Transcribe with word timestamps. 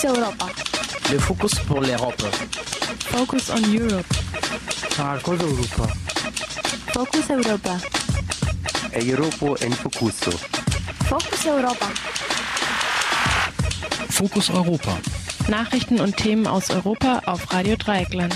Focus 0.00 0.16
Europa. 0.18 0.46
Le 1.12 1.18
focus 1.18 1.54
pour 1.66 1.80
l'Europe. 1.82 2.22
Focus 3.10 3.50
on 3.50 3.60
Europe. 3.70 4.06
Marcos 4.96 5.38
Europa. 5.42 5.92
Focus 6.94 7.30
Europa. 7.30 7.78
Europo 8.94 9.56
en 9.60 9.72
Focuso. 9.72 10.30
Focus 11.04 11.46
Europa. 11.46 11.86
Fokus 14.08 14.48
Europa. 14.48 14.98
Nachrichten 15.48 16.00
und 16.00 16.16
Themen 16.16 16.46
aus 16.46 16.70
Europa 16.70 17.20
auf 17.26 17.52
Radio 17.52 17.76
Dreieckland. 17.76 18.34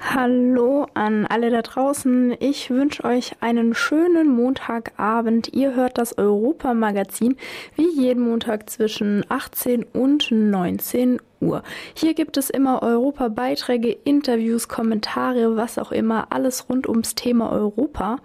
Hallo 0.00 0.81
an 0.94 1.26
alle 1.26 1.50
da 1.50 1.62
draußen. 1.62 2.34
Ich 2.40 2.70
wünsche 2.70 3.04
euch 3.04 3.32
einen 3.40 3.74
schönen 3.74 4.28
Montagabend. 4.28 5.52
Ihr 5.52 5.74
hört 5.74 5.98
das 5.98 6.18
Europa-Magazin 6.18 7.36
wie 7.76 7.88
jeden 7.88 8.28
Montag 8.28 8.70
zwischen 8.70 9.24
18 9.28 9.84
und 9.84 10.30
19 10.30 11.14
Uhr. 11.14 11.31
Uhr. 11.42 11.62
Hier 11.94 12.14
gibt 12.14 12.36
es 12.36 12.48
immer 12.48 12.82
Europa-Beiträge, 12.82 13.90
Interviews, 13.90 14.68
Kommentare, 14.68 15.56
was 15.56 15.78
auch 15.78 15.92
immer, 15.92 16.28
alles 16.30 16.68
rund 16.68 16.88
ums 16.88 17.14
Thema 17.14 17.50
Europa. 17.50 18.18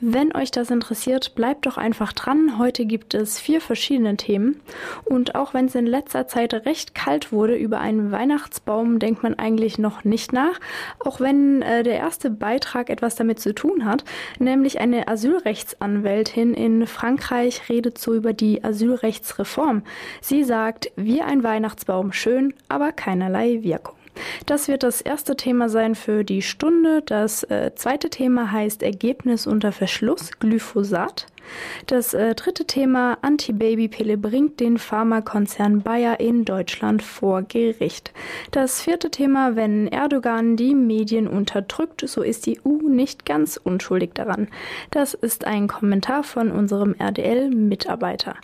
Wenn 0.00 0.34
euch 0.34 0.50
das 0.50 0.70
interessiert, 0.70 1.34
bleibt 1.34 1.66
doch 1.66 1.76
einfach 1.76 2.12
dran. 2.12 2.58
Heute 2.58 2.86
gibt 2.86 3.14
es 3.14 3.38
vier 3.38 3.60
verschiedene 3.60 4.16
Themen. 4.16 4.60
Und 5.04 5.34
auch 5.34 5.54
wenn 5.54 5.66
es 5.66 5.74
in 5.74 5.86
letzter 5.86 6.26
Zeit 6.26 6.54
recht 6.66 6.94
kalt 6.94 7.30
wurde, 7.30 7.56
über 7.56 7.78
einen 7.78 8.10
Weihnachtsbaum 8.10 8.98
denkt 8.98 9.22
man 9.22 9.34
eigentlich 9.38 9.78
noch 9.78 10.04
nicht 10.04 10.32
nach. 10.32 10.58
Auch 10.98 11.20
wenn 11.20 11.62
äh, 11.62 11.82
der 11.82 11.96
erste 11.96 12.30
Beitrag 12.30 12.88
etwas 12.88 13.14
damit 13.14 13.38
zu 13.38 13.54
tun 13.54 13.84
hat, 13.84 14.04
nämlich 14.38 14.80
eine 14.80 15.08
Asylrechtsanwältin 15.08 16.54
in 16.54 16.86
Frankreich 16.86 17.68
redet 17.68 17.98
so 17.98 18.14
über 18.14 18.32
die 18.32 18.64
Asylrechtsreform. 18.64 19.82
Sie 20.20 20.44
sagt, 20.44 20.90
wie 20.96 21.20
ein 21.20 21.42
Weihnachtsbaum 21.42 22.12
schön, 22.12 22.54
aber 22.72 22.92
keinerlei 22.92 23.62
Wirkung. 23.62 23.96
Das 24.46 24.68
wird 24.68 24.82
das 24.82 25.00
erste 25.00 25.36
Thema 25.36 25.68
sein 25.68 25.94
für 25.94 26.24
die 26.24 26.42
Stunde. 26.42 27.02
Das 27.02 27.44
äh, 27.44 27.72
zweite 27.74 28.10
Thema 28.10 28.52
heißt 28.52 28.82
Ergebnis 28.82 29.46
unter 29.46 29.72
Verschluss, 29.72 30.32
Glyphosat. 30.38 31.26
Das 31.86 32.14
äh, 32.14 32.34
dritte 32.34 32.66
Thema 32.66 33.18
Antibabypille 33.22 34.16
bringt 34.16 34.60
den 34.60 34.78
Pharmakonzern 34.78 35.82
Bayer 35.82 36.20
in 36.20 36.44
Deutschland 36.44 37.02
vor 37.02 37.42
Gericht. 37.42 38.12
Das 38.50 38.80
vierte 38.80 39.10
Thema, 39.10 39.56
wenn 39.56 39.88
Erdogan 39.88 40.56
die 40.56 40.74
Medien 40.74 41.26
unterdrückt, 41.26 42.04
so 42.06 42.22
ist 42.22 42.46
die 42.46 42.60
EU 42.64 42.88
nicht 42.88 43.26
ganz 43.26 43.58
unschuldig 43.62 44.12
daran. 44.14 44.48
Das 44.90 45.14
ist 45.14 45.44
ein 45.44 45.68
Kommentar 45.68 46.22
von 46.22 46.50
unserem 46.50 46.94
RDL-Mitarbeiter. 46.98 48.36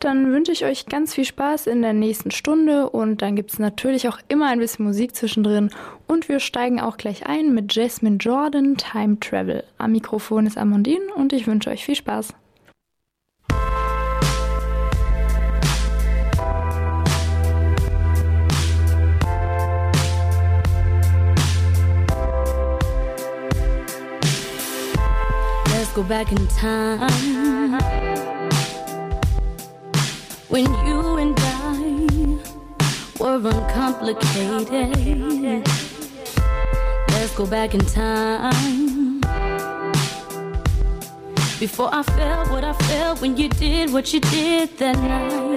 Dann 0.00 0.32
wünsche 0.32 0.50
ich 0.50 0.64
euch 0.64 0.86
ganz 0.86 1.14
viel 1.14 1.26
Spaß 1.26 1.66
in 1.66 1.82
der 1.82 1.92
nächsten 1.92 2.30
Stunde 2.30 2.88
und 2.88 3.20
dann 3.20 3.36
gibt 3.36 3.52
es 3.52 3.58
natürlich 3.58 4.08
auch 4.08 4.18
immer 4.28 4.46
ein 4.46 4.58
bisschen 4.58 4.86
Musik 4.86 5.14
zwischendrin 5.14 5.68
und 6.06 6.30
wir 6.30 6.40
steigen 6.40 6.80
auch 6.80 6.96
gleich 6.96 7.26
ein 7.26 7.52
mit 7.52 7.74
Jasmine 7.74 8.16
Jordan 8.16 8.78
Time 8.78 9.20
Travel. 9.20 9.62
Am 9.76 9.92
Mikrofon 9.92 10.46
ist 10.46 10.56
Amandine 10.56 11.04
und 11.14 11.34
ich 11.34 11.46
wünsche 11.46 11.68
euch 11.68 11.84
viel 11.84 11.96
Spaß. 11.96 12.32
Let's 25.68 25.94
go 25.94 26.02
back 26.02 26.32
in 26.32 26.48
time 26.48 28.20
when 30.50 30.66
you 30.84 31.16
and 31.16 31.34
I 31.38 32.38
were 33.20 33.36
uncomplicated. 33.36 35.64
Let's 37.08 37.34
go 37.36 37.46
back 37.46 37.74
in 37.74 37.80
time 37.80 39.20
before 41.60 41.90
I 41.92 42.02
felt 42.02 42.50
what 42.50 42.64
I 42.64 42.72
felt 42.72 43.20
when 43.20 43.36
you 43.36 43.48
did 43.48 43.92
what 43.92 44.12
you 44.12 44.20
did 44.20 44.76
that 44.78 44.98
night. 44.98 45.49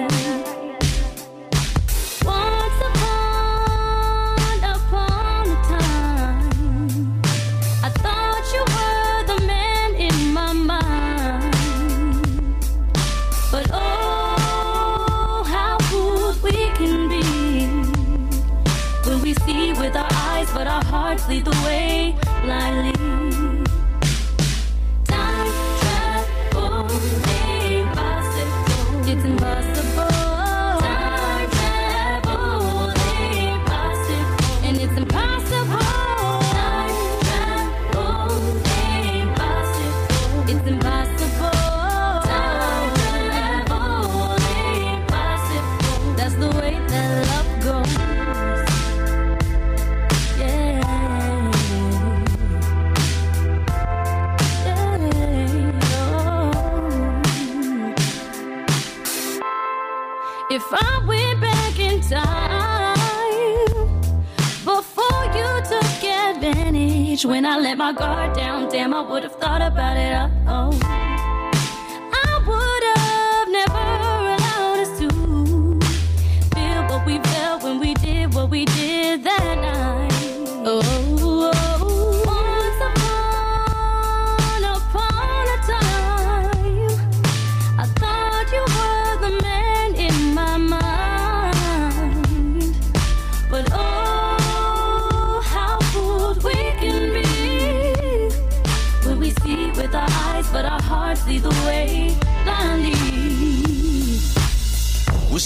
When 67.24 67.46
I 67.46 67.58
let 67.58 67.78
my 67.78 67.92
guard 67.92 68.36
down, 68.36 68.68
damn, 68.68 68.92
I 68.92 69.00
would 69.00 69.22
have 69.22 69.36
thought 69.36 69.62
about 69.62 69.96
it. 69.96 70.33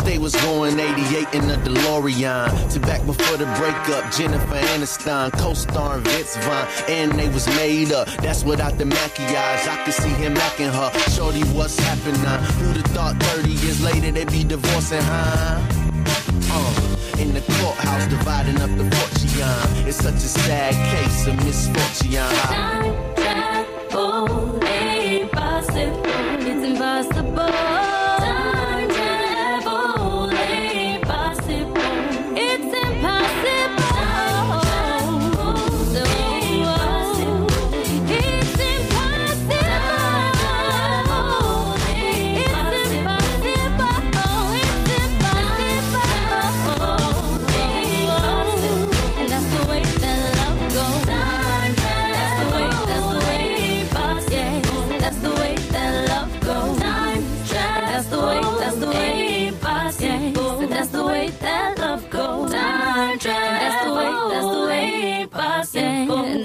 They 0.08 0.16
was 0.16 0.34
going 0.36 0.80
88 0.80 1.34
in 1.34 1.50
a 1.50 1.56
DeLorean. 1.58 2.72
To 2.72 2.80
back 2.80 3.04
before 3.04 3.36
the 3.36 3.44
breakup, 3.60 4.10
Jennifer 4.10 4.58
Aniston, 4.72 5.30
co-starring 5.38 6.02
Vince 6.04 6.34
Vaughn, 6.38 6.66
and 6.88 7.12
they 7.12 7.28
was 7.28 7.46
made 7.48 7.92
up. 7.92 8.08
That's 8.22 8.42
without 8.42 8.78
the 8.78 8.84
maquillage. 8.84 9.68
I 9.68 9.82
could 9.84 9.92
see 9.92 10.14
him 10.22 10.34
macking 10.34 10.72
her. 10.72 10.90
Shorty, 11.10 11.42
what's 11.56 11.78
happening? 11.78 12.20
Who'd 12.58 12.76
have 12.76 12.90
thought 12.96 13.16
30 13.34 13.50
years 13.50 13.82
later 13.82 14.10
they'd 14.10 14.32
be 14.32 14.44
divorcing, 14.44 15.02
huh? 15.02 15.60
Uh, 16.50 17.20
in 17.20 17.34
the 17.34 17.42
courthouse, 17.60 18.06
dividing 18.08 18.60
up 18.62 18.70
the 18.80 18.88
fortune. 18.96 19.86
It's 19.86 19.98
such 19.98 20.14
a 20.14 20.30
sad 20.40 20.74
case 20.92 21.26
of 21.26 21.36
misfortune. 21.44 22.34
Time 22.48 22.94
travel 23.14 24.58
impossible. 24.64 26.02
It's 26.40 26.64
impossible. 26.64 27.97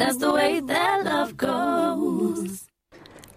That's 0.03 0.19
the 0.19 0.33
way 0.33 0.59
that 0.67 1.05
love 1.05 1.37
goes. 1.37 2.67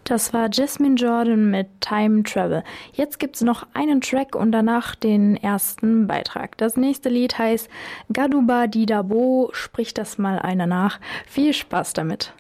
Das 0.03 0.35
war 0.35 0.49
Jasmine 0.51 0.97
Jordan 0.97 1.49
mit 1.49 1.69
Time 1.81 2.25
Travel. 2.25 2.65
Jetzt 2.93 3.21
gibt's 3.21 3.41
noch 3.41 3.69
einen 3.73 4.01
Track 4.01 4.35
und 4.35 4.51
danach 4.51 4.97
den 4.97 5.37
ersten 5.37 6.09
Beitrag. 6.09 6.59
Das 6.59 6.77
nächste 6.77 7.09
Lied 7.09 7.39
heißt 7.39 7.69
Gaduba 8.13 8.67
Didabo. 8.67 9.51
Spricht 9.53 9.97
das 9.97 10.19
mal 10.19 10.41
einer 10.41 10.67
nach. 10.67 10.99
Viel 11.29 11.53
Spaß 11.53 11.93
damit. 11.93 12.33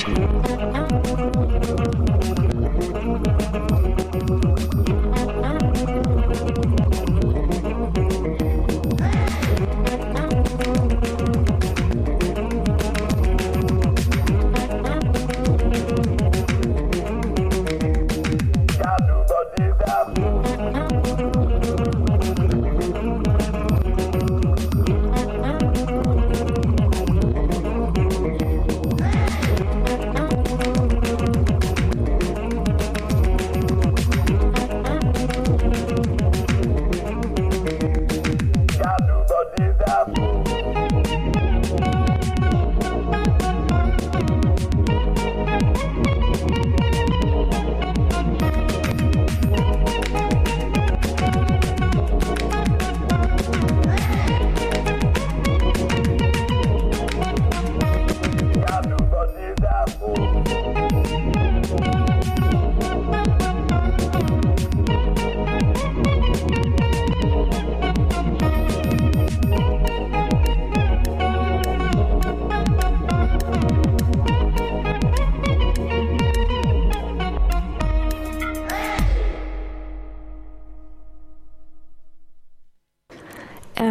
Podcast. 0.00 0.79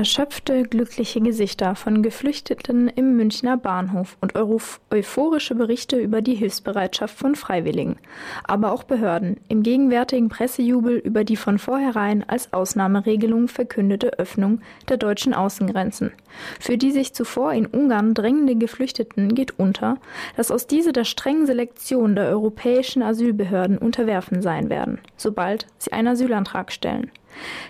Erschöpfte, 0.09 0.63
glückliche 0.63 1.21
Gesichter 1.21 1.75
von 1.75 2.01
Geflüchteten 2.01 2.87
im 2.87 3.15
Münchner 3.15 3.57
Bahnhof 3.57 4.17
und 4.21 4.33
euphorische 4.33 5.53
Berichte 5.53 5.97
über 5.97 6.23
die 6.23 6.33
Hilfsbereitschaft 6.33 7.15
von 7.15 7.35
Freiwilligen, 7.35 7.97
aber 8.43 8.71
auch 8.71 8.81
Behörden 8.81 9.37
im 9.49 9.61
gegenwärtigen 9.61 10.27
Pressejubel 10.27 10.97
über 10.97 11.23
die 11.23 11.35
von 11.35 11.59
vornherein 11.59 12.27
als 12.27 12.53
Ausnahmeregelung 12.53 13.49
verkündete 13.49 14.17
Öffnung 14.17 14.61
der 14.87 14.97
deutschen 14.97 15.35
Außengrenzen. 15.35 16.11
Für 16.59 16.79
die 16.79 16.91
sich 16.91 17.13
zuvor 17.13 17.53
in 17.53 17.67
Ungarn 17.67 18.15
drängende 18.15 18.55
Geflüchteten 18.55 19.35
geht 19.35 19.59
unter, 19.59 19.97
dass 20.35 20.49
aus 20.49 20.65
diese 20.65 20.91
der 20.91 21.03
strengen 21.03 21.45
Selektion 21.45 22.15
der 22.15 22.29
europäischen 22.29 23.03
Asylbehörden 23.03 23.77
unterwerfen 23.77 24.41
sein 24.41 24.71
werden, 24.71 24.97
sobald 25.17 25.67
sie 25.77 25.91
einen 25.91 26.07
Asylantrag 26.07 26.71
stellen. 26.71 27.11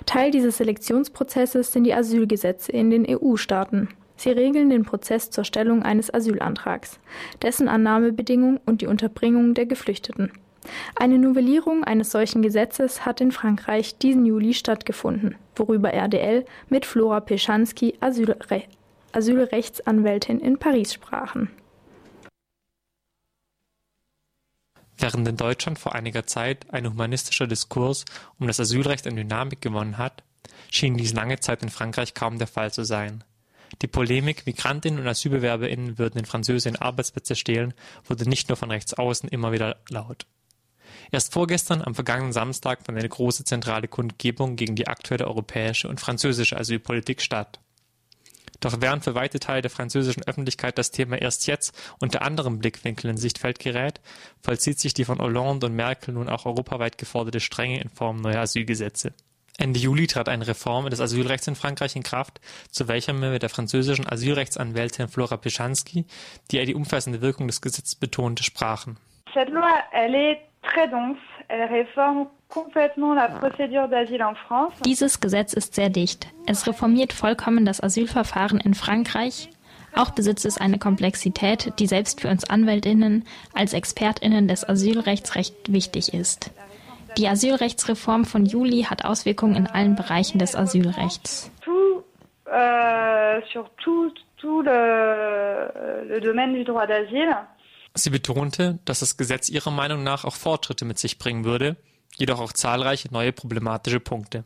Teil 0.06 0.32
dieses 0.32 0.58
Selektionsprozesses 0.58 1.72
sind 1.72 1.84
die 1.84 1.94
Asylgesetze 1.94 2.72
in 2.72 2.90
den 2.90 3.06
EU-Staaten. 3.08 3.90
Sie 4.16 4.32
regeln 4.32 4.70
den 4.70 4.84
Prozess 4.84 5.30
zur 5.30 5.46
Stellung 5.46 5.84
eines 5.84 6.14
Asylantrags, 6.14 7.00
dessen 7.42 7.70
Annahmebedingung 7.70 8.60
und 8.66 8.82
die 8.82 8.88
Unterbringung 8.88 9.54
der 9.54 9.66
Geflüchteten. 9.66 10.32
Eine 10.96 11.18
Novellierung 11.18 11.84
eines 11.86 12.12
solchen 12.12 12.42
Gesetzes 12.42 13.06
hat 13.06 13.22
in 13.22 13.32
Frankreich 13.32 13.98
diesen 13.98 14.26
Juli 14.26 14.54
stattgefunden, 14.54 15.36
worüber 15.56 15.94
RDL 15.94 16.46
mit 16.68 16.86
Flora 16.86 17.22
Peschanski, 17.22 17.96
Asylre 18.02 18.38
Asylrechtsanwältin 19.12 20.40
in 20.40 20.58
Paris 20.58 20.94
sprachen. 20.94 21.50
Während 25.00 25.26
in 25.28 25.38
Deutschland 25.38 25.80
vor 25.80 25.96
einiger 25.96 26.28
Zeit 26.28 26.66
ein 26.74 26.86
humanistischer 26.86 27.48
Diskurs 27.48 28.04
um 28.38 28.48
das 28.48 28.60
Asylrecht 28.60 29.08
an 29.08 29.16
Dynamik 29.16 29.62
gewonnen 29.62 29.98
hat, 29.98 30.24
schien 30.70 30.98
dies 30.98 31.14
lange 31.14 31.40
Zeit 31.40 31.64
in 31.64 31.70
Frankreich 31.70 32.14
kaum 32.14 32.38
der 32.38 32.48
Fall 32.48 32.74
zu 32.74 32.84
sein. 32.84 33.24
Die 33.82 33.88
Polemik, 33.88 34.46
Migrantinnen 34.46 35.00
und 35.00 35.08
AsylbewerberInnen 35.08 35.98
würden 35.98 36.18
den 36.18 36.26
Französischen 36.26 36.76
Arbeitsplätze 36.76 37.36
stehlen, 37.36 37.74
wurde 38.06 38.28
nicht 38.28 38.50
nur 38.50 38.58
von 38.58 38.72
rechts 38.72 38.94
außen 38.94 39.30
immer 39.30 39.54
wieder 39.54 39.78
laut. 39.90 40.26
Erst 41.12 41.34
vorgestern, 41.34 41.82
am 41.82 41.96
vergangenen 41.96 42.34
Samstag, 42.34 42.84
fand 42.84 42.98
eine 42.98 43.08
große 43.08 43.46
zentrale 43.46 43.88
Kundgebung 43.88 44.58
gegen 44.58 44.76
die 44.76 44.88
aktuelle 44.88 45.28
europäische 45.28 45.88
und 45.88 46.00
französische 46.00 46.58
Asylpolitik 46.58 47.22
statt. 47.22 47.60
Doch 48.60 48.82
während 48.82 49.04
für 49.04 49.16
weite 49.16 49.40
Teile 49.40 49.62
der 49.62 49.72
französischen 49.72 50.24
Öffentlichkeit 50.28 50.78
das 50.78 50.92
Thema 50.92 51.18
erst 51.18 51.48
jetzt 51.48 51.74
unter 52.00 52.22
anderem 52.22 52.60
Blickwinkeln 52.60 53.12
in 53.12 53.18
Sichtfeld 53.18 53.60
gerät, 53.60 54.02
vollzieht 54.42 54.80
sich 54.80 54.94
die 54.94 55.06
von 55.06 55.20
Hollande 55.20 55.68
und 55.68 55.76
Merkel 55.76 56.14
nun 56.14 56.30
auch 56.30 56.46
europaweit 56.46 56.98
geforderte 56.98 57.40
Strenge 57.40 57.82
in 57.82 57.90
Form 57.90 58.18
neuer 58.18 58.42
Asylgesetze. 58.42 59.14
Ende 59.58 59.80
Juli 59.80 60.08
trat 60.08 60.30
eine 60.30 60.48
Reform 60.48 60.90
des 60.90 61.02
Asylrechts 61.02 61.48
in 61.48 61.56
Frankreich 61.56 61.96
in 61.96 62.04
Kraft, 62.04 62.40
zu 62.72 62.88
welcher 62.88 63.14
wir 63.14 63.30
mit 63.30 63.44
der 63.44 63.50
französischen 63.50 64.08
Asylrechtsanwältin 64.08 65.10
Flora 65.10 65.36
Pichanski, 65.36 66.06
die 66.50 66.66
die 66.66 66.76
umfassende 66.76 67.22
Wirkung 67.22 67.48
des 67.48 67.60
Gesetzes 67.60 67.96
betonte, 67.96 68.44
sprachen. 68.44 68.98
Cette 69.34 69.52
loi, 69.52 69.68
elle 69.92 70.16
est 70.16 70.40
très 70.64 70.90
dense. 70.90 71.20
Elle 71.50 71.68
réforme 71.68 72.30
Dieses 74.86 75.20
Gesetz 75.20 75.54
ist 75.54 75.76
sehr 75.76 75.90
dicht. 75.90 76.28
Es 76.48 76.66
reformiert 76.68 77.14
vollkommen 77.14 77.66
das 77.66 77.82
Asylverfahren 77.82 78.60
in 78.60 78.74
Frankreich. 78.74 79.50
Auch 79.96 80.12
besitzt 80.12 80.46
es 80.46 80.58
eine 80.58 80.80
Komplexität, 80.80 81.74
die 81.80 81.88
selbst 81.88 82.22
für 82.22 82.30
uns 82.30 82.50
Anwältinnen 82.50 83.26
als 83.54 83.74
Expertinnen 83.74 84.48
des 84.48 84.68
Asylrechts 84.68 85.36
recht 85.36 85.72
wichtig 85.72 86.14
ist. 86.14 86.52
Die 87.18 87.28
Asylrechtsreform 87.28 88.26
von 88.26 88.46
Juli 88.46 88.84
hat 88.84 89.06
Auswirkungen 89.06 89.56
in 89.56 89.68
allen 89.68 89.96
Bereichen 89.96 90.40
des 90.40 90.56
Asylrechts. 90.56 91.52
Euh. 92.46 93.42
Sie 97.96 98.10
betonte, 98.10 98.80
dass 98.86 99.00
das 99.00 99.18
Gesetz 99.18 99.50
ihrer 99.50 99.72
Meinung 99.72 100.04
nach 100.04 100.26
auch 100.26 100.36
Fortschritte 100.36 100.86
mit 100.86 101.00
sich 101.00 101.18
bringen 101.18 101.46
würde, 101.46 101.76
jedoch 102.20 102.40
auch 102.40 102.54
zahlreiche 102.54 103.12
neue 103.12 103.32
problematische 103.32 104.00
Punkte. 104.00 104.44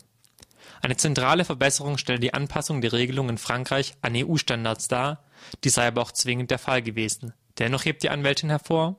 Eine 0.82 0.96
zentrale 0.96 1.44
Verbesserung 1.44 1.98
stelle 1.98 2.18
die 2.18 2.34
Anpassung 2.34 2.80
der 2.80 2.92
Regelung 2.92 3.28
in 3.28 3.38
Frankreich 3.38 3.94
an 4.02 4.14
EU-Standards 4.16 4.88
dar, 4.88 5.24
die 5.62 5.68
sei 5.68 5.86
aber 5.86 6.02
auch 6.02 6.12
zwingend 6.12 6.50
der 6.50 6.58
Fall 6.58 6.82
gewesen. 6.82 7.32
Dennoch 7.58 7.84
hebt 7.84 8.02
die 8.02 8.10
Anwältin 8.10 8.50
hervor, 8.50 8.96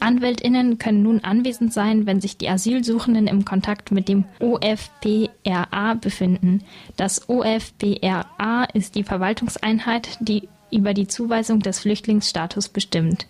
Anwältinnen 0.00 0.78
können 0.78 1.02
nun 1.04 1.22
anwesend 1.22 1.72
sein, 1.72 2.06
wenn 2.06 2.20
sich 2.20 2.36
die 2.36 2.48
Asylsuchenden 2.48 3.28
im 3.28 3.44
Kontakt 3.44 3.92
mit 3.92 4.08
dem 4.08 4.24
OFPRA 4.40 5.94
befinden. 5.94 6.64
Das 6.96 7.28
OFPRA 7.28 8.64
ist 8.74 8.96
die 8.96 9.04
Verwaltungseinheit, 9.04 10.18
die 10.18 10.48
über 10.72 10.92
die 10.92 11.06
Zuweisung 11.06 11.60
des 11.60 11.78
Flüchtlingsstatus 11.78 12.68
bestimmt. 12.68 13.28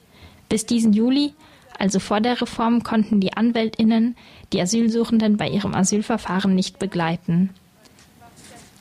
Bis 0.54 0.66
diesen 0.66 0.92
Juli, 0.92 1.34
also 1.80 1.98
vor 1.98 2.20
der 2.20 2.40
Reform, 2.40 2.84
konnten 2.84 3.18
die 3.18 3.32
Anwältinnen 3.32 4.14
die 4.52 4.60
Asylsuchenden 4.60 5.36
bei 5.36 5.48
ihrem 5.48 5.74
Asylverfahren 5.74 6.54
nicht 6.54 6.78
begleiten. 6.78 7.50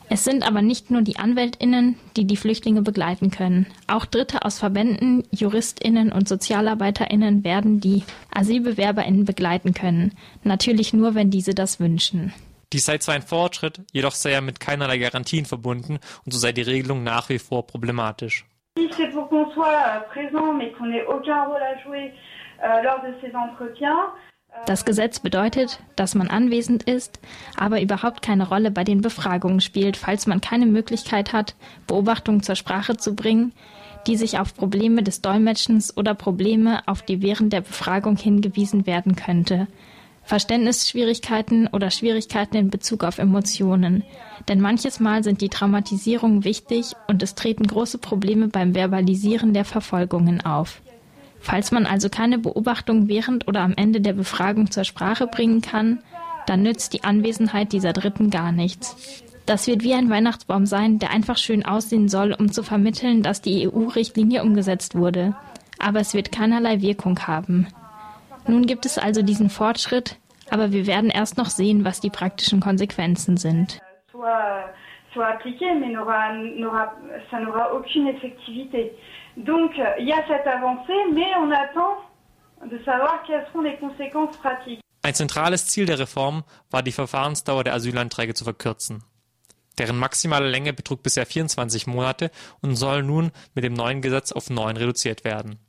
Es 0.07 0.23
sind 0.23 0.45
aber 0.45 0.61
nicht 0.61 0.91
nur 0.91 1.01
die 1.01 1.17
Anwältinnen, 1.17 1.95
die 2.15 2.25
die 2.25 2.37
Flüchtlinge 2.37 2.83
begleiten 2.83 3.31
können. 3.31 3.65
Auch 3.87 4.05
Dritte 4.05 4.45
aus 4.45 4.59
Verbänden, 4.59 5.23
Juristinnen 5.31 6.11
und 6.11 6.27
Sozialarbeiterinnen 6.29 7.43
werden 7.43 7.79
die 7.79 8.03
Asylbewerberinnen 8.29 9.25
begleiten 9.25 9.73
können. 9.73 10.11
Natürlich 10.43 10.93
nur, 10.93 11.15
wenn 11.15 11.31
diese 11.31 11.55
das 11.55 11.79
wünschen. 11.79 12.35
Dies 12.71 12.85
sei 12.85 12.99
zwar 12.99 13.15
ein 13.15 13.23
Fortschritt, 13.23 13.81
jedoch 13.93 14.13
sei 14.13 14.33
er 14.33 14.41
mit 14.41 14.59
keinerlei 14.59 14.99
Garantien 14.99 15.45
verbunden 15.45 15.97
und 16.23 16.31
so 16.31 16.37
sei 16.37 16.51
die 16.51 16.61
Regelung 16.61 17.03
nach 17.03 17.29
wie 17.29 17.39
vor 17.39 17.65
problematisch. 17.65 18.45
Si 18.75 18.89
c'est 18.97 19.09
pour 19.09 19.29
qu'on 19.29 19.51
soit 19.51 20.05
présent 20.09 20.53
mais 20.53 20.71
qu'on 20.71 20.87
n'ait 20.87 21.05
aucun 21.05 21.43
rôle 21.45 21.61
à 21.61 21.77
jouer 21.83 22.11
euh, 22.63 22.81
lors 22.81 23.01
de 23.01 23.13
ces 23.21 23.35
entretiens, 23.35 24.11
das 24.67 24.85
Gesetz 24.85 25.19
bedeutet, 25.19 25.79
dass 25.95 26.13
man 26.13 26.27
anwesend 26.27 26.83
ist, 26.83 27.19
aber 27.57 27.81
überhaupt 27.81 28.21
keine 28.21 28.47
Rolle 28.47 28.69
bei 28.69 28.83
den 28.83 29.01
Befragungen 29.01 29.61
spielt, 29.61 29.97
falls 29.97 30.27
man 30.27 30.41
keine 30.41 30.67
Möglichkeit 30.67 31.33
hat, 31.33 31.55
Beobachtungen 31.87 32.43
zur 32.43 32.55
Sprache 32.55 32.95
zu 32.95 33.15
bringen, 33.15 33.51
die 34.05 34.15
sich 34.15 34.37
auf 34.39 34.55
Probleme 34.55 35.01
des 35.01 35.21
Dolmetschens 35.21 35.97
oder 35.97 36.13
Probleme, 36.13 36.81
auf 36.87 37.01
die 37.01 37.23
während 37.23 37.51
der 37.51 37.61
Befragung 37.61 38.15
hingewiesen 38.15 38.85
werden 38.85 39.15
könnte. 39.15 39.67
Verständnisschwierigkeiten 40.23 41.67
oder 41.67 41.91
Schwierigkeiten 41.91 42.55
in 42.55 42.69
Bezug 42.69 43.03
auf 43.03 43.19
Emotionen. 43.19 44.03
Denn 44.47 44.61
manches 44.61 44.99
Mal 44.99 45.23
sind 45.23 45.41
die 45.41 45.49
Traumatisierungen 45.49 46.43
wichtig 46.43 46.93
und 47.07 47.21
es 47.21 47.35
treten 47.35 47.67
große 47.67 47.97
Probleme 47.97 48.47
beim 48.47 48.73
Verbalisieren 48.73 49.53
der 49.53 49.65
Verfolgungen 49.65 50.45
auf. 50.45 50.81
Falls 51.39 51.71
man 51.71 51.85
also 51.85 52.07
keine 52.07 52.39
Beobachtung 52.39 53.09
während 53.09 53.49
oder 53.49 53.61
am 53.61 53.73
Ende 53.75 53.99
der 53.99 54.13
Befragung 54.13 54.71
zur 54.71 54.85
Sprache 54.85 55.27
bringen 55.27 55.61
kann, 55.61 55.99
dann 56.47 56.63
nützt 56.63 56.93
die 56.93 57.03
Anwesenheit 57.03 57.73
dieser 57.73 57.91
Dritten 57.91 58.29
gar 58.29 58.51
nichts. 58.53 59.23
Das 59.45 59.67
wird 59.67 59.83
wie 59.83 59.93
ein 59.93 60.09
Weihnachtsbaum 60.09 60.65
sein, 60.65 60.99
der 60.99 61.11
einfach 61.11 61.37
schön 61.37 61.65
aussehen 61.65 62.07
soll, 62.07 62.31
um 62.33 62.51
zu 62.51 62.63
vermitteln, 62.63 63.23
dass 63.23 63.41
die 63.41 63.67
EU-Richtlinie 63.67 64.41
umgesetzt 64.41 64.95
wurde. 64.95 65.35
Aber 65.79 65.99
es 65.99 66.13
wird 66.13 66.31
keinerlei 66.31 66.81
Wirkung 66.81 67.19
haben. 67.27 67.67
Nun 68.47 68.65
gibt 68.65 68.85
es 68.85 68.97
also 68.97 69.21
diesen 69.21 69.49
Fortschritt, 69.49 70.17
aber 70.49 70.71
wir 70.71 70.85
werden 70.85 71.09
erst 71.09 71.37
noch 71.37 71.49
sehen, 71.49 71.85
was 71.85 71.99
die 71.99 72.09
praktischen 72.09 72.59
Konsequenzen 72.59 73.37
sind. 73.37 73.79
Soit 75.13 75.27
appliqué, 75.27 75.65
mais 75.79 75.89
n'aura, 75.89 76.33
n'aura, 76.33 76.95
ça 77.29 77.39
n'aura 77.39 77.71
aucune 77.75 78.07
effectivité. 78.07 78.91
Donc, 79.35 79.71
il 79.99 80.07
y 80.07 80.11
a 80.11 80.23
cette 80.27 80.47
avancée, 80.47 80.91
mais 81.13 81.35
on 81.39 81.51
attend 81.51 81.97
de 82.67 82.79
savoir 82.83 83.21
quelles 83.27 83.45
seront 83.51 83.61
les 83.61 83.77
conséquences 83.77 84.35
pratiques. 84.37 84.79
Ein 85.03 85.13
zentrales 85.13 85.67
Ziel 85.67 85.85
der 85.85 85.99
Reform 85.99 86.43
war 86.71 86.81
die 86.81 86.91
Verfahrensdauer 86.93 87.63
der 87.63 87.73
Asylanträge 87.73 88.33
zu 88.33 88.43
verkürzen. 88.43 89.03
Deren 89.77 89.97
maximale 89.97 90.49
Länge 90.49 90.71
betrug 90.73 91.03
bisher 91.03 91.25
24 91.25 91.87
Monate 91.87 92.31
und 92.61 92.75
soll 92.75 93.03
nun 93.03 93.31
mit 93.53 93.63
dem 93.63 93.73
neuen 93.73 94.01
Gesetz 94.01 94.31
auf 94.31 94.49
neun 94.49 94.77
reduziert 94.77 95.23
werden. 95.23 95.59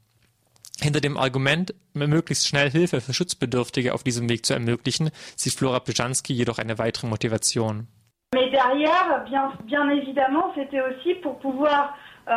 Hinter 0.80 1.00
dem 1.00 1.16
Argument, 1.16 1.74
möglichst 1.94 2.48
schnell 2.48 2.70
Hilfe 2.70 3.00
für 3.00 3.14
Schutzbedürftige 3.14 3.94
auf 3.94 4.02
diesem 4.02 4.28
Weg 4.28 4.44
zu 4.44 4.54
ermöglichen, 4.54 5.10
sieht 5.36 5.54
Flora 5.54 5.80
Pjanski 5.80 6.32
jedoch 6.32 6.58
eine 6.58 6.78
weitere 6.78 7.06
Motivation. 7.06 7.86
Mais 8.34 8.50
derrière, 8.50 9.24
bien, 9.28 9.52
bien 9.64 9.88
évidemment, 9.90 10.52
c'était 10.56 10.82
aussi 10.82 11.14
pour 11.22 11.38
pouvoir 11.38 11.94
äh, 12.26 12.32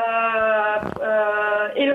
äh, 0.96 1.94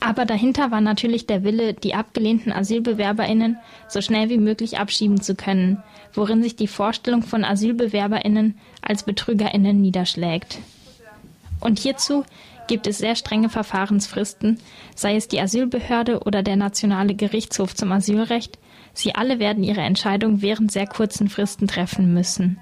Aber 0.00 0.24
dahinter 0.24 0.70
war 0.70 0.80
natürlich 0.80 1.26
der 1.26 1.44
Wille, 1.44 1.74
die 1.74 1.94
abgelehnten 1.94 2.52
Asylbewerberinnen 2.52 3.58
so 3.88 4.00
schnell 4.00 4.30
wie 4.30 4.38
möglich 4.38 4.78
abschieben 4.78 5.20
zu 5.20 5.34
können, 5.34 5.82
worin 6.12 6.42
sich 6.42 6.56
die 6.56 6.68
Vorstellung 6.68 7.22
von 7.22 7.44
Asylbewerberinnen 7.44 8.58
als 8.80 9.02
Betrügerinnen 9.02 9.80
niederschlägt. 9.80 10.58
Und 11.60 11.78
hierzu 11.78 12.24
gibt 12.66 12.86
es 12.86 12.98
sehr 12.98 13.16
strenge 13.16 13.48
Verfahrensfristen, 13.48 14.58
sei 14.94 15.16
es 15.16 15.28
die 15.28 15.40
Asylbehörde 15.40 16.20
oder 16.20 16.42
der 16.42 16.56
Nationale 16.56 17.14
Gerichtshof 17.14 17.74
zum 17.74 17.92
Asylrecht. 17.92 18.58
Sie 18.94 19.14
alle 19.14 19.38
werden 19.38 19.64
ihre 19.64 19.80
Entscheidung 19.80 20.42
während 20.42 20.70
sehr 20.70 20.86
kurzen 20.86 21.28
Fristen 21.28 21.68
treffen 21.68 22.12
müssen. 22.14 22.58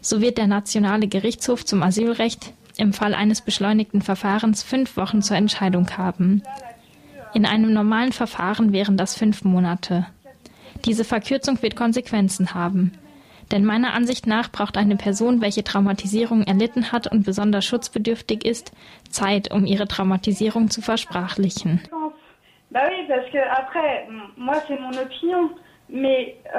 So 0.00 0.20
wird 0.20 0.38
der 0.38 0.46
Nationale 0.46 1.08
Gerichtshof 1.08 1.64
zum 1.64 1.82
Asylrecht 1.82 2.52
im 2.76 2.92
Fall 2.92 3.14
eines 3.14 3.40
beschleunigten 3.40 4.02
Verfahrens 4.02 4.62
fünf 4.62 4.96
Wochen 4.96 5.22
zur 5.22 5.36
Entscheidung 5.36 5.96
haben. 5.96 6.42
In 7.34 7.46
einem 7.46 7.72
normalen 7.72 8.12
Verfahren 8.12 8.72
wären 8.72 8.96
das 8.96 9.16
fünf 9.16 9.44
Monate. 9.44 10.06
Diese 10.84 11.04
Verkürzung 11.04 11.60
wird 11.62 11.76
Konsequenzen 11.76 12.54
haben. 12.54 12.92
Denn 13.52 13.64
meiner 13.64 13.94
Ansicht 13.94 14.26
nach 14.26 14.50
braucht 14.50 14.76
eine 14.76 14.96
Person, 14.96 15.40
welche 15.40 15.64
Traumatisierung 15.64 16.42
erlitten 16.42 16.92
hat 16.92 17.06
und 17.10 17.24
besonders 17.24 17.64
schutzbedürftig 17.64 18.44
ist, 18.44 18.72
Zeit, 19.10 19.52
um 19.52 19.66
ihre 19.66 19.86
Traumatisierung 19.86 20.70
zu 20.70 20.82
versprachlichen. 20.82 21.82
Bah 22.70 22.80
oui, 22.88 23.06
parce 23.08 23.30
que 23.30 23.38
après, 23.38 24.08
moi 24.36 24.56
c'est 24.66 24.78
mon 24.80 24.90
opinion. 24.90 25.50
Mais 25.88 26.36
euh, 26.52 26.58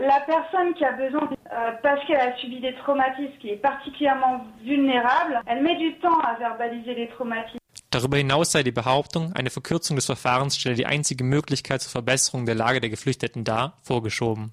la 0.00 0.20
personne 0.26 0.74
qui 0.74 0.84
a 0.84 0.92
besoin, 0.92 1.30
euh, 1.30 1.70
parce 1.80 2.04
qu'elle 2.06 2.20
a 2.20 2.36
subi 2.38 2.60
des 2.60 2.74
traumatismes, 2.74 3.38
qui 3.40 3.50
est 3.50 3.56
particulièrement 3.56 4.46
vulnérable, 4.64 5.40
elle 5.46 5.62
met 5.62 5.76
du 5.76 5.94
temps 5.98 6.18
à 6.18 6.36
verbaliser 6.38 6.94
les 6.94 7.08
traumatismes. 7.08 7.58
Darüber 7.90 8.16
hinaus 8.18 8.50
sei 8.50 8.64
die 8.64 8.72
Behauptung, 8.72 9.32
eine 9.34 9.50
Verkürzung 9.50 9.94
des 9.94 10.06
Verfahrens 10.06 10.56
stelle 10.56 10.74
die 10.74 10.86
einzige 10.86 11.22
Möglichkeit 11.22 11.80
zur 11.80 11.92
Verbesserung 11.92 12.44
der 12.44 12.56
Lage 12.56 12.80
der 12.80 12.90
Geflüchteten 12.90 13.44
dar, 13.44 13.78
vorgeschoben. 13.82 14.50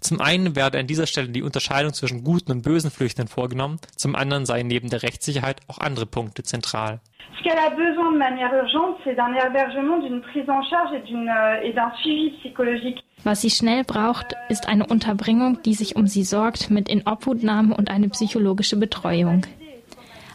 Zum 0.00 0.20
einen 0.20 0.56
werde 0.56 0.78
an 0.78 0.86
dieser 0.86 1.06
Stelle 1.06 1.28
die 1.28 1.42
Unterscheidung 1.42 1.92
zwischen 1.92 2.24
guten 2.24 2.52
und 2.52 2.62
bösen 2.62 2.90
Flüchtenden 2.90 3.28
vorgenommen, 3.28 3.78
zum 3.96 4.14
anderen 4.14 4.46
seien 4.46 4.66
neben 4.66 4.90
der 4.90 5.02
Rechtssicherheit 5.02 5.60
auch 5.68 5.78
andere 5.78 6.06
Punkte 6.06 6.42
zentral. 6.42 7.00
Ce 7.36 7.42
qu'elle 7.42 7.58
a 7.58 7.70
besoin 7.70 8.12
de 8.12 8.18
manière 8.18 8.52
urgente, 8.52 8.96
c'est 9.04 9.16
d'un 9.16 9.34
hébergement, 9.34 9.98
d'une 9.98 10.22
prise 10.22 10.48
en 10.48 10.62
charge 10.62 10.92
et 10.94 11.02
euh, 11.12 11.72
d'un 11.72 11.92
suivi 12.00 12.30
psychologique. 12.38 13.02
Was 13.24 13.40
sie 13.40 13.50
schnell 13.50 13.84
braucht, 13.84 14.34
ist 14.50 14.68
eine 14.68 14.86
Unterbringung, 14.86 15.62
die 15.62 15.74
sich 15.74 15.96
um 15.96 16.06
sie 16.06 16.24
sorgt, 16.24 16.70
mit 16.70 16.88
Inobhutnahme 16.88 17.74
und 17.74 17.90
eine 17.90 18.08
psychologische 18.10 18.76
Betreuung. 18.76 19.46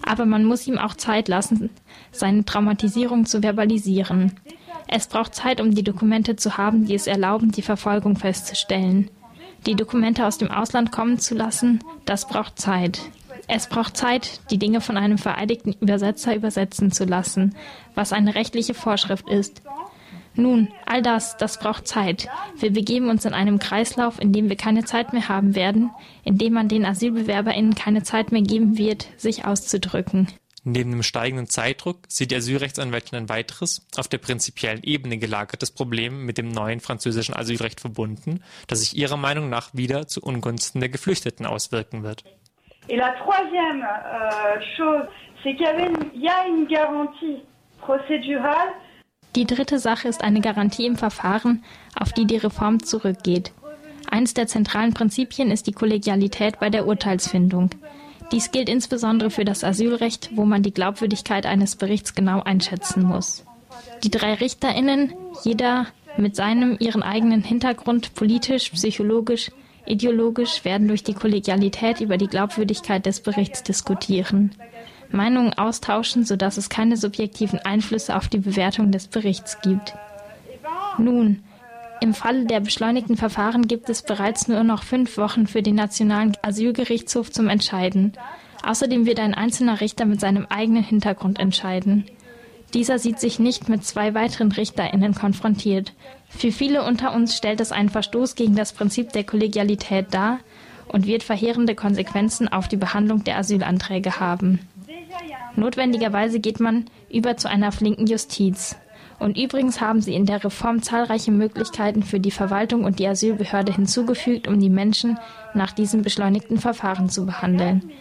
Aber 0.03 0.25
man 0.25 0.43
muss 0.43 0.67
ihm 0.67 0.79
auch 0.79 0.95
Zeit 0.95 1.27
lassen, 1.27 1.69
seine 2.12 2.45
Traumatisierung 2.45 3.25
zu 3.25 3.41
verbalisieren. 3.41 4.39
Es 4.88 5.07
braucht 5.07 5.36
Zeit, 5.36 5.62
um 5.62 5.75
die 5.75 5.83
Dokumente 5.83 6.36
zu 6.36 6.57
haben, 6.57 6.86
die 6.86 6.95
es 6.95 7.05
erlauben, 7.05 7.51
die 7.51 7.62
Verfolgung 7.62 8.15
festzustellen. 8.15 9.12
Die 9.66 9.75
Dokumente 9.75 10.25
aus 10.25 10.38
dem 10.38 10.51
Ausland 10.51 10.92
kommen 10.92 11.20
zu 11.20 11.36
lassen, 11.36 11.84
das 12.06 12.28
braucht 12.28 12.60
Zeit. 12.60 13.01
Es 13.48 13.68
braucht 13.68 13.98
Zeit, 13.98 14.42
die 14.51 14.58
Dinge 14.58 14.80
von 14.80 14.96
einem 14.96 15.18
vereidigten 15.18 15.75
Übersetzer 15.80 16.36
übersetzen 16.36 16.92
zu 16.92 17.06
lassen, 17.06 17.56
was 17.96 18.13
eine 18.13 18.36
rechtliche 18.36 18.74
Vorschrift 18.74 19.28
ist. 19.30 19.62
Nun, 20.36 20.70
all 20.86 21.01
das, 21.01 21.36
das 21.38 21.60
braucht 21.60 21.88
Zeit. 21.88 22.30
Wir 22.58 22.72
begeben 22.72 23.10
uns 23.10 23.25
in 23.25 23.34
einem 23.34 23.60
Kreislauf, 23.60 24.22
in 24.22 24.32
dem 24.32 24.48
wir 24.50 24.56
keine 24.56 24.86
Zeit 24.86 25.12
mehr 25.13 25.28
haben 25.28 25.56
werden, 25.56 25.89
in 26.24 26.38
dem 26.38 26.54
man 26.54 26.68
den 26.68 26.86
AsylbewerberInnen 26.86 27.75
keine 27.75 28.04
Zeit 28.04 28.32
mehr 28.32 28.44
geben 28.44 28.78
wird, 28.78 29.08
sich 29.18 29.46
auszudrücken. 29.46 30.28
Neben 30.63 30.92
dem 30.92 31.04
steigenden 31.04 31.48
Zeitdruck 31.48 32.00
sieht 32.08 32.32
die 32.32 32.36
Asylrechtsanwältin 32.36 33.18
ein 33.18 33.30
weiteres, 33.30 33.86
auf 33.98 34.08
der 34.08 34.18
prinzipiellen 34.18 34.84
Ebene 34.84 35.18
gelagertes 35.18 35.72
Problem 35.72 36.25
mit 36.25 36.38
dem 36.38 36.50
neuen 36.50 36.80
französischen 36.80 37.36
Asylrecht 37.36 37.80
verbunden, 37.80 38.44
das 38.68 38.82
sich 38.82 38.96
ihrer 38.98 39.18
Meinung 39.18 39.50
nach 39.50 39.70
wieder 39.74 40.08
zu 40.08 40.22
Ungunsten 40.22 40.80
der 40.80 40.89
Geflüchteten 40.89 41.46
auswirken 41.46 42.04
wird. 42.04 42.24
Et 42.88 42.98
la 42.98 43.13
troisième 43.24 43.84
euh, 43.84 44.60
chose, 44.75 45.08
c'est 45.44 45.56
qu'il 45.56 45.68
y, 46.16 46.25
y 46.25 46.28
a 46.28 46.48
une 46.48 46.68
garantie 46.68 47.44
procédurale 47.80 48.74
die 49.36 49.46
dritte 49.46 49.78
Sache 49.78 50.08
ist 50.08 50.24
eine 50.24 50.42
Garantie 50.42 50.88
im 50.88 50.96
Verfahren, 50.96 51.63
auf 51.98 52.13
die 52.13 52.25
die 52.25 52.38
Reform 52.38 52.82
zurückgeht. 52.82 53.51
Eines 54.10 54.34
der 54.34 54.48
zentralen 54.48 54.94
Prinzipien 54.94 55.51
ist 55.51 55.68
die 55.68 55.72
Kollegialität 55.72 56.60
bei 56.60 56.72
der 56.72 56.88
Urteilsfindung. 56.88 57.70
Dies 58.31 58.51
gilt 58.51 58.69
insbesondere 58.69 59.31
für 59.31 59.45
das 59.45 59.63
Asylrecht, 59.63 60.29
wo 60.36 60.45
man 60.45 60.62
die 60.62 60.74
Glaubwürdigkeit 60.74 61.45
eines 61.45 61.75
Berichts 61.75 62.13
genau 62.13 62.41
einschätzen 62.41 63.03
muss. 63.03 63.43
Die 64.03 64.12
drei 64.12 64.36
Richterinnen, 64.36 65.13
jeder 65.43 65.88
mit 66.17 66.36
seinem 66.36 66.77
ihren 66.79 67.03
eigenen 67.03 67.43
Hintergrund 67.43 68.13
politisch, 68.13 68.69
psychologisch, 68.69 69.51
ideologisch, 69.86 70.63
werden 70.65 70.88
durch 70.88 71.03
die 71.03 71.13
Kollegialität 71.13 72.01
über 72.01 72.17
die 72.17 72.27
Glaubwürdigkeit 72.27 73.05
des 73.05 73.21
Berichts 73.21 73.63
diskutieren. 73.63 74.51
Meinungen 75.12 75.53
austauschen, 75.53 76.24
sodass 76.24 76.57
es 76.57 76.69
keine 76.69 76.98
subjektiven 76.98 77.59
Einflüsse 77.59 78.15
auf 78.15 78.27
die 78.27 78.38
Bewertung 78.38 78.91
des 78.91 79.07
Berichts 79.07 79.59
gibt. 79.62 79.95
Nun, 80.98 81.43
im 82.01 82.13
Falle 82.13 82.46
der 82.46 82.60
beschleunigten 82.60 83.18
Verfahren 83.18 83.68
gibt 83.68 83.89
es 83.89 84.01
bereits 84.01 84.48
nur 84.48 84.63
noch 84.63 84.84
fünf 84.84 85.18
Wochen 85.18 85.48
für 85.48 85.62
den 85.62 85.75
Nationalen 85.75 86.36
Asylgerichtshof 86.41 87.32
zum 87.32 87.50
Entscheiden. 87.50 88.13
Außerdem 88.63 89.06
wird 89.06 89.20
ein 89.20 89.34
einzelner 89.34 89.82
Richter 89.82 90.06
mit 90.06 90.20
seinem 90.20 90.46
eigenen 90.48 90.84
Hintergrund 90.84 91.39
entscheiden. 91.39 92.06
Dieser 92.74 93.00
sieht 93.00 93.20
sich 93.20 93.39
nicht 93.39 93.68
mit 93.68 93.84
zwei 93.84 94.13
weiteren 94.13 94.51
RichterInnen 94.51 95.15
konfrontiert. 95.15 95.94
Für 96.29 96.51
viele 96.51 96.84
unter 96.84 97.13
uns 97.13 97.36
stellt 97.36 97.62
es 97.62 97.72
einen 97.72 97.89
Verstoß 97.89 98.36
gegen 98.36 98.56
das 98.56 98.74
Prinzip 98.74 99.12
der 99.12 99.24
Kollegialität 99.24 100.08
dar 100.12 100.39
und 100.88 101.08
wird 101.08 101.24
verheerende 101.24 101.74
Konsequenzen 101.74 102.48
auf 102.48 102.68
die 102.68 102.77
Behandlung 102.77 103.24
der 103.24 103.38
Asylanträge 103.38 104.20
haben. 104.20 104.60
Notwendigerweise 105.56 106.39
geht 106.39 106.60
man 106.60 106.86
über 107.12 107.38
zu 107.38 107.50
einer 107.50 107.72
flinken 107.72 108.08
Justiz. 108.08 108.75
Und 109.19 109.38
übrigens 109.38 109.81
haben 109.81 110.01
sie 110.01 110.15
in 110.15 110.25
der 110.25 110.43
Reform 110.43 110.81
zahlreiche 110.81 111.31
Möglichkeiten 111.31 112.03
für 112.03 112.19
die 112.19 112.31
Verwaltung 112.31 112.85
und 112.85 112.99
die 112.99 113.07
Asylbehörde 113.07 113.73
hinzugefügt, 113.73 114.47
um 114.47 114.59
die 114.59 114.69
Menschen 114.69 115.19
nach 115.53 115.71
diesem 115.71 116.01
beschleunigten 116.01 116.57
Verfahren 116.57 117.09
zu 117.09 117.25
behandeln. 117.25 117.91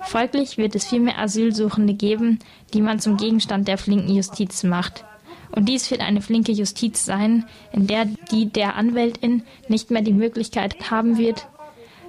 Folglich 0.00 0.58
wird 0.58 0.74
es 0.74 0.86
viel 0.86 1.00
mehr 1.00 1.18
Asylsuchende 1.18 1.94
geben, 1.94 2.38
die 2.72 2.80
man 2.80 2.98
zum 2.98 3.16
Gegenstand 3.18 3.68
der 3.68 3.78
flinken 3.78 4.14
Justiz 4.14 4.64
macht. 4.64 5.04
Und 5.52 5.68
dies 5.68 5.90
wird 5.90 6.00
eine 6.00 6.22
flinke 6.22 6.52
Justiz 6.52 7.04
sein, 7.04 7.44
in 7.72 7.86
der 7.86 8.06
die 8.30 8.46
der 8.46 8.74
Anwältin 8.76 9.42
nicht 9.68 9.90
mehr 9.90 10.02
die 10.02 10.14
Möglichkeit 10.14 10.90
haben 10.90 11.18
wird, 11.18 11.46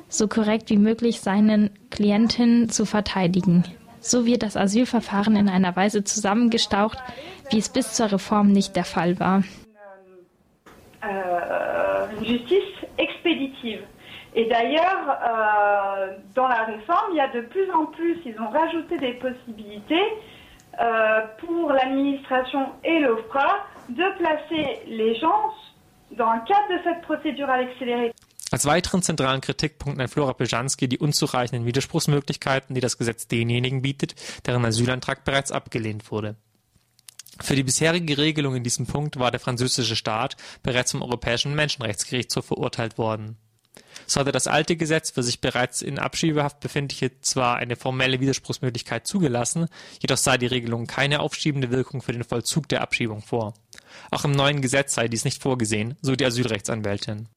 so 0.08 0.28
korrekt 0.28 0.70
wie 0.70 0.78
möglich 0.78 1.20
seinen 1.20 1.70
Klienten 1.90 2.70
zu 2.70 2.86
verteidigen. 2.86 3.66
So 4.04 4.26
wird 4.26 4.44
das 4.44 4.58
Asylverfahren 4.58 5.38
in 5.38 5.48
einer 5.48 5.78
Weise 5.78 6.04
zusammengestaucht, 6.04 6.98
wie 7.50 7.58
es 7.58 7.70
bis 7.70 7.94
zur 7.94 8.12
Reform 8.12 8.52
nicht 8.52 8.76
der 8.76 8.84
Fall 8.84 9.18
war. 9.18 9.44
Euh, 11.04 12.08
justice 12.22 12.74
expéditive. 12.98 13.84
Et 14.36 14.46
d'ailleurs, 14.50 15.08
euh, 15.10 16.18
dans 16.36 16.48
la 16.50 16.64
réforme, 16.66 17.12
il 17.12 17.18
y 17.18 17.22
a 17.22 17.30
de 17.30 17.42
plus 17.42 17.72
en 17.72 17.86
plus, 17.86 18.18
ils 18.26 18.36
ont 18.42 18.50
rajouté 18.50 18.98
des 18.98 19.14
possibilités 19.14 20.04
euh, 20.82 21.22
pour 21.38 21.72
l'administration 21.72 22.72
et 22.84 23.00
l'OFPRA 23.00 23.66
de 23.88 24.18
placer 24.18 24.82
les 24.88 25.16
gens 25.16 25.54
dans 26.12 26.34
le 26.34 26.40
cadre 26.46 26.78
de 26.78 26.84
cette 26.84 27.02
procédure 27.04 27.50
accélérée. 27.50 28.12
Als 28.54 28.66
weiteren 28.66 29.02
zentralen 29.02 29.42
Kritikpunkt 29.42 29.98
nennt 29.98 30.12
Flora 30.12 30.34
Pejanski 30.34 30.88
die 30.88 31.00
unzureichenden 31.00 31.66
Widerspruchsmöglichkeiten, 31.66 32.76
die 32.76 32.82
das 32.82 33.00
Gesetz 33.00 33.28
denjenigen 33.28 33.82
bietet, 33.82 34.14
deren 34.46 34.64
Asylantrag 34.64 35.26
bereits 35.26 35.52
abgelehnt 35.52 36.12
wurde. 36.12 36.36
Für 37.42 37.56
die 37.56 37.64
bisherige 37.64 38.16
Regelung 38.20 38.56
in 38.56 38.64
diesem 38.64 38.86
Punkt 38.86 39.18
war 39.18 39.32
der 39.32 39.40
französische 39.40 39.96
Staat 39.96 40.38
bereits 40.62 40.92
vom 40.92 41.02
Europäischen 41.02 41.56
Menschenrechtsgerichtshof 41.56 42.46
verurteilt 42.46 43.00
worden. 43.00 43.38
So 44.06 44.20
hatte 44.20 44.32
das 44.32 44.46
alte 44.46 44.76
Gesetz 44.76 45.10
für 45.10 45.24
sich 45.24 45.42
bereits 45.42 45.82
in 45.82 45.98
Abschiebehaft 45.98 46.60
befindliche 46.60 47.20
zwar 47.22 47.56
eine 47.56 47.76
formelle 47.76 48.20
Widerspruchsmöglichkeit 48.20 49.08
zugelassen, 49.08 49.66
jedoch 50.00 50.18
sah 50.18 50.38
die 50.38 50.46
Regelung 50.46 50.86
keine 50.86 51.22
aufschiebende 51.22 51.72
Wirkung 51.72 52.04
für 52.04 52.14
den 52.14 52.24
Vollzug 52.24 52.70
der 52.70 52.82
Abschiebung 52.82 53.24
vor. 53.24 53.56
Auch 54.12 54.26
im 54.26 54.32
neuen 54.32 54.62
Gesetz 54.62 54.94
sei 54.94 55.08
dies 55.08 55.26
nicht 55.26 55.42
vorgesehen, 55.42 55.98
so 56.04 56.16
die 56.16 56.26
Asylrechtsanwältin. 56.26 57.30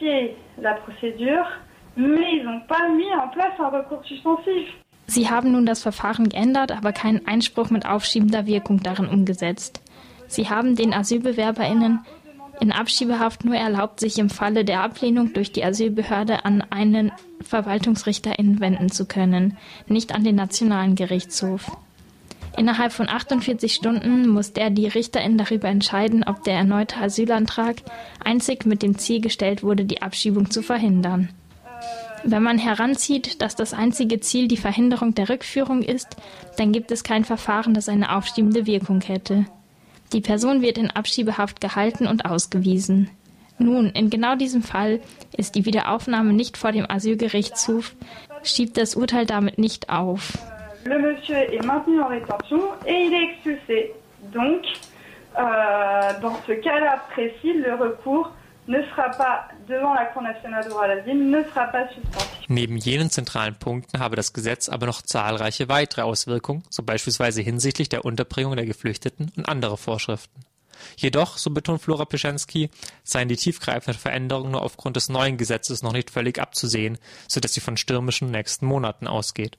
Modifié 0.00 0.36
la 0.60 0.74
procédure, 0.74 1.46
mais 1.96 2.36
ils 2.36 2.44
n'ont 2.44 2.60
pas 2.68 2.88
mis 2.96 3.12
en 3.14 3.28
place 3.28 3.58
un 3.58 3.68
recours 3.68 4.04
suspensif. 4.04 4.68
Sie 5.06 5.30
haben 5.30 5.52
nun 5.52 5.64
das 5.64 5.82
Verfahren 5.82 6.28
geändert, 6.28 6.70
aber 6.70 6.92
keinen 6.92 7.26
Einspruch 7.26 7.70
mit 7.70 7.86
aufschiebender 7.86 8.46
Wirkung 8.46 8.82
darin 8.82 9.06
umgesetzt. 9.06 9.80
Sie 10.26 10.50
haben 10.50 10.76
den 10.76 10.92
AsylbewerberInnen 10.92 12.00
in 12.60 12.72
Abschiebehaft 12.72 13.44
nur 13.44 13.54
erlaubt, 13.54 14.00
sich 14.00 14.18
im 14.18 14.28
Falle 14.30 14.64
der 14.64 14.82
Ablehnung 14.82 15.32
durch 15.32 15.52
die 15.52 15.64
Asylbehörde 15.64 16.44
an 16.44 16.62
einen 16.70 17.12
VerwaltungsrichterInnen 17.40 18.60
wenden 18.60 18.90
zu 18.90 19.06
können, 19.06 19.56
nicht 19.86 20.14
an 20.14 20.24
den 20.24 20.34
Nationalen 20.34 20.94
Gerichtshof. 20.94 21.70
Innerhalb 22.58 22.92
von 22.92 23.08
48 23.08 23.72
Stunden 23.72 24.26
muss 24.26 24.52
der 24.52 24.70
die 24.70 24.88
Richterin 24.88 25.38
darüber 25.38 25.68
entscheiden, 25.68 26.24
ob 26.24 26.42
der 26.42 26.54
erneute 26.54 26.96
Asylantrag 26.96 27.76
einzig 28.24 28.66
mit 28.66 28.82
dem 28.82 28.98
Ziel 28.98 29.20
gestellt 29.20 29.62
wurde, 29.62 29.84
die 29.84 30.02
Abschiebung 30.02 30.50
zu 30.50 30.62
verhindern. 30.62 31.28
Wenn 32.24 32.42
man 32.42 32.58
heranzieht, 32.58 33.40
dass 33.42 33.54
das 33.54 33.74
einzige 33.74 34.18
Ziel 34.18 34.48
die 34.48 34.56
Verhinderung 34.56 35.14
der 35.14 35.28
Rückführung 35.28 35.82
ist, 35.82 36.16
dann 36.56 36.72
gibt 36.72 36.90
es 36.90 37.04
kein 37.04 37.24
Verfahren, 37.24 37.74
das 37.74 37.88
eine 37.88 38.16
aufschiebende 38.16 38.66
Wirkung 38.66 39.02
hätte. 39.02 39.46
Die 40.12 40.20
Person 40.20 40.60
wird 40.60 40.78
in 40.78 40.90
Abschiebehaft 40.90 41.60
gehalten 41.60 42.08
und 42.08 42.24
ausgewiesen. 42.24 43.08
Nun, 43.58 43.90
in 43.90 44.10
genau 44.10 44.34
diesem 44.34 44.64
Fall 44.64 45.00
ist 45.36 45.54
die 45.54 45.64
Wiederaufnahme 45.64 46.32
nicht 46.32 46.56
vor 46.56 46.72
dem 46.72 46.90
Asylgerichtshof, 46.90 47.94
schiebt 48.42 48.76
das 48.78 48.96
Urteil 48.96 49.26
damit 49.26 49.58
nicht 49.58 49.90
auf. 49.90 50.36
Le 50.84 50.98
monsieur 50.98 51.36
est 51.36 51.64
maintenu 51.64 52.00
en 52.00 52.08
rétention 52.08 52.60
et 52.86 52.94
il 52.94 53.14
est 53.14 53.32
expulsé. 53.32 53.92
Donc, 54.32 54.64
euh, 55.38 56.20
dans 56.20 56.36
ce 56.46 56.52
cas-là 56.52 57.04
précis, 57.10 57.52
le 57.54 57.74
recours 57.74 58.32
ne 58.66 58.82
sera 58.82 59.10
pas 59.10 59.48
devant 59.66 59.94
la 59.94 60.06
Cour 60.06 60.22
nationale 60.22 60.64
de 60.64 60.70
droit 60.70 60.84
à 60.84 60.88
l'asile, 60.88 61.30
ne 61.30 61.42
sera 61.44 61.66
pas 61.66 61.88
suspensif. 61.88 62.38
Neben 62.48 62.78
jenen 62.78 63.10
zentralen 63.10 63.54
Punkten 63.58 63.98
habe 63.98 64.16
das 64.16 64.32
Gesetz 64.32 64.68
aber 64.68 64.86
noch 64.86 65.02
zahlreiche 65.02 65.68
weitere 65.68 66.02
Auswirkungen, 66.02 66.62
so 66.70 66.82
beispielsweise 66.82 67.40
hinsichtlich 67.42 67.88
der 67.88 68.04
Unterbringung 68.04 68.56
der 68.56 68.66
Geflüchteten 68.66 69.32
und 69.36 69.48
andere 69.48 69.76
Vorschriften. 69.76 70.44
Jedoch, 70.96 71.38
so 71.38 71.50
betont 71.50 71.82
Flora 71.82 72.04
Pischensky, 72.04 72.70
seien 73.02 73.28
die 73.28 73.36
tiefgreifenden 73.36 74.00
Veränderungen 74.00 74.52
nur 74.52 74.62
aufgrund 74.62 74.96
des 74.96 75.08
neuen 75.08 75.36
Gesetzes 75.36 75.82
noch 75.82 75.92
nicht 75.92 76.10
völlig 76.10 76.38
abzusehen, 76.38 76.98
so 77.26 77.40
dass 77.40 77.54
sie 77.54 77.60
von 77.60 77.76
stürmischen 77.76 78.30
nächsten 78.30 78.66
Monaten 78.66 79.06
ausgeht. 79.06 79.58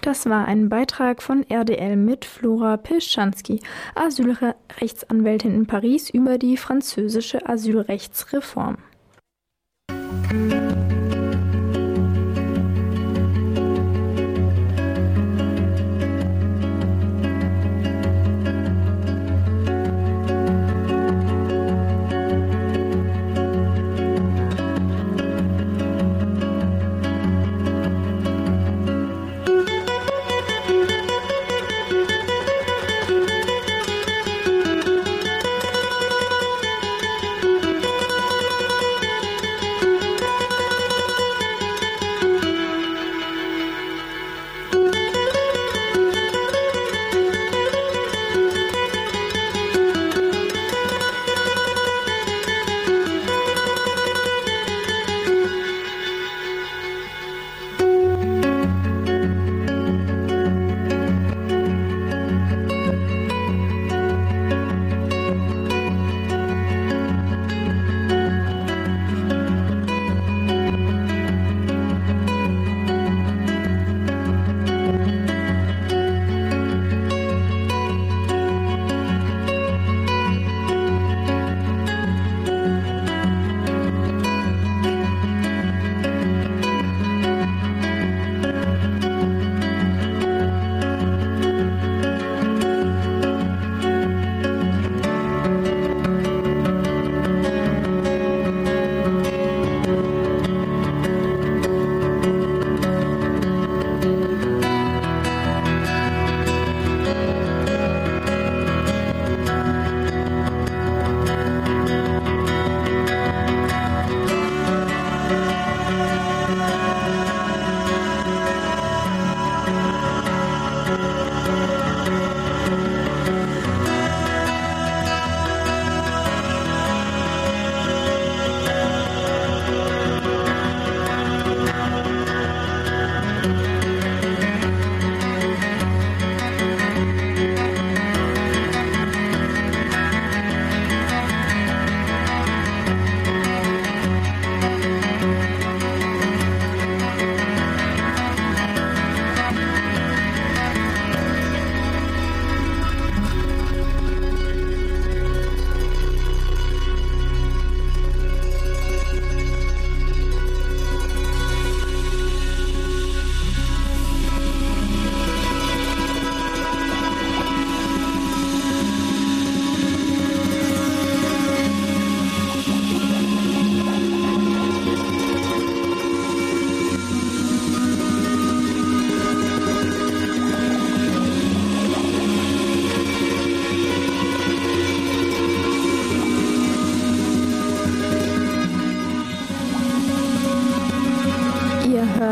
Das 0.00 0.26
war 0.26 0.46
ein 0.46 0.68
Beitrag 0.68 1.22
von 1.22 1.44
RDL 1.50 1.96
mit 1.96 2.24
Flora 2.24 2.76
Pischanski, 2.76 3.60
Asylrechtsanwältin 3.94 5.54
in 5.54 5.66
Paris, 5.66 6.08
über 6.08 6.38
die 6.38 6.56
französische 6.56 7.48
Asylrechtsreform. 7.48 8.78
Ihr 10.32 10.87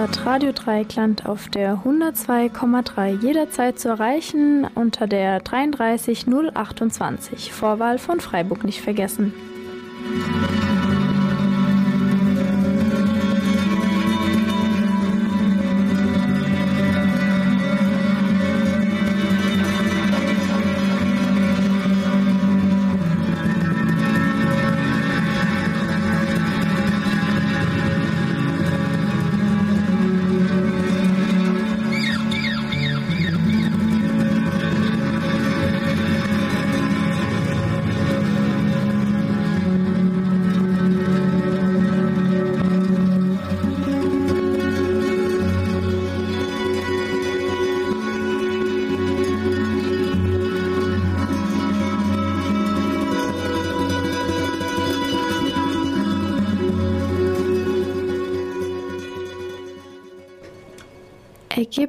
hört 0.07 0.25
Radio 0.25 0.53
Dreikland 0.53 1.27
auf 1.27 1.49
der 1.49 1.83
102,3 1.85 3.21
jederzeit 3.23 3.77
zu 3.81 3.89
erreichen 3.89 4.65
unter 4.77 5.09
der 5.09 5.41
33 5.41 6.27
028. 6.29 7.53
Vorwahl 7.53 7.99
von 7.99 8.21
Freiburg 8.21 8.63
nicht 8.63 8.81
vergessen. 8.81 9.35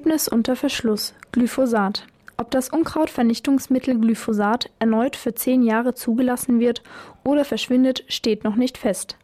Ergebnis 0.08 0.30
unter 0.30 0.56
Verschluss. 0.56 1.14
Glyphosat. 1.34 2.08
Ob 2.38 2.50
das 2.50 2.70
Unkrautvernichtungsmittel 2.70 4.00
Glyphosat 4.00 4.70
erneut 4.80 5.18
für 5.18 5.36
zehn 5.36 5.64
Jahre 5.64 5.96
zugelassen 5.96 6.62
wird 6.62 6.82
oder 7.26 7.44
verschwindet, 7.44 8.06
steht 8.08 8.46
noch 8.46 8.56
nicht 8.56 8.78
fest. 8.78 9.18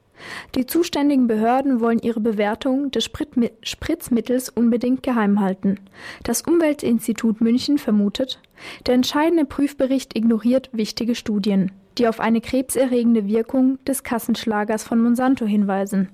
Die 0.56 0.66
zuständigen 0.66 1.26
Behörden 1.28 1.80
wollen 1.80 2.00
ihre 2.00 2.20
Bewertung 2.20 2.92
des 2.92 3.06
Spritzmittels 3.06 4.50
unbedingt 4.50 5.04
geheim 5.04 5.40
halten. 5.40 5.80
Das 6.24 6.42
Umweltinstitut 6.42 7.40
München 7.40 7.78
vermutet, 7.78 8.42
der 8.86 8.96
entscheidende 8.96 9.46
Prüfbericht 9.46 10.18
ignoriert 10.18 10.70
wichtige 10.74 11.16
Studien, 11.16 11.72
die 11.98 12.10
auf 12.10 12.20
eine 12.20 12.42
krebserregende 12.42 13.26
Wirkung 13.26 13.80
des 13.86 14.04
Kassenschlagers 14.04 14.84
von 14.84 15.02
Monsanto 15.02 15.46
hinweisen. 15.46 16.10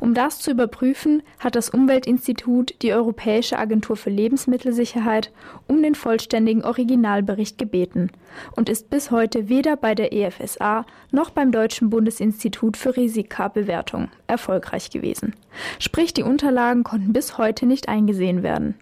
Um 0.00 0.14
das 0.14 0.38
zu 0.40 0.50
überprüfen, 0.50 1.22
hat 1.38 1.56
das 1.56 1.70
Umweltinstitut 1.70 2.74
die 2.82 2.92
Europäische 2.92 3.58
Agentur 3.58 3.96
für 3.96 4.10
Lebensmittelsicherheit 4.10 5.32
um 5.66 5.82
den 5.82 5.94
vollständigen 5.94 6.64
Originalbericht 6.64 7.58
gebeten 7.58 8.10
und 8.56 8.68
ist 8.68 8.90
bis 8.90 9.10
heute 9.10 9.48
weder 9.48 9.76
bei 9.76 9.94
der 9.94 10.12
EFSA 10.12 10.84
noch 11.10 11.30
beim 11.30 11.52
Deutschen 11.52 11.90
Bundesinstitut 11.90 12.76
für 12.76 12.96
Risikabewertung 12.96 14.08
erfolgreich 14.26 14.90
gewesen. 14.90 15.34
Sprich, 15.78 16.12
die 16.12 16.22
Unterlagen 16.22 16.84
konnten 16.84 17.12
bis 17.12 17.38
heute 17.38 17.66
nicht 17.66 17.88
eingesehen 17.88 18.42
werden. 18.42 18.74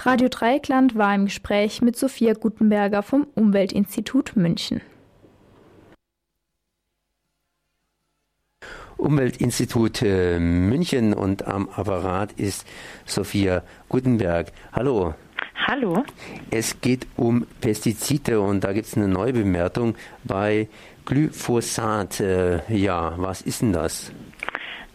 Radio 0.00 0.28
Dreikland 0.28 0.96
war 0.96 1.14
im 1.14 1.24
Gespräch 1.24 1.80
mit 1.80 1.96
Sophia 1.96 2.34
Gutenberger 2.34 3.02
vom 3.02 3.26
Umweltinstitut 3.34 4.36
München. 4.36 4.82
Umweltinstitut 9.02 10.02
München 10.02 11.12
und 11.12 11.46
am 11.46 11.68
Apparat 11.68 12.32
ist 12.32 12.66
Sophia 13.04 13.62
Gutenberg. 13.88 14.52
Hallo. 14.72 15.14
Hallo. 15.66 16.04
Es 16.50 16.80
geht 16.80 17.08
um 17.16 17.44
Pestizide 17.60 18.40
und 18.40 18.62
da 18.62 18.72
gibt 18.72 18.86
es 18.86 18.96
eine 18.96 19.08
Neubemerkung 19.08 19.96
bei 20.22 20.68
Glyphosat. 21.04 22.20
Äh, 22.20 22.60
ja, 22.72 23.14
was 23.16 23.42
ist 23.42 23.62
denn 23.62 23.72
das? 23.72 24.12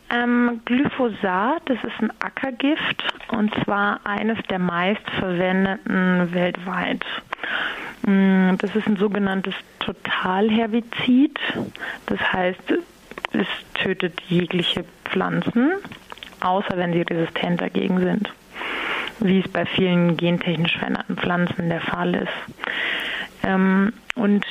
Ähm, 0.10 0.62
Glyphosat, 0.64 1.64
das 1.66 1.78
ist 1.84 2.00
ein 2.00 2.12
Ackergift 2.20 3.04
und 3.34 3.54
zwar 3.66 4.00
eines 4.06 4.38
der 4.50 4.60
meistverwendeten 4.60 6.34
weltweit. 6.34 7.04
Mm, 8.04 8.56
das 8.58 8.74
ist 8.74 8.88
ein 8.88 8.96
sogenanntes 8.96 9.56
Totalherbizid. 9.80 11.38
Das 12.06 12.20
heißt, 12.32 12.74
es 13.34 13.48
tötet 13.74 14.20
jegliche 14.28 14.86
Pflanzen, 15.06 15.74
außer 16.42 16.78
wenn 16.78 16.94
sie 16.94 17.02
resistent 17.02 17.62
dagegen 17.62 18.00
sind, 18.00 18.30
wie 19.20 19.40
es 19.40 19.48
bei 19.48 19.66
vielen 19.66 20.18
gentechnisch 20.18 20.78
veränderten 20.78 21.18
Pflanzen 21.18 21.70
der 21.70 21.82
Fall 21.82 22.16
ist. 22.16 22.68
Ähm, 23.44 23.94
und 24.16 24.46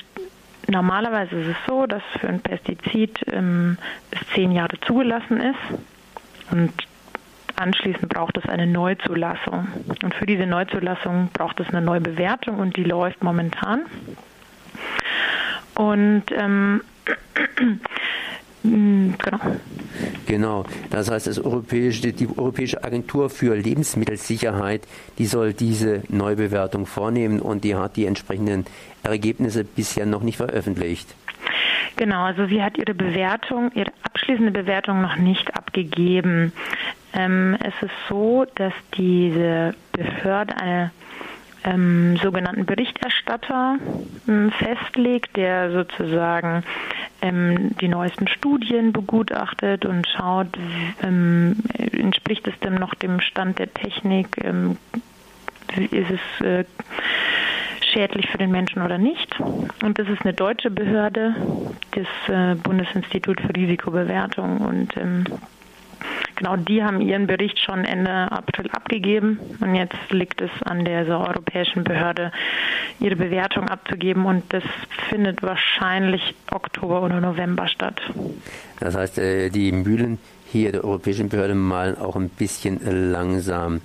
normalerweise 0.68 1.36
ist 1.36 1.48
es 1.48 1.56
so, 1.66 1.86
dass 1.86 2.02
für 2.20 2.28
ein 2.28 2.40
Pestizid 2.40 3.18
ähm, 3.32 3.78
es 4.10 4.20
zehn 4.34 4.52
Jahre 4.52 4.78
zugelassen 4.80 5.40
ist 5.40 5.80
und 6.50 6.72
anschließend 7.56 8.08
braucht 8.08 8.36
es 8.36 8.48
eine 8.48 8.66
Neuzulassung. 8.66 9.68
Und 10.02 10.14
für 10.14 10.26
diese 10.26 10.46
Neuzulassung 10.46 11.30
braucht 11.32 11.58
es 11.60 11.68
eine 11.70 11.80
Neubewertung 11.80 12.58
und 12.58 12.76
die 12.76 12.84
läuft 12.84 13.22
momentan. 13.22 13.82
Und 15.74 16.24
ähm, 16.32 16.82
Mm, 17.60 17.80
genau. 19.18 19.38
Genau. 20.26 20.64
Das 20.90 21.10
heißt, 21.10 21.26
das 21.26 21.38
Europäische, 21.38 22.12
die 22.12 22.28
Europäische 22.28 22.82
Agentur 22.82 23.30
für 23.30 23.56
Lebensmittelsicherheit, 23.56 24.82
die 25.18 25.26
soll 25.26 25.52
diese 25.52 26.02
Neubewertung 26.08 26.86
vornehmen 26.86 27.40
und 27.40 27.64
die 27.64 27.74
hat 27.74 27.96
die 27.96 28.06
entsprechenden 28.06 28.66
Ergebnisse 29.02 29.64
bisher 29.64 30.06
noch 30.06 30.22
nicht 30.22 30.36
veröffentlicht. 30.36 31.14
Genau, 31.96 32.24
also 32.24 32.46
sie 32.46 32.62
hat 32.62 32.76
ihre 32.76 32.94
Bewertung, 32.94 33.70
ihre 33.74 33.90
abschließende 34.02 34.50
Bewertung 34.50 35.00
noch 35.00 35.16
nicht 35.16 35.56
abgegeben. 35.56 36.52
Ähm, 37.14 37.56
es 37.60 37.74
ist 37.80 37.94
so, 38.08 38.44
dass 38.54 38.74
diese 38.96 39.74
Behörde 39.92 40.56
eine 40.58 40.90
ähm, 41.66 42.16
sogenannten 42.22 42.64
Berichterstatter 42.64 43.76
ähm, 44.28 44.50
festlegt, 44.52 45.36
der 45.36 45.72
sozusagen 45.72 46.62
ähm, 47.20 47.76
die 47.80 47.88
neuesten 47.88 48.28
Studien 48.28 48.92
begutachtet 48.92 49.84
und 49.84 50.06
schaut, 50.08 50.48
ähm, 51.02 51.56
entspricht 51.92 52.46
es 52.46 52.58
denn 52.60 52.74
noch 52.74 52.94
dem 52.94 53.20
Stand 53.20 53.58
der 53.58 53.72
Technik, 53.74 54.28
ähm, 54.42 54.78
ist 55.90 56.10
es 56.10 56.46
äh, 56.46 56.64
schädlich 57.92 58.28
für 58.28 58.38
den 58.38 58.50
Menschen 58.50 58.82
oder 58.82 58.98
nicht. 58.98 59.38
Und 59.40 59.98
das 59.98 60.08
ist 60.08 60.22
eine 60.22 60.34
deutsche 60.34 60.70
Behörde, 60.70 61.34
das 61.92 62.06
äh, 62.28 62.54
Bundesinstitut 62.54 63.40
für 63.40 63.54
Risikobewertung 63.54 64.58
und 64.58 64.96
ähm, 64.96 65.24
Genau, 66.36 66.56
die 66.56 66.84
haben 66.84 67.00
ihren 67.00 67.26
Bericht 67.26 67.58
schon 67.58 67.84
Ende 67.84 68.30
April 68.30 68.70
abgegeben 68.70 69.40
und 69.60 69.74
jetzt 69.74 70.10
liegt 70.10 70.42
es 70.42 70.50
an 70.64 70.84
der 70.84 71.06
europäischen 71.08 71.82
Behörde, 71.82 72.30
ihre 73.00 73.16
Bewertung 73.16 73.68
abzugeben 73.68 74.26
und 74.26 74.44
das 74.52 74.62
findet 75.08 75.42
wahrscheinlich 75.42 76.34
Oktober 76.50 77.02
oder 77.02 77.20
November 77.20 77.68
statt. 77.68 78.00
Das 78.80 78.94
heißt, 78.94 79.18
äh, 79.18 79.48
die 79.48 79.72
Mühlen 79.72 80.18
hier 80.52 80.72
der 80.72 80.84
europäischen 80.84 81.28
Behörde 81.28 81.54
malen 81.54 81.98
auch 81.98 82.16
ein 82.16 82.28
bisschen 82.28 82.80
langsam. 83.10 83.80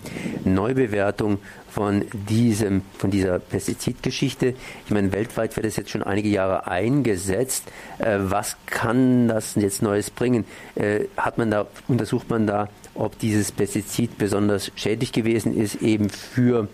Neubewertung 0.46 1.40
von 1.70 2.06
diesem, 2.30 2.82
von 2.98 3.12
dieser 3.12 3.40
Pestizidgeschichte. 3.40 4.54
Ich 4.86 4.92
meine, 4.92 5.12
weltweit 5.12 5.56
wird 5.56 5.66
es 5.66 5.78
jetzt 5.78 5.90
schon 5.90 6.04
einige 6.04 6.30
Jahre 6.30 6.68
eingesetzt. 6.68 7.64
Äh, 7.98 8.18
was 8.20 8.58
kann 8.66 9.28
das 9.28 9.56
jetzt 9.56 9.82
Neues 9.82 10.10
bringen? 10.10 10.46
Äh, 10.76 11.06
hat 11.18 11.38
man 11.38 11.50
da, 11.50 11.68
untersucht 11.88 12.30
man 12.30 12.46
da, 12.46 12.70
ob 12.94 13.18
dieses 13.20 13.52
Pestizid 13.52 14.18
besonders 14.18 14.72
schädlich 14.76 15.14
gewesen 15.14 15.56
ist, 15.58 15.82
eben 15.82 16.10
für, 16.10 16.68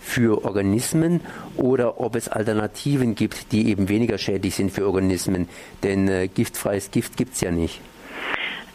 für 0.00 0.44
Organismen 0.44 1.20
oder 1.56 1.98
ob 2.00 2.14
es 2.14 2.28
Alternativen 2.28 3.14
gibt, 3.14 3.52
die 3.52 3.68
eben 3.68 3.88
weniger 3.88 4.18
schädlich 4.18 4.54
sind 4.54 4.70
für 4.70 4.86
Organismen. 4.86 5.48
Denn 5.82 6.08
äh, 6.08 6.28
giftfreies 6.28 6.90
Gift 6.90 7.16
gibt 7.16 7.34
es 7.34 7.40
ja 7.40 7.50
nicht. 7.50 7.80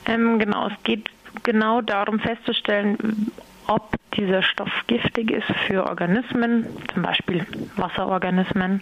Ähm, 0.07 0.39
genau, 0.39 0.67
es 0.67 0.83
geht 0.83 1.09
genau 1.43 1.81
darum 1.81 2.19
festzustellen, 2.19 3.31
ob 3.67 3.95
dieser 4.15 4.41
Stoff 4.41 4.71
giftig 4.87 5.31
ist 5.31 5.47
für 5.67 5.85
Organismen, 5.85 6.65
zum 6.93 7.03
Beispiel 7.03 7.45
Wasserorganismen 7.75 8.81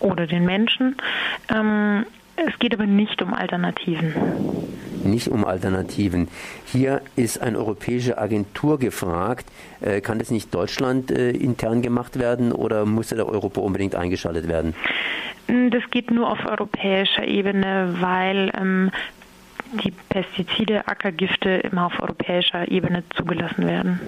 oder 0.00 0.26
den 0.26 0.44
Menschen. 0.44 0.96
Ähm, 1.54 2.06
es 2.36 2.58
geht 2.58 2.74
aber 2.74 2.86
nicht 2.86 3.20
um 3.22 3.34
Alternativen. 3.34 4.14
Nicht 5.04 5.28
um 5.28 5.44
Alternativen. 5.44 6.28
Hier 6.64 7.02
ist 7.14 7.42
eine 7.42 7.58
europäische 7.58 8.16
Agentur 8.18 8.78
gefragt. 8.78 9.46
Äh, 9.80 10.00
kann 10.00 10.18
das 10.18 10.30
nicht 10.30 10.54
Deutschland 10.54 11.10
äh, 11.10 11.30
intern 11.30 11.82
gemacht 11.82 12.18
werden 12.18 12.52
oder 12.52 12.86
muss 12.86 13.08
der 13.08 13.28
Europa 13.28 13.60
unbedingt 13.60 13.94
eingeschaltet 13.94 14.48
werden? 14.48 14.74
Das 15.46 15.82
geht 15.90 16.10
nur 16.10 16.30
auf 16.30 16.46
europäischer 16.46 17.24
Ebene, 17.26 17.96
weil 18.00 18.50
ähm, 18.58 18.90
die 19.72 19.92
Pestizide, 20.08 20.86
Ackergifte 20.86 21.48
immer 21.48 21.86
auf 21.86 22.00
europäischer 22.00 22.70
Ebene 22.70 23.02
zugelassen 23.16 23.66
werden. 23.66 24.00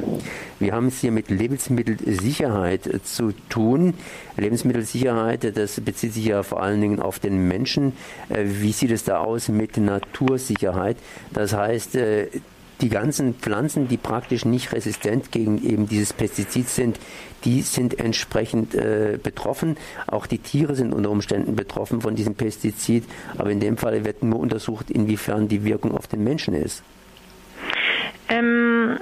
Wir 0.59 0.73
haben 0.73 0.89
es 0.89 1.01
hier 1.01 1.13
mit 1.13 1.31
Lebensmittelsicherheit 1.31 2.89
zu 3.05 3.33
tun. 3.49 3.95
Lebensmittelsicherheit, 4.37 5.57
das 5.57 5.81
bezieht 5.81 6.13
sich 6.13 6.27
ja 6.27 6.43
vor 6.43 6.63
allen 6.63 6.81
Dingen 6.81 7.01
auf 7.01 7.19
den 7.19 7.49
Menschen. 7.49 7.93
Äh, 8.29 8.45
wie 8.45 8.73
sieht 8.73 8.91
es 8.91 9.05
da 9.05 9.19
aus 9.19 9.49
mit 9.49 9.77
Natursicherheit? 9.77 10.97
Das 11.33 11.55
heißt, 11.55 11.97
äh, 11.97 12.29
die 12.81 12.89
ganzen 12.89 13.35
Pflanzen, 13.35 13.89
die 13.89 13.97
praktisch 13.97 14.45
nicht 14.45 14.73
resistent 14.73 15.31
gegen 15.33 15.63
eben 15.65 15.89
dieses 15.89 16.13
Pestizid 16.13 16.69
sind, 16.69 16.99
die 17.45 17.63
sind 17.63 17.99
entsprechend 17.99 18.75
äh, 18.75 19.19
betroffen. 19.23 19.77
Auch 20.07 20.27
die 20.27 20.39
Tiere 20.39 20.75
sind 20.75 20.93
unter 20.93 21.11
Umständen 21.11 21.57
betroffen 21.57 22.01
von 22.01 22.15
diesem 22.15 22.35
Pestizid. 22.35 23.05
Aber 23.39 23.51
in 23.51 23.61
dem 23.61 23.77
Fall 23.77 24.05
wird 24.05 24.23
nur 24.23 24.39
untersucht, 24.39 24.91
inwiefern 24.91 25.49
die 25.49 25.65
Wirkung 25.65 25.97
auf 25.97 26.07
den 26.07 26.25
Menschen 26.25 26.55
ist. 26.55 26.83
Ähm, 28.29 28.99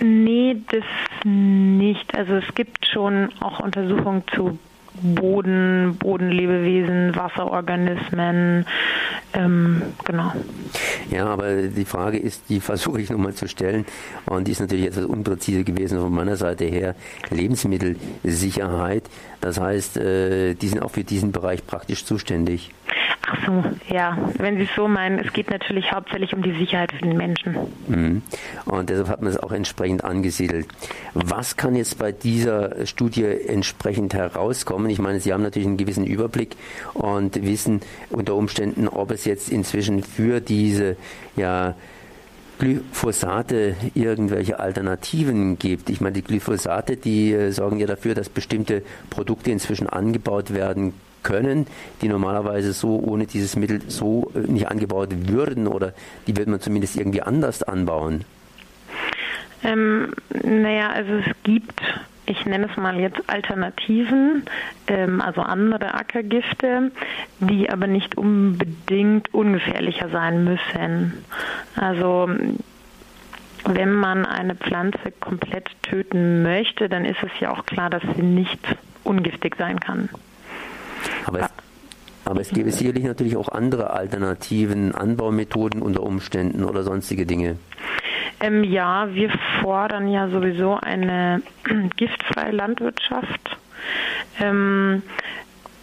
nee, 0.00 0.56
das 0.68 0.84
nicht. 1.24 2.14
Also 2.14 2.34
es 2.34 2.54
gibt 2.54 2.86
schon 2.86 3.30
auch 3.40 3.60
Untersuchungen 3.60 4.22
zu 4.34 4.58
Boden, 5.02 5.96
Bodenlebewesen, 5.98 7.14
Wasserorganismen, 7.14 8.66
ähm, 9.34 9.82
genau. 10.04 10.32
Ja, 11.10 11.26
aber 11.26 11.62
die 11.62 11.84
Frage 11.84 12.18
ist, 12.18 12.48
die 12.48 12.60
versuche 12.60 13.00
ich 13.00 13.10
nochmal 13.10 13.34
zu 13.34 13.48
stellen 13.48 13.84
und 14.26 14.46
die 14.48 14.52
ist 14.52 14.60
natürlich 14.60 14.86
etwas 14.86 15.04
unpräzise 15.04 15.64
gewesen 15.64 15.98
von 15.98 16.12
meiner 16.12 16.36
Seite 16.36 16.64
her. 16.64 16.94
Lebensmittelsicherheit, 17.30 19.04
das 19.40 19.60
heißt, 19.60 19.98
äh, 19.98 20.54
die 20.54 20.68
sind 20.68 20.82
auch 20.82 20.90
für 20.90 21.04
diesen 21.04 21.32
Bereich 21.32 21.66
praktisch 21.66 22.04
zuständig. 22.04 22.72
Ach 23.28 23.46
so, 23.46 23.64
ja. 23.92 24.16
Wenn 24.38 24.56
Sie 24.56 24.64
es 24.64 24.74
so 24.76 24.86
meinen, 24.86 25.18
es 25.18 25.32
geht 25.32 25.50
natürlich 25.50 25.90
hauptsächlich 25.92 26.32
um 26.32 26.42
die 26.42 26.52
Sicherheit 26.52 26.92
für 26.92 27.02
den 27.02 27.16
Menschen. 27.16 27.56
Mhm. 27.88 28.22
Und 28.66 28.88
deshalb 28.88 29.08
hat 29.08 29.20
man 29.20 29.32
es 29.32 29.38
auch 29.38 29.52
entsprechend 29.52 30.04
angesiedelt. 30.04 30.68
Was 31.14 31.56
kann 31.56 31.74
jetzt 31.74 31.98
bei 31.98 32.12
dieser 32.12 32.86
Studie 32.86 33.24
entsprechend 33.24 34.14
herauskommen? 34.14 34.90
Ich 34.90 35.00
meine, 35.00 35.18
Sie 35.18 35.32
haben 35.32 35.42
natürlich 35.42 35.66
einen 35.66 35.76
gewissen 35.76 36.06
Überblick 36.06 36.56
und 36.94 37.42
wissen 37.42 37.80
unter 38.10 38.34
Umständen, 38.34 38.86
ob 38.86 39.10
es 39.10 39.24
jetzt 39.24 39.50
inzwischen 39.50 40.04
für 40.04 40.40
diese 40.40 40.96
ja, 41.34 41.74
Glyphosate 42.58 43.74
irgendwelche 43.94 44.60
Alternativen 44.60 45.58
gibt. 45.58 45.90
Ich 45.90 46.00
meine, 46.00 46.14
die 46.14 46.22
Glyphosate, 46.22 46.96
die 46.96 47.32
äh, 47.32 47.50
sorgen 47.50 47.78
ja 47.78 47.86
dafür, 47.86 48.14
dass 48.14 48.28
bestimmte 48.28 48.82
Produkte 49.10 49.50
inzwischen 49.50 49.88
angebaut 49.88 50.54
werden 50.54 50.94
können, 51.26 51.66
die 52.02 52.08
normalerweise 52.08 52.72
so 52.72 53.00
ohne 53.00 53.26
dieses 53.26 53.56
Mittel 53.56 53.80
so 53.88 54.30
äh, 54.34 54.50
nicht 54.50 54.68
angebaut 54.68 55.08
würden 55.28 55.66
oder 55.66 55.92
die 56.26 56.36
wird 56.36 56.46
man 56.46 56.60
zumindest 56.60 56.96
irgendwie 56.96 57.20
anders 57.20 57.64
anbauen? 57.64 58.24
Ähm, 59.64 60.12
naja, 60.44 60.90
also 60.90 61.14
es 61.14 61.26
gibt, 61.42 61.82
ich 62.26 62.46
nenne 62.46 62.68
es 62.70 62.76
mal 62.76 63.00
jetzt 63.00 63.20
Alternativen, 63.26 64.44
ähm, 64.86 65.20
also 65.20 65.40
andere 65.40 65.94
Ackergifte, 65.94 66.92
die 67.40 67.68
aber 67.70 67.88
nicht 67.88 68.16
unbedingt 68.16 69.34
ungefährlicher 69.34 70.08
sein 70.10 70.44
müssen. 70.44 71.24
Also 71.74 72.30
wenn 73.64 73.92
man 73.92 74.24
eine 74.26 74.54
Pflanze 74.54 75.10
komplett 75.18 75.70
töten 75.82 76.44
möchte, 76.44 76.88
dann 76.88 77.04
ist 77.04 77.22
es 77.24 77.32
ja 77.40 77.50
auch 77.50 77.66
klar, 77.66 77.90
dass 77.90 78.02
sie 78.14 78.22
nicht 78.22 78.60
ungiftig 79.02 79.56
sein 79.56 79.80
kann. 79.80 80.08
Aber 81.26 81.40
es, 81.40 81.48
aber 82.24 82.40
es 82.40 82.50
gäbe 82.50 82.72
sicherlich 82.72 83.04
natürlich 83.04 83.36
auch 83.36 83.48
andere 83.48 83.90
Alternativen, 83.90 84.94
Anbaumethoden 84.94 85.82
unter 85.82 86.02
Umständen 86.02 86.64
oder 86.64 86.82
sonstige 86.82 87.26
Dinge. 87.26 87.56
Ähm, 88.40 88.64
ja, 88.64 89.14
wir 89.14 89.30
fordern 89.62 90.08
ja 90.08 90.28
sowieso 90.28 90.74
eine 90.74 91.42
giftfreie 91.96 92.50
Landwirtschaft. 92.50 93.56
Ähm, 94.40 95.02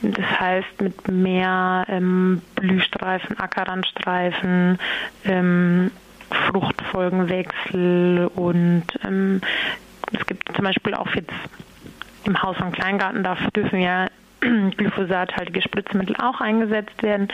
das 0.01 0.39
heißt 0.39 0.81
mit 0.81 1.07
mehr 1.07 1.85
ähm, 1.87 2.41
Blühstreifen, 2.55 3.39
Ackerrandstreifen, 3.39 4.77
ähm, 5.23 5.91
Fruchtfolgenwechsel 6.29 8.29
und 8.35 8.83
ähm, 9.05 9.39
es 10.11 10.25
gibt 10.25 10.53
zum 10.53 10.65
Beispiel 10.65 10.93
auch 10.93 11.09
jetzt 11.15 11.31
im 12.25 12.41
Haus- 12.41 12.59
und 12.59 12.73
Kleingarten, 12.73 13.23
da 13.23 13.37
dürfen 13.55 13.79
ja 13.79 14.07
glyphosathaltige 14.77 15.61
Spritzmittel 15.61 16.15
auch 16.17 16.41
eingesetzt 16.41 17.01
werden. 17.01 17.27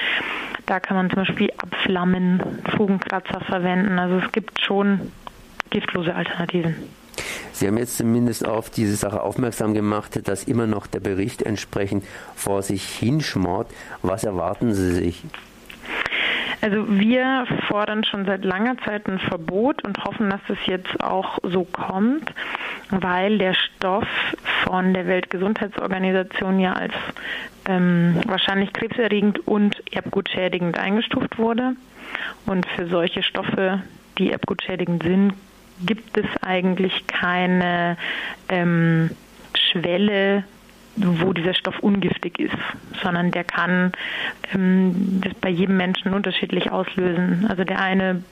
Da 0.66 0.80
kann 0.80 0.98
man 0.98 1.10
zum 1.10 1.24
Beispiel 1.24 1.52
Abflammen, 1.58 2.42
Fugenkratzer 2.76 3.42
verwenden. 3.42 4.00
Also 4.00 4.18
es 4.18 4.32
gibt 4.32 4.62
schon 4.62 5.12
giftlose 5.70 6.14
Alternativen. 6.14 6.76
Sie 7.52 7.68
haben 7.68 7.78
jetzt 7.78 7.98
zumindest 7.98 8.48
auf 8.48 8.70
diese 8.70 8.96
Sache 8.96 9.22
aufmerksam 9.22 9.74
gemacht, 9.74 10.28
dass 10.28 10.46
immer 10.46 10.68
noch 10.68 10.88
der 10.88 11.02
Bericht 11.02 11.42
entsprechend 11.42 12.06
vor 12.36 12.62
sich 12.62 12.86
hinschmort. 12.86 13.68
Was 14.02 14.24
erwarten 14.24 14.74
Sie 14.74 14.92
sich? 14.92 15.24
Also 16.62 16.90
wir 16.90 17.46
fordern 17.68 18.04
schon 18.04 18.26
seit 18.26 18.44
langer 18.44 18.78
Zeit 18.80 19.08
ein 19.08 19.20
Verbot 19.20 19.84
und 19.86 20.04
hoffen, 20.04 20.30
dass 20.30 20.42
es 20.50 20.58
jetzt 20.66 21.02
auch 21.02 21.40
so 21.44 21.64
kommt, 21.64 22.34
weil 22.90 23.38
der 23.38 23.54
Stoff 23.54 24.08
von 24.64 24.94
der 24.94 25.08
Weltgesundheitsorganisation 25.08 26.60
ja 26.60 26.74
als 26.74 26.94
ähm, 27.68 28.20
wahrscheinlich 28.26 28.74
krebserregend 28.74 29.48
und 29.48 29.82
erbgutschädigend 29.92 30.78
eingestuft 30.78 31.38
wurde. 31.38 31.76
Und 32.46 32.66
für 32.76 32.88
solche 32.88 33.24
Stoffe, 33.24 33.82
die 34.18 34.32
erbgutschädigend 34.32 35.04
sind, 35.04 35.34
gibt 35.86 36.18
es 36.18 36.26
eigentlich 36.42 37.08
keine 37.08 37.98
ähm, 38.50 39.12
Schwelle, 39.56 40.44
wo 40.96 41.34
dieser 41.34 41.54
Stoff 41.54 41.80
ungiftig 41.80 42.40
ist, 42.40 42.58
sondern 43.02 43.32
der 43.32 43.44
kann 43.44 43.92
ähm, 44.54 45.22
das 45.24 45.34
bei 45.36 45.50
jedem 45.50 45.78
Menschen 45.78 46.14
unterschiedlich 46.14 46.72
auslösen. 46.72 47.46
Also 47.50 47.64
der 47.64 47.80
eine 47.80 48.24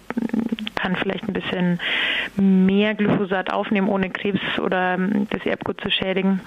kann 0.76 0.96
vielleicht 0.96 1.28
ein 1.28 1.34
bisschen 1.34 1.80
mehr 2.36 2.93
Glyphosat 2.93 3.52
aufnehmen, 3.52 3.88
ohne 3.89 4.10
Krebs 4.10 4.41
oder 4.60 4.96
ähm, 4.96 5.28
das 5.30 5.46
Erbgut 5.46 5.82
zu 5.82 5.89
schädigen. 5.89 6.41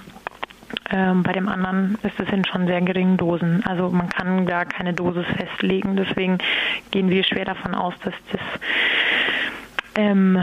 Ähm, 0.90 1.22
bei 1.22 1.32
dem 1.32 1.48
anderen 1.48 1.98
ist 2.02 2.18
es 2.18 2.28
in 2.32 2.44
schon 2.44 2.66
sehr 2.66 2.80
geringen 2.80 3.16
Dosen. 3.16 3.64
Also 3.64 3.90
man 3.90 4.08
kann 4.08 4.46
da 4.46 4.64
keine 4.64 4.92
Dosis 4.92 5.26
festlegen. 5.36 5.96
Deswegen 5.96 6.38
gehen 6.90 7.10
wir 7.10 7.24
schwer 7.24 7.44
davon 7.44 7.74
aus, 7.74 7.94
dass 8.04 8.14
das 8.32 8.40
ähm, 9.96 10.38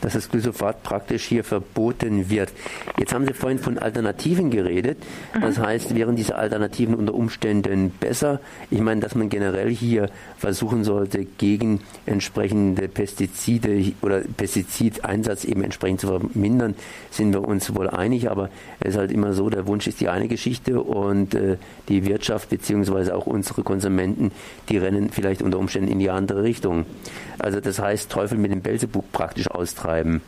dass 0.00 0.14
das 0.14 0.28
Glyphosat 0.30 0.82
praktisch 0.82 1.24
hier 1.24 1.44
verboten 1.44 2.30
wird. 2.30 2.50
Jetzt 2.98 3.12
haben 3.12 3.26
Sie 3.26 3.32
vorhin 3.32 3.58
von 3.58 3.78
Alternativen 3.78 4.50
geredet. 4.50 4.98
Das 5.40 5.58
heißt, 5.58 5.94
wären 5.94 6.16
diese 6.16 6.36
Alternativen 6.36 6.94
unter 6.94 7.14
Umständen 7.14 7.90
besser? 7.90 8.40
Ich 8.70 8.80
meine, 8.80 9.00
dass 9.00 9.14
man 9.14 9.28
generell 9.28 9.70
hier 9.70 10.10
versuchen 10.36 10.84
sollte, 10.84 11.24
gegen 11.24 11.80
entsprechende 12.06 12.88
Pestizide 12.88 13.92
oder 14.02 14.20
Pestizideinsatz 14.36 15.44
eben 15.44 15.62
entsprechend 15.62 16.00
zu 16.00 16.08
vermindern, 16.08 16.74
sind 17.10 17.32
wir 17.32 17.46
uns 17.46 17.74
wohl 17.74 17.88
einig. 17.90 18.30
Aber 18.30 18.50
es 18.80 18.90
ist 18.90 18.96
halt 18.96 19.12
immer 19.12 19.32
so, 19.32 19.50
der 19.50 19.66
Wunsch 19.66 19.86
ist 19.86 20.00
die 20.00 20.08
eine 20.08 20.28
Geschichte 20.28 20.80
und 20.80 21.34
äh, 21.34 21.56
die 21.88 22.04
Wirtschaft 22.06 22.50
beziehungsweise 22.50 23.14
auch 23.14 23.26
unsere 23.26 23.62
Konsumenten, 23.62 24.32
die 24.68 24.78
rennen 24.78 25.10
vielleicht 25.10 25.42
unter 25.42 25.58
Umständen 25.58 25.90
in 25.90 25.98
die 25.98 26.10
andere 26.10 26.42
Richtung. 26.42 26.86
Also 27.38 27.60
das 27.60 27.78
heißt, 27.78 28.10
Teufel 28.10 28.38
mit 28.38 28.50
dem 28.50 28.62
Belzebub 28.62 29.10
praktisch 29.12 29.48
austreiben. 29.88 30.20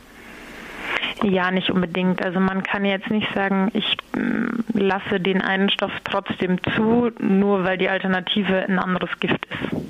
Ja, 1.23 1.51
nicht 1.51 1.70
unbedingt. 1.70 2.25
Also 2.25 2.40
man 2.40 2.62
kann 2.62 2.85
jetzt 2.85 3.11
nicht 3.11 3.29
sagen, 3.35 3.70
ich 3.75 3.96
mm, 4.16 4.79
lasse 4.79 5.20
den 5.20 5.42
einen 5.42 5.68
Stoff 5.68 5.92
trotzdem 6.05 6.59
zu, 6.75 7.11
nur 7.18 7.64
weil 7.64 7.77
die 7.77 7.90
Alternative 7.90 8.64
ein 8.66 8.79
anderes 8.79 9.11
Gift 9.20 9.46
ist. 9.46 9.83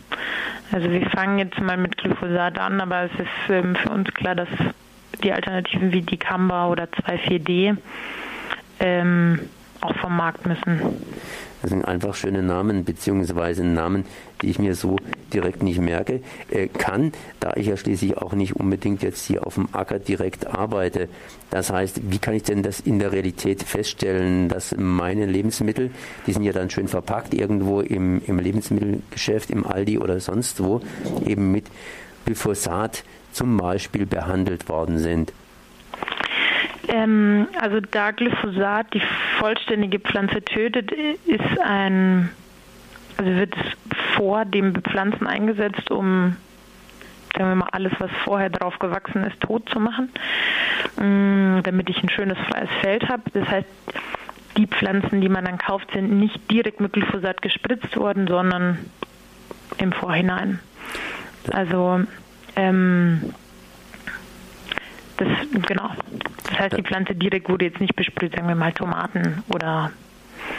Also 0.72 0.90
wir 0.90 1.08
fangen 1.10 1.38
jetzt 1.38 1.60
mal 1.60 1.76
mit 1.76 1.96
Glyphosat 1.96 2.58
an, 2.58 2.80
aber 2.80 3.04
es 3.04 3.12
ist 3.12 3.50
ähm, 3.50 3.76
für 3.76 3.90
uns 3.90 4.12
klar, 4.12 4.34
dass 4.34 4.48
die 5.22 5.32
Alternativen 5.32 5.92
wie 5.92 6.02
Dicamba 6.02 6.68
oder 6.68 6.84
2,4-D 6.84 7.74
ähm, 8.80 9.40
auch 9.80 9.94
vom 9.96 10.16
Markt 10.16 10.46
müssen. 10.46 10.80
Das 11.62 11.70
sind 11.70 11.84
einfach 11.84 12.14
schöne 12.14 12.42
Namen, 12.42 12.84
beziehungsweise 12.84 13.64
Namen, 13.64 14.04
die 14.40 14.48
ich 14.48 14.58
mir 14.58 14.74
so 14.74 14.96
direkt 15.32 15.62
nicht 15.62 15.80
merke, 15.80 16.20
äh, 16.50 16.68
kann, 16.68 17.12
da 17.38 17.52
ich 17.56 17.66
ja 17.66 17.76
schließlich 17.76 18.16
auch 18.16 18.32
nicht 18.32 18.56
unbedingt 18.56 19.02
jetzt 19.02 19.26
hier 19.26 19.46
auf 19.46 19.54
dem 19.54 19.68
Acker 19.72 19.98
direkt 19.98 20.46
arbeite. 20.46 21.08
Das 21.50 21.70
heißt, 21.70 22.00
wie 22.10 22.18
kann 22.18 22.34
ich 22.34 22.44
denn 22.44 22.62
das 22.62 22.80
in 22.80 22.98
der 22.98 23.12
Realität 23.12 23.62
feststellen, 23.62 24.48
dass 24.48 24.74
meine 24.76 25.26
Lebensmittel, 25.26 25.90
die 26.26 26.32
sind 26.32 26.44
ja 26.44 26.52
dann 26.52 26.70
schön 26.70 26.88
verpackt 26.88 27.34
irgendwo 27.34 27.80
im, 27.80 28.22
im 28.26 28.38
Lebensmittelgeschäft, 28.38 29.50
im 29.50 29.66
Aldi 29.66 29.98
oder 29.98 30.20
sonst 30.20 30.62
wo, 30.62 30.80
eben 31.26 31.52
mit 31.52 31.66
Glyphosat 32.24 33.04
zum 33.32 33.56
Beispiel 33.56 34.06
behandelt 34.06 34.68
worden 34.68 34.98
sind? 34.98 35.32
Ähm, 36.90 37.46
also 37.60 37.80
da 37.80 38.10
Glyphosat 38.10 38.92
die 38.92 39.02
vollständige 39.38 40.00
Pflanze 40.00 40.42
tötet, 40.42 40.90
ist 40.90 41.60
ein, 41.64 42.30
also 43.16 43.30
wird 43.30 43.54
es 43.56 44.14
vor 44.16 44.44
dem 44.44 44.72
Bepflanzen 44.72 45.26
eingesetzt, 45.26 45.90
um 45.90 46.36
sagen 47.32 47.50
wir 47.50 47.54
mal, 47.54 47.68
alles, 47.70 47.92
was 47.98 48.10
vorher 48.24 48.50
drauf 48.50 48.78
gewachsen 48.80 49.24
ist, 49.24 49.40
tot 49.40 49.68
zu 49.68 49.78
machen, 49.78 50.10
mm, 50.96 51.62
damit 51.62 51.88
ich 51.88 52.02
ein 52.02 52.08
schönes 52.08 52.36
freies 52.38 52.68
Feld 52.80 53.08
habe. 53.08 53.22
Das 53.32 53.48
heißt, 53.48 53.68
die 54.56 54.66
Pflanzen, 54.66 55.20
die 55.20 55.28
man 55.28 55.44
dann 55.44 55.58
kauft, 55.58 55.92
sind 55.92 56.18
nicht 56.18 56.50
direkt 56.50 56.80
mit 56.80 56.92
Glyphosat 56.92 57.40
gespritzt 57.40 57.96
worden, 57.96 58.26
sondern 58.26 58.78
im 59.78 59.92
Vorhinein. 59.92 60.58
Also 61.52 62.00
ähm, 62.56 63.32
das 65.20 65.62
genau. 65.66 65.90
Das 66.48 66.58
heißt, 66.58 66.76
die 66.76 66.82
Pflanze 66.82 67.14
direkt 67.14 67.48
wurde 67.48 67.66
jetzt 67.66 67.80
nicht 67.80 67.94
besprüht, 67.96 68.34
sagen 68.34 68.48
wir 68.48 68.54
mal 68.54 68.72
Tomaten 68.72 69.42
oder 69.54 69.90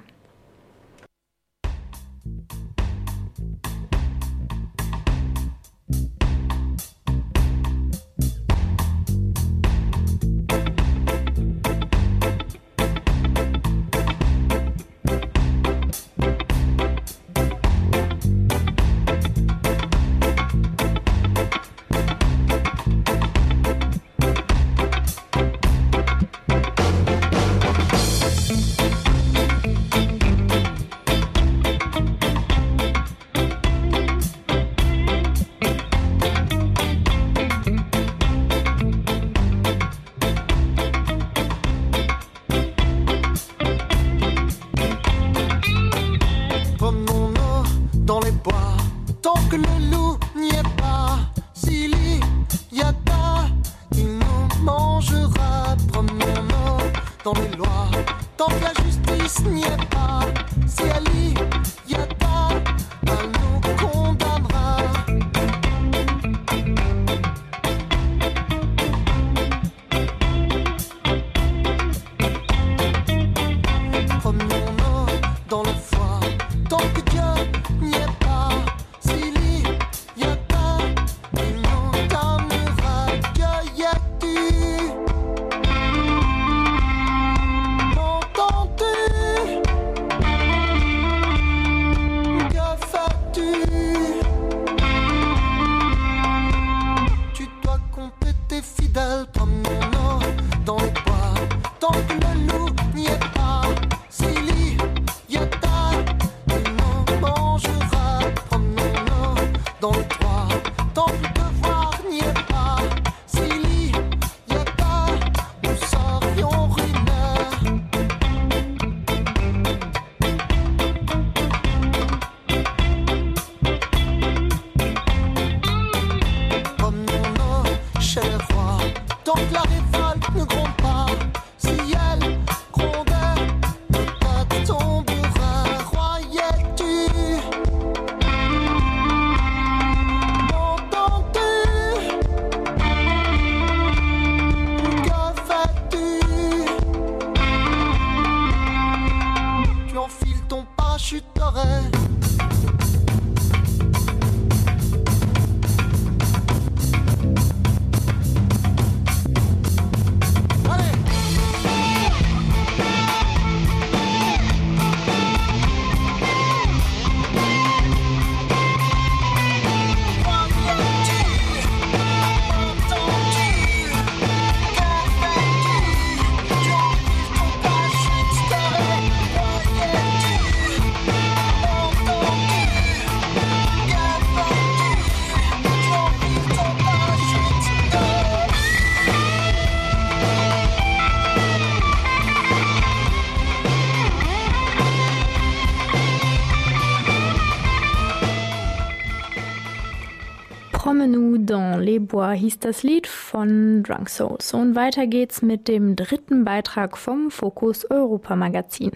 Promenu 200.85 201.39
dans 201.39 201.81
les 201.81 201.99
Bois 201.99 202.33
hieß 202.33 202.59
das 202.59 202.83
Lied 202.83 203.07
von 203.07 203.83
Drunk 203.83 204.11
Souls. 204.11 204.53
Und 204.53 204.75
weiter 204.75 205.07
geht's 205.07 205.41
mit 205.41 205.67
dem 205.67 205.97
dritten 205.97 206.45
Beitrag 206.45 206.99
vom 206.99 207.31
Fokus 207.31 207.91
Europa 207.91 208.37
Magazin. 208.37 208.91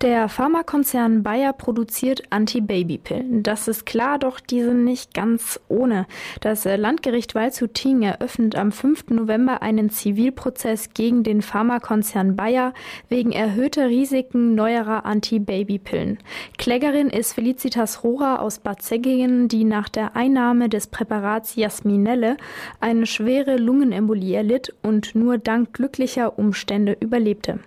Der 0.00 0.28
Pharmakonzern 0.28 1.24
Bayer 1.24 1.52
produziert 1.54 2.22
Anti-Baby-Pillen. 2.30 3.42
Das 3.42 3.66
ist 3.66 3.84
klar, 3.84 4.20
doch 4.20 4.38
die 4.38 4.62
sind 4.62 4.84
nicht 4.84 5.12
ganz 5.12 5.58
ohne. 5.66 6.06
Das 6.40 6.64
Landgericht 6.64 7.34
Waldshut-Tieng 7.34 8.02
eröffnet 8.02 8.54
am 8.54 8.70
5. 8.70 9.10
November 9.10 9.60
einen 9.60 9.90
Zivilprozess 9.90 10.90
gegen 10.94 11.24
den 11.24 11.42
Pharmakonzern 11.42 12.36
Bayer 12.36 12.72
wegen 13.08 13.32
erhöhter 13.32 13.88
Risiken 13.88 14.54
neuerer 14.54 15.04
Anti-Baby-Pillen. 15.04 16.18
Klägerin 16.58 17.10
ist 17.10 17.32
Felicitas 17.32 18.04
Rohrer 18.04 18.40
aus 18.40 18.60
Bad 18.60 18.82
Säckingen, 18.82 19.48
die 19.48 19.64
nach 19.64 19.88
der 19.88 20.14
Einnahme 20.14 20.68
des 20.68 20.86
Präparats 20.86 21.07
Jasminelle 21.54 22.36
eine 22.80 23.06
schwere 23.06 23.56
Lungenembolie 23.56 24.36
erlitt 24.36 24.74
und 24.82 25.14
nur 25.14 25.38
dank 25.38 25.72
glücklicher 25.72 26.38
Umstände 26.38 26.96
überlebte. 27.00 27.60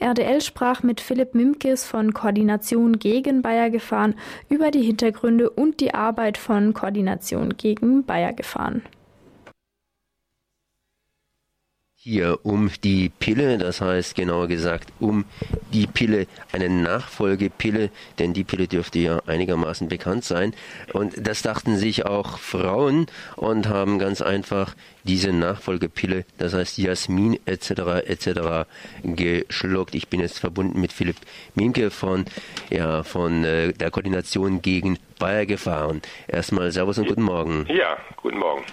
RDL 0.00 0.40
sprach 0.40 0.82
mit 0.82 1.00
Philipp 1.00 1.34
Mimkes 1.34 1.84
von 1.84 2.14
Koordination 2.14 2.98
gegen 2.98 3.42
Bayer 3.42 3.70
Gefahren 3.70 4.14
über 4.48 4.70
die 4.70 4.82
Hintergründe 4.82 5.50
und 5.50 5.80
die 5.80 5.94
Arbeit 5.94 6.38
von 6.38 6.74
Koordination 6.74 7.56
gegen 7.56 8.04
Bayer 8.04 8.32
hier 12.06 12.38
um 12.44 12.70
die 12.84 13.08
Pille, 13.08 13.58
das 13.58 13.80
heißt 13.80 14.14
genauer 14.14 14.46
gesagt 14.46 14.92
um 15.00 15.24
die 15.72 15.88
Pille, 15.88 16.28
eine 16.52 16.68
Nachfolgepille, 16.68 17.90
denn 18.20 18.32
die 18.32 18.44
Pille 18.44 18.68
dürfte 18.68 19.00
ja 19.00 19.20
einigermaßen 19.26 19.88
bekannt 19.88 20.22
sein. 20.22 20.54
Und 20.92 21.26
das 21.26 21.42
dachten 21.42 21.76
sich 21.76 22.06
auch 22.06 22.38
Frauen 22.38 23.06
und 23.34 23.68
haben 23.68 23.98
ganz 23.98 24.22
einfach 24.22 24.76
diese 25.06 25.32
Nachfolgepille, 25.32 26.24
das 26.38 26.52
heißt 26.52 26.78
Jasmin 26.78 27.38
etc. 27.46 27.70
etc. 28.06 28.66
geschluckt. 29.02 29.94
Ich 29.94 30.08
bin 30.08 30.20
jetzt 30.20 30.38
verbunden 30.38 30.80
mit 30.80 30.92
Philipp 30.92 31.16
Minke 31.54 31.90
von, 31.90 32.24
ja, 32.70 33.02
von 33.02 33.44
äh, 33.44 33.72
der 33.72 33.90
Koordination 33.90 34.60
gegen 34.60 34.98
Bayer 35.18 35.46
gefahren. 35.46 36.02
Erstmal 36.28 36.70
Servus 36.72 36.98
und 36.98 37.08
guten 37.08 37.22
Morgen. 37.22 37.66
Ja, 37.68 37.96
guten 38.16 38.38
Morgen. 38.38 38.64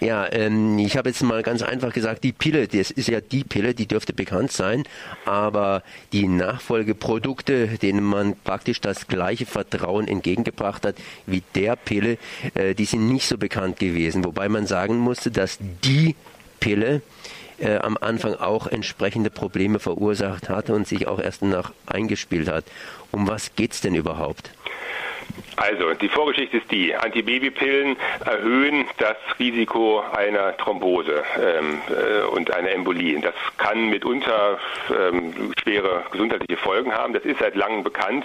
Ja, 0.00 0.30
ähm, 0.32 0.78
ich 0.78 0.96
habe 0.96 1.10
jetzt 1.10 1.22
mal 1.22 1.42
ganz 1.42 1.62
einfach 1.62 1.92
gesagt, 1.92 2.24
die 2.24 2.32
Pille, 2.32 2.66
das 2.66 2.90
ist 2.90 3.08
ja 3.08 3.20
die 3.20 3.44
Pille, 3.44 3.74
die 3.74 3.86
dürfte 3.86 4.12
bekannt 4.12 4.52
sein, 4.52 4.84
aber 5.26 5.82
die 6.12 6.28
Nachfolgeprodukte, 6.28 7.78
denen 7.78 8.04
man 8.04 8.36
praktisch 8.42 8.80
das 8.80 9.06
gleiche 9.06 9.44
Vertrauen 9.44 10.08
entgegengebracht 10.08 10.86
hat 10.86 10.96
wie 11.26 11.42
der 11.54 11.76
Pille, 11.76 12.16
äh, 12.54 12.74
die 12.74 12.86
sind 12.86 13.08
nicht 13.08 13.26
so 13.26 13.36
bekannt 13.36 13.78
gewesen. 13.78 14.24
Wobei 14.24 14.48
man 14.48 14.66
sagen 14.66 14.96
musste, 14.96 15.30
dass 15.30 15.58
die 15.84 16.14
Pille 16.60 17.02
äh, 17.58 17.76
am 17.76 17.96
Anfang 18.00 18.34
auch 18.34 18.66
entsprechende 18.66 19.30
Probleme 19.30 19.78
verursacht 19.78 20.48
hatte 20.48 20.74
und 20.74 20.86
sich 20.86 21.06
auch 21.06 21.18
erst 21.18 21.42
nach 21.42 21.72
eingespielt 21.86 22.48
hat. 22.48 22.64
Um 23.10 23.28
was 23.28 23.54
geht 23.54 23.72
es 23.72 23.80
denn 23.80 23.94
überhaupt? 23.94 24.50
Also, 25.56 25.92
die 25.94 26.08
Vorgeschichte 26.08 26.58
ist 26.58 26.70
die, 26.70 26.94
Antibabypillen 26.94 27.96
erhöhen 28.24 28.86
das 28.98 29.16
Risiko 29.38 30.02
einer 30.16 30.56
Thrombose 30.56 31.22
ähm, 31.40 31.80
äh, 31.88 32.24
und 32.26 32.50
einer 32.52 32.70
Embolie. 32.70 33.20
Das 33.20 33.34
kann 33.58 33.90
mitunter 33.90 34.58
ähm, 34.90 35.52
schwere 35.62 36.04
gesundheitliche 36.10 36.56
Folgen 36.56 36.92
haben. 36.92 37.12
Das 37.12 37.24
ist 37.24 37.38
seit 37.38 37.54
langem 37.54 37.82
bekannt. 37.84 38.24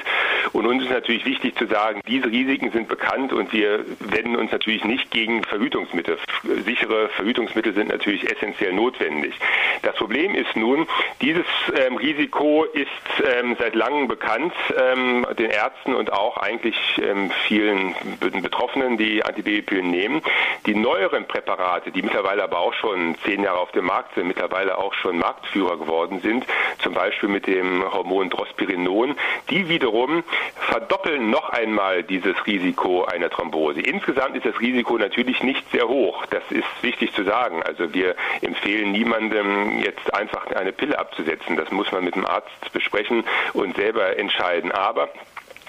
Und 0.54 0.66
uns 0.66 0.84
ist 0.84 0.92
natürlich 0.92 1.26
wichtig 1.26 1.58
zu 1.58 1.66
sagen, 1.68 2.02
diese 2.08 2.28
Risiken 2.28 2.72
sind 2.72 2.88
bekannt 2.88 3.34
und 3.34 3.52
wir 3.52 3.84
wenden 4.00 4.36
uns 4.36 4.52
natürlich 4.52 4.84
nicht 4.86 5.12
gegen 5.12 5.44
Verhütungsmittel. 5.44 6.18
Sichere 6.66 7.10
Verhütungsmittel 7.10 7.74
sind 7.74 7.90
natürlich 7.90 8.32
essentiell 8.32 8.74
notwendig. 8.74 9.36
Das 9.82 9.96
Problem 9.96 10.34
ist 10.34 10.56
nun, 10.56 10.88
dieses 11.22 11.46
ähm, 11.76 11.98
Risiko 11.98 12.64
ist 12.64 12.88
ähm, 13.24 13.56
seit 13.60 13.76
langem 13.76 14.08
bekannt, 14.08 14.54
ähm, 14.78 15.26
den 15.38 15.50
Ärzten 15.50 15.94
und 15.94 16.12
auch 16.14 16.38
eigentlich 16.38 16.76
ähm, 17.18 17.32
vielen 17.48 17.96
Betroffenen, 18.20 18.98
die 18.98 19.24
Antibabypillen 19.24 19.90
nehmen. 19.90 20.22
Die 20.66 20.76
neueren 20.76 21.26
Präparate, 21.26 21.92
die 21.92 22.02
mittlerweile 22.02 22.44
aber 22.44 22.60
auch 22.60 22.74
schon 22.74 23.16
zehn 23.26 23.44
Jahre 23.44 23.60
auf 23.60 23.72
dem 23.72 23.86
Markt 23.86 24.16
sind, 24.16 24.28
mittlerweile 24.28 24.78
auch 24.78 24.94
schon 24.94 25.18
Marktführer 25.18 25.78
geworden 25.78 26.20
sind, 26.22 26.46
zum 26.80 26.94
Beispiel 26.94 27.30
mit 27.30 27.48
dem 27.48 27.84
Hormon 27.92 28.30
Drospirinon, 28.30 29.16
die 29.50 29.70
wiederum 29.70 30.24
verdoppeln 30.56 31.30
noch 31.30 31.50
einmal 31.50 32.04
dieses 32.04 32.36
Risiko 32.46 33.06
einer 33.06 33.30
Thrombose. 33.30 33.82
Insgesamt 33.82 34.36
ist 34.36 34.46
das 34.46 34.60
Risiko 34.60 34.98
natürlich 34.98 35.44
nicht 35.44 35.70
sehr 35.72 35.88
hoch. 35.88 36.26
Das 36.28 36.44
ist 36.50 36.66
wichtig 36.82 37.14
zu 37.14 37.24
sagen. 37.24 37.64
Also 37.64 37.94
wir 37.94 38.16
empfehlen 38.42 38.92
niemandem 38.92 39.80
jetzt 39.80 40.14
einfach 40.14 40.48
eine 40.48 40.72
Pille 40.72 40.98
abzusetzen. 41.00 41.56
Das 41.56 41.72
muss 41.72 41.92
man 41.92 42.04
mit 42.04 42.16
dem 42.16 42.26
Arzt 42.26 42.72
besprechen 42.74 43.24
und 43.54 43.76
selber 43.76 44.18
entscheiden. 44.18 44.72
Aber 44.72 45.10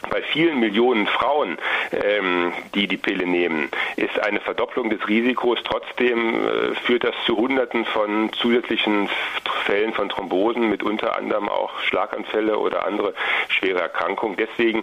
bei 0.09 0.23
vielen 0.23 0.61
Millionen 0.61 1.07
Frauen, 1.07 1.59
ähm, 1.93 2.53
die 2.75 2.87
die 2.87 2.97
Pille 2.97 3.27
nehmen, 3.27 3.71
ist 3.97 4.19
eine 4.21 4.41
Verdopplung 4.41 4.91
des 4.91 5.07
Risikos. 5.09 5.59
Trotzdem 5.65 6.35
äh, 6.35 6.75
führt 6.87 7.05
das 7.05 7.15
zu 7.27 7.37
Hunderten 7.37 7.85
von 7.85 8.33
zusätzlichen 8.33 9.09
Fällen 9.65 9.93
von 9.93 10.09
Thrombosen, 10.09 10.71
mit 10.71 10.83
unter 10.83 11.17
anderem 11.17 11.49
auch 11.49 11.79
Schlaganfälle 11.81 12.59
oder 12.59 12.87
andere 12.87 13.15
schwere 13.49 13.81
Erkrankungen. 13.81 14.37
Deswegen 14.37 14.83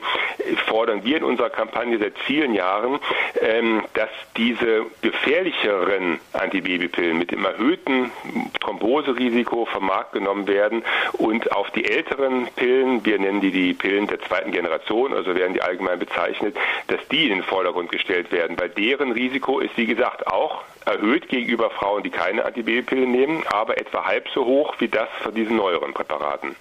fordern 0.67 1.03
wir 1.03 1.17
in 1.17 1.23
unserer 1.23 1.49
Kampagne 1.49 1.97
seit 1.97 2.17
vielen 2.19 2.53
Jahren, 2.53 2.99
ähm, 3.41 3.84
dass 3.93 4.09
diese 4.38 4.86
gefährlicheren 5.01 6.19
Antibabypillen 6.34 7.17
mit 7.17 7.32
dem 7.32 7.45
erhöhten 7.45 8.11
Thromboserisiko 8.59 9.65
vom 9.65 9.88
Markt 9.88 10.13
genommen 10.13 10.47
werden 10.47 10.84
und 11.13 11.51
auf 11.51 11.71
die 11.71 11.86
älteren 11.86 12.47
Pillen, 12.55 13.05
wir 13.05 13.19
nennen 13.19 13.41
die 13.41 13.51
die 13.51 13.73
Pillen 13.73 14.07
der 14.07 14.19
zweiten 14.21 14.51
Generation, 14.51 15.13
also 15.16 15.36
werden 15.36 15.53
die 15.53 15.61
allgemein 15.61 15.99
bezeichnet, 15.99 16.55
dass 16.88 16.99
die 17.09 17.30
in 17.30 17.36
den 17.36 17.43
Vordergrund 17.43 17.91
gestellt 17.91 18.32
werden, 18.32 18.59
weil 18.59 18.70
deren 18.70 19.11
Risiko 19.11 19.59
ist, 19.59 19.76
wie 19.78 19.86
gesagt, 19.86 20.28
auch 20.28 20.63
erhöht 20.86 21.30
gegenüber 21.30 21.70
Frauen, 21.70 22.03
die 22.03 22.09
keine 22.09 22.45
Antibabypille 22.45 23.07
nehmen, 23.07 23.43
aber 23.51 23.78
etwa 23.78 24.05
halb 24.05 24.28
so 24.34 24.45
hoch 24.45 24.76
wie 24.80 24.88
das 24.88 25.09
von 25.22 25.34
diesen 25.34 25.55
neueren 25.55 25.93
Präparaten. 25.93 26.55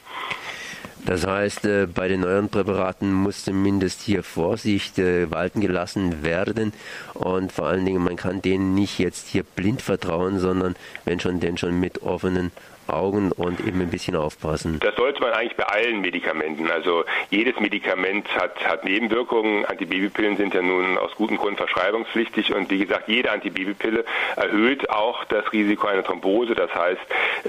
Das 1.07 1.26
heißt, 1.26 1.66
äh, 1.66 1.86
bei 1.86 2.09
den 2.09 2.20
neuen 2.20 2.48
Präparaten 2.48 3.12
muss 3.12 3.44
zumindest 3.44 4.00
hier 4.00 4.22
Vorsicht 4.22 4.98
äh, 4.98 5.30
walten 5.30 5.61
gelassen 5.61 6.22
werden 6.22 6.72
und 7.12 7.52
vor 7.52 7.66
allen 7.66 7.84
Dingen, 7.84 8.02
man 8.02 8.16
kann 8.16 8.40
denen 8.40 8.74
nicht 8.74 8.98
jetzt 8.98 9.28
hier 9.28 9.42
blind 9.42 9.82
vertrauen, 9.82 10.38
sondern 10.38 10.76
wenn 11.05 11.20
schon, 11.20 11.40
denn 11.40 11.59
schon 11.59 11.78
mit 11.78 12.02
offenen 12.02 12.52
Augen 12.89 13.32
und 13.32 13.61
eben 13.61 13.80
ein 13.80 13.91
bisschen 13.91 14.16
aufpassen. 14.16 14.80
Das 14.80 14.97
sollte 14.97 15.20
man 15.20 15.32
eigentlich 15.32 15.57
bei 15.57 15.64
allen 15.64 16.01
Medikamenten. 16.01 16.70
Also 16.70 17.05
jedes 17.30 17.59
Medikament 17.61 18.28
hat, 18.35 18.64
hat 18.64 18.85
Nebenwirkungen. 18.85 19.64
Antibabypillen 19.64 20.37
sind 20.37 20.55
ja 20.55 20.62
nun 20.62 20.99
aus 20.99 21.14
gutem 21.16 21.37
Grund 21.37 21.57
verschreibungspflichtig 21.57 22.55
und 22.55 22.70
wie 22.70 22.78
gesagt, 22.78 23.09
jede 23.09 23.30
Antibabypille 23.30 24.05
erhöht 24.37 24.91
auch 24.91 25.24
das 25.24 25.53
Risiko 25.53 25.87
einer 25.87 26.05
Thrombose. 26.05 26.55
Das 26.55 26.74
heißt, 26.74 27.01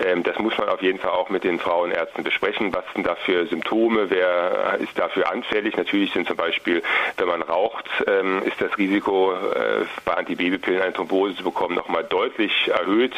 ähm, 0.06 0.24
das 0.24 0.38
muss 0.40 0.58
man 0.58 0.70
auf 0.70 0.82
jeden 0.82 1.00
Fall 1.00 1.12
auch 1.12 1.30
mit 1.30 1.44
den 1.44 1.60
Frauenärzten 1.60 2.24
besprechen. 2.24 2.74
Was 2.74 2.84
sind 2.94 3.06
da 3.06 3.16
für 3.16 3.48
Symptome? 3.48 4.10
Wer 4.10 4.78
ist 4.80 4.98
dafür 4.98 5.32
anfällig? 5.32 5.76
Natürlich 5.78 6.12
sind 6.14 6.28
zum 6.28 6.38
Beispiel, 6.38 6.82
wenn 7.18 7.28
man 7.28 7.42
raucht, 7.42 7.86
ähm, 8.08 8.42
ist 8.44 8.60
das 8.62 8.78
Risiko 8.78 9.34
äh, 9.34 9.86
bei 10.06 10.14
Antibabypillen 10.14 10.82
eine 10.82 10.94
Thrombose 10.94 11.36
zu 11.36 11.44
bekommen 11.44 11.76
nochmal 11.76 12.04
deutlich 12.04 12.68
erhöht. 12.68 13.14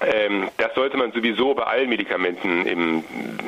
Ähm, 0.00 0.48
das 0.58 0.74
sollte 0.74 0.96
man 0.96 1.12
sowieso 1.12 1.45
bei 1.54 1.64
allen 1.64 1.88
Medikamenten 1.88 2.66
im, 2.66 3.04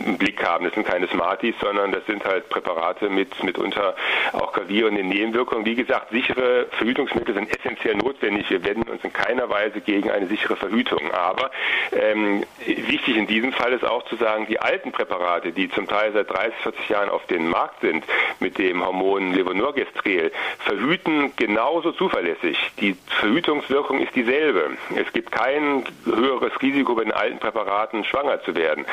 im 0.06 0.18
Blick 0.18 0.44
haben. 0.44 0.64
Das 0.64 0.74
sind 0.74 0.86
keine 0.86 1.08
Smarties, 1.08 1.54
sondern 1.60 1.92
das 1.92 2.04
sind 2.06 2.24
halt 2.24 2.48
Präparate 2.48 3.08
mit 3.08 3.42
mitunter 3.42 3.94
auch 4.32 4.52
gravierenden 4.52 5.08
Nebenwirkungen. 5.08 5.64
Wie 5.64 5.74
gesagt, 5.74 6.10
sichere 6.10 6.66
Verhütungsmittel 6.72 7.34
sind 7.34 7.50
essentiell 7.50 7.96
notwendig. 7.96 8.50
Wir 8.50 8.64
wenden 8.64 8.88
uns 8.88 9.02
in 9.04 9.12
keiner 9.12 9.48
Weise 9.48 9.80
gegen 9.80 10.10
eine 10.10 10.26
sichere 10.26 10.56
Verhütung. 10.56 11.10
Aber 11.12 11.50
ähm, 11.92 12.44
wichtig 12.66 13.16
in 13.16 13.26
diesem 13.26 13.52
Fall 13.52 13.72
ist 13.72 13.84
auch 13.84 14.04
zu 14.06 14.16
sagen, 14.16 14.46
die 14.48 14.60
alten 14.60 14.92
Präparate, 14.92 15.52
die 15.52 15.70
zum 15.70 15.86
Teil 15.86 16.12
seit 16.12 16.30
30, 16.30 16.54
40 16.62 16.88
Jahren 16.88 17.08
auf 17.08 17.24
dem 17.26 17.48
Markt 17.48 17.80
sind, 17.80 18.04
mit 18.40 18.58
dem 18.58 18.84
Hormon 18.84 19.32
Levonorgestrel, 19.34 20.32
verhüten 20.58 21.32
genauso 21.36 21.92
zuverlässig. 21.92 22.58
Die 22.80 22.96
Verhütungswirkung 23.06 24.00
ist 24.00 24.14
dieselbe. 24.14 24.76
Es 24.96 25.12
gibt 25.12 25.32
kein 25.32 25.84
höheres 26.04 26.52
Risiko 26.60 26.94
bei 26.94 27.04
den 27.04 27.12
alten 27.12 27.38
Präparaten 27.38 27.87
schwanger 28.04 28.42
zu 28.42 28.54
werden. 28.54 28.86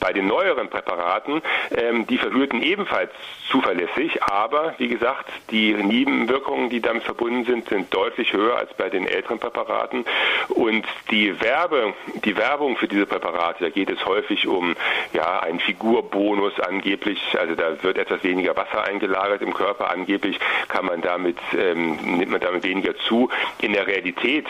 Bei 0.00 0.12
den 0.12 0.26
neueren 0.26 0.68
Präparaten, 0.68 1.42
ähm, 1.76 2.06
die 2.06 2.18
verhüten 2.18 2.62
ebenfalls 2.62 3.10
zuverlässig, 3.50 4.22
aber 4.22 4.74
wie 4.78 4.88
gesagt, 4.88 5.28
die 5.50 5.74
Nebenwirkungen, 5.74 6.70
die 6.70 6.80
damit 6.80 7.02
verbunden 7.04 7.44
sind, 7.44 7.68
sind 7.68 7.92
deutlich 7.92 8.32
höher 8.32 8.56
als 8.56 8.72
bei 8.74 8.88
den 8.88 9.06
älteren 9.06 9.38
Präparaten. 9.38 10.04
Und 10.48 10.86
die 11.10 11.40
Werbe, 11.40 11.94
die 12.24 12.36
Werbung 12.36 12.76
für 12.76 12.88
diese 12.88 13.06
Präparate, 13.06 13.64
da 13.64 13.70
geht 13.70 13.90
es 13.90 14.04
häufig 14.06 14.46
um 14.46 14.74
ja, 15.12 15.40
einen 15.40 15.60
Figurbonus 15.60 16.58
angeblich, 16.60 17.20
also 17.38 17.54
da 17.54 17.82
wird 17.82 17.98
etwas 17.98 18.22
weniger 18.24 18.56
Wasser 18.56 18.84
eingelagert 18.84 19.42
im 19.42 19.52
Körper, 19.52 19.90
angeblich 19.90 20.38
kann 20.68 20.86
man 20.86 21.00
damit, 21.00 21.38
ähm, 21.58 21.96
nimmt 22.18 22.30
man 22.30 22.40
damit 22.40 22.64
weniger 22.64 22.96
zu. 22.96 23.28
In 23.60 23.72
der 23.72 23.86
Realität 23.86 24.46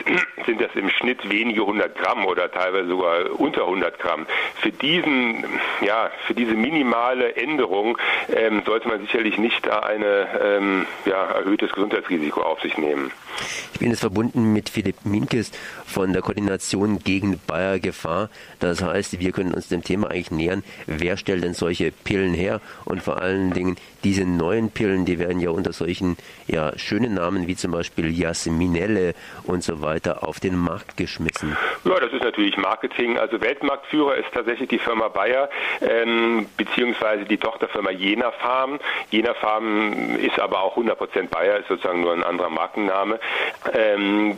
sind 0.46 0.61
das 0.61 0.74
im 0.74 0.90
Schnitt 0.90 1.28
wenige 1.28 1.64
hundert 1.64 1.96
Gramm 1.96 2.26
oder 2.26 2.50
teilweise 2.50 2.88
sogar 2.88 3.40
unter 3.40 3.62
100 3.62 3.91
Gramm. 3.99 4.26
Für 4.61 4.70
diesen, 4.70 5.45
ja, 5.84 6.11
für 6.26 6.34
diese 6.34 6.55
minimale 6.55 7.36
Änderung 7.36 7.99
ähm, 8.34 8.62
sollte 8.64 8.88
man 8.88 9.01
sicherlich 9.01 9.38
nicht 9.38 9.66
da 9.66 9.80
ein 9.80 10.03
ähm, 10.03 10.86
ja, 11.05 11.24
erhöhtes 11.24 11.72
Gesundheitsrisiko 11.72 12.43
auf 12.43 12.61
sich 12.61 12.76
nehmen. 12.78 13.11
Ich 13.72 13.80
bin 13.80 13.90
jetzt 13.90 14.01
verbunden 14.01 14.53
mit 14.53 14.68
Philipp 14.68 15.05
Minkes 15.05 15.51
von 15.93 16.12
der 16.12 16.22
Koordination 16.22 16.99
gegen 16.99 17.38
Bayer 17.47 17.78
Gefahr. 17.78 18.30
Das 18.61 18.82
heißt, 18.82 19.20
wir 19.20 19.32
können 19.32 19.53
uns 19.53 19.68
dem 19.68 19.84
Thema 19.84 20.11
eigentlich 20.11 20.30
nähern. 20.30 20.64
Wer 20.86 21.16
stellt 21.16 21.45
denn 21.45 21.55
solche 21.55 21.93
Pillen 21.93 22.34
her? 22.34 22.61
Und 22.84 23.03
vor 23.03 23.20
allen 23.20 23.53
Dingen 23.53 23.76
diese 24.05 24.24
neuen 24.24 24.70
Pillen, 24.70 25.05
die 25.05 25.18
werden 25.18 25.38
ja 25.40 25.51
unter 25.51 25.72
solchen 25.72 26.16
ja, 26.47 26.76
schönen 26.76 27.14
Namen 27.14 27.47
wie 27.47 27.57
zum 27.57 27.72
Beispiel 27.72 28.11
Jasminelle 28.18 29.14
und 29.45 29.62
so 29.62 29.82
weiter 29.82 30.26
auf 30.26 30.40
den 30.40 30.57
Markt 30.57 30.97
geschmissen. 30.97 31.57
Ja, 31.84 32.01
das 32.01 32.12
ist 32.12 32.24
natürlich 32.24 32.57
Marketing. 32.57 33.18
Also 33.18 33.40
Weltmarktführer 33.40 34.16
ist 34.16 34.32
tatsächlich 34.32 34.68
die 34.70 34.78
Firma 34.78 35.09
Bayer 35.09 35.51
ähm, 35.80 36.47
beziehungsweise 36.57 37.24
die 37.24 37.36
Tochterfirma 37.36 37.90
Jena 37.90 38.30
Farm. 38.32 38.80
Jena 39.11 39.34
Farm 39.34 40.16
ist 40.16 40.38
aber 40.38 40.62
auch 40.62 40.76
100% 40.76 41.28
Bayer, 41.28 41.59
ist 41.59 41.68
sozusagen 41.68 42.01
nur 42.01 42.12
ein 42.12 42.24
anderer 42.24 42.51
Markenname. 42.51 43.20
Ähm, 43.74 44.36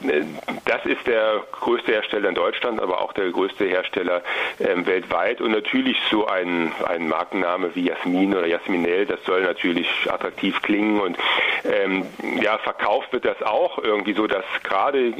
das 0.65 0.85
ist 0.85 1.07
der 1.07 1.44
größte 1.53 1.93
Hersteller 1.93 2.29
in 2.29 2.35
Deutschland, 2.35 2.81
aber 2.81 3.01
auch 3.01 3.13
der 3.13 3.31
größte 3.31 3.65
Hersteller 3.65 4.23
ähm, 4.61 4.87
weltweit. 4.87 5.41
Und 5.41 5.53
natürlich 5.53 5.97
so 6.11 6.27
ein, 6.27 6.73
ein 6.87 7.09
Markenname 7.09 7.75
wie 7.75 7.87
Jasmin 7.87 8.35
oder 8.35 8.47
Jasminell, 8.47 9.07
das 9.07 9.23
soll 9.25 9.43
natürlich 9.43 9.89
attraktiv 10.09 10.61
klingen. 10.63 11.01
Und 11.01 11.17
ähm, 11.65 12.07
ja, 12.41 12.59
verkauft 12.59 13.13
wird 13.13 13.25
das 13.25 13.43
auch 13.43 13.79
irgendwie 13.79 14.15
so, 14.15 14.27
dass 14.27 14.45
gerade 14.63 15.13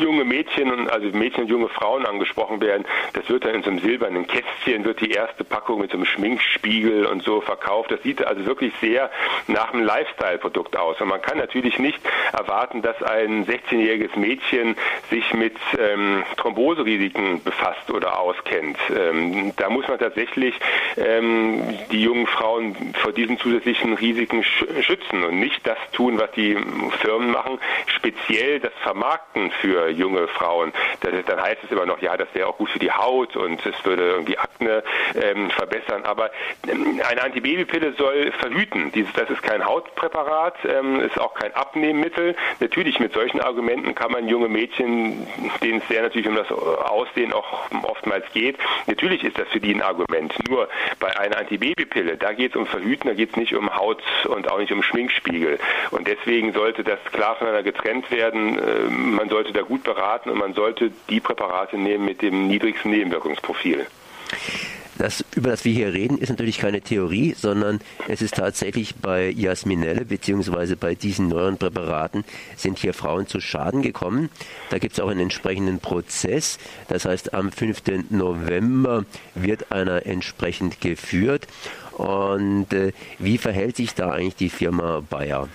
junge 0.00 0.24
Mädchen, 0.24 0.88
also 0.90 1.08
Mädchen 1.08 1.44
und 1.44 1.50
junge 1.50 1.68
Frauen 1.68 2.06
angesprochen 2.06 2.60
werden. 2.60 2.84
Das 3.12 3.28
wird 3.28 3.44
dann 3.44 3.56
in 3.56 3.62
so 3.62 3.70
einem 3.70 3.78
silbernen 3.80 4.26
Kästchen, 4.26 4.84
wird 4.84 5.00
die 5.00 5.10
erste 5.10 5.44
Packung 5.44 5.80
mit 5.80 5.90
so 5.90 5.96
einem 5.96 6.06
Schminkspiegel 6.06 7.06
und 7.06 7.22
so 7.22 7.40
verkauft. 7.40 7.90
Das 7.90 8.02
sieht 8.02 8.24
also 8.24 8.44
wirklich 8.46 8.72
sehr 8.80 9.10
nach 9.46 9.72
einem 9.72 9.84
Lifestyle-Produkt 9.84 10.76
aus. 10.76 11.00
Und 11.00 11.08
man 11.08 11.22
kann 11.22 11.38
natürlich 11.38 11.78
nicht 11.78 12.00
erwarten, 12.32 12.82
dass 12.82 13.00
ein 13.02 13.46
16-jähriges 13.46 14.16
Mädchen 14.18 14.76
sich 15.10 15.32
mit 15.34 15.56
ähm, 15.78 16.24
Thromboserisiken 16.36 17.42
befasst 17.42 17.90
oder 17.90 18.18
auskennt. 18.18 18.78
Ähm, 18.94 19.52
da 19.56 19.70
muss 19.70 19.86
man 19.88 19.98
tatsächlich 19.98 20.54
ähm, 20.96 21.62
die 21.90 22.02
jungen 22.02 22.26
Frauen 22.26 22.94
vor 22.94 23.12
diesen 23.12 23.38
zusätzlichen 23.38 23.94
Risiken 23.94 24.42
schützen 24.42 25.24
und 25.24 25.38
nicht 25.38 25.66
das 25.66 25.78
tun, 25.92 26.18
was 26.18 26.30
die 26.32 26.56
Firmen 27.00 27.30
machen, 27.30 27.58
speziell 27.86 28.60
das 28.60 28.72
Vermarkten 28.82 29.50
für 29.60 29.75
für 29.76 29.88
junge 29.90 30.28
Frauen. 30.28 30.72
Das, 31.00 31.12
dann 31.26 31.40
heißt 31.40 31.62
es 31.64 31.70
immer 31.70 31.86
noch, 31.86 32.00
ja, 32.00 32.16
das 32.16 32.28
wäre 32.32 32.48
auch 32.48 32.56
gut 32.56 32.70
für 32.70 32.78
die 32.78 32.90
Haut 32.90 33.36
und 33.36 33.64
es 33.64 33.84
würde 33.84 34.08
irgendwie 34.08 34.38
Akne 34.38 34.82
ähm, 35.20 35.50
verbessern. 35.50 36.04
Aber 36.04 36.30
ähm, 36.68 37.00
eine 37.08 37.22
Antibabypille 37.22 37.94
soll 37.94 38.32
verhüten. 38.32 38.92
Dieses, 38.92 39.12
das 39.12 39.28
ist 39.30 39.42
kein 39.42 39.64
Hautpräparat, 39.64 40.56
ähm, 40.64 41.00
ist 41.00 41.18
auch 41.20 41.34
kein 41.34 41.54
Abnehmmittel. 41.54 42.34
Natürlich 42.60 42.98
mit 43.00 43.12
solchen 43.12 43.40
Argumenten 43.40 43.94
kann 43.94 44.12
man 44.12 44.28
junge 44.28 44.48
Mädchen, 44.48 45.26
denen 45.62 45.78
es 45.78 45.88
sehr 45.88 46.02
natürlich 46.02 46.28
um 46.28 46.36
das 46.36 46.50
Aussehen 46.50 47.32
auch 47.32 47.70
oftmals 47.82 48.24
geht, 48.32 48.56
natürlich 48.86 49.24
ist 49.24 49.38
das 49.38 49.48
für 49.48 49.60
die 49.60 49.74
ein 49.74 49.82
Argument. 49.82 50.34
Nur 50.48 50.68
bei 51.00 51.18
einer 51.18 51.38
Antibabypille, 51.38 52.16
da 52.16 52.32
geht 52.32 52.52
es 52.52 52.56
um 52.56 52.66
Verhüten, 52.66 53.08
da 53.08 53.14
geht 53.14 53.30
es 53.30 53.36
nicht 53.36 53.54
um 53.54 53.74
Haut 53.74 54.02
und 54.28 54.50
auch 54.50 54.58
nicht 54.58 54.72
um 54.72 54.82
Schminkspiegel. 54.82 55.58
Und 55.90 56.06
deswegen 56.06 56.52
sollte 56.52 56.84
das 56.84 56.98
klar 57.12 57.36
voneinander 57.36 57.62
getrennt 57.62 58.10
werden. 58.10 58.58
Äh, 58.58 58.90
man 58.90 59.28
sollte 59.28 59.52
da 59.52 59.62
gut 59.66 59.84
beraten 59.84 60.30
und 60.30 60.38
man 60.38 60.54
sollte 60.54 60.90
die 61.10 61.20
Präparate 61.20 61.76
nehmen 61.76 62.04
mit 62.04 62.22
dem 62.22 62.48
niedrigsten 62.48 62.90
Nebenwirkungsprofil. 62.90 63.86
Das, 64.98 65.22
über 65.34 65.50
das 65.50 65.64
wir 65.64 65.72
hier 65.72 65.92
reden, 65.92 66.16
ist 66.16 66.30
natürlich 66.30 66.58
keine 66.58 66.80
Theorie, 66.80 67.34
sondern 67.36 67.80
es 68.08 68.22
ist 68.22 68.36
tatsächlich 68.36 68.94
bei 68.94 69.28
Jasminelle 69.28 70.06
beziehungsweise 70.06 70.76
bei 70.76 70.94
diesen 70.94 71.28
neuen 71.28 71.58
Präparaten 71.58 72.24
sind 72.56 72.78
hier 72.78 72.94
Frauen 72.94 73.26
zu 73.26 73.40
Schaden 73.40 73.82
gekommen. 73.82 74.30
Da 74.70 74.78
gibt 74.78 74.94
es 74.94 75.00
auch 75.00 75.08
einen 75.08 75.20
entsprechenden 75.20 75.80
Prozess. 75.80 76.58
Das 76.88 77.04
heißt, 77.04 77.34
am 77.34 77.52
5. 77.52 77.82
November 78.08 79.04
wird 79.34 79.70
einer 79.70 80.06
entsprechend 80.06 80.80
geführt. 80.80 81.46
Und 81.92 82.72
äh, 82.72 82.92
wie 83.18 83.36
verhält 83.36 83.76
sich 83.76 83.94
da 83.94 84.10
eigentlich 84.10 84.36
die 84.36 84.50
Firma 84.50 85.02
Bayer? 85.08 85.48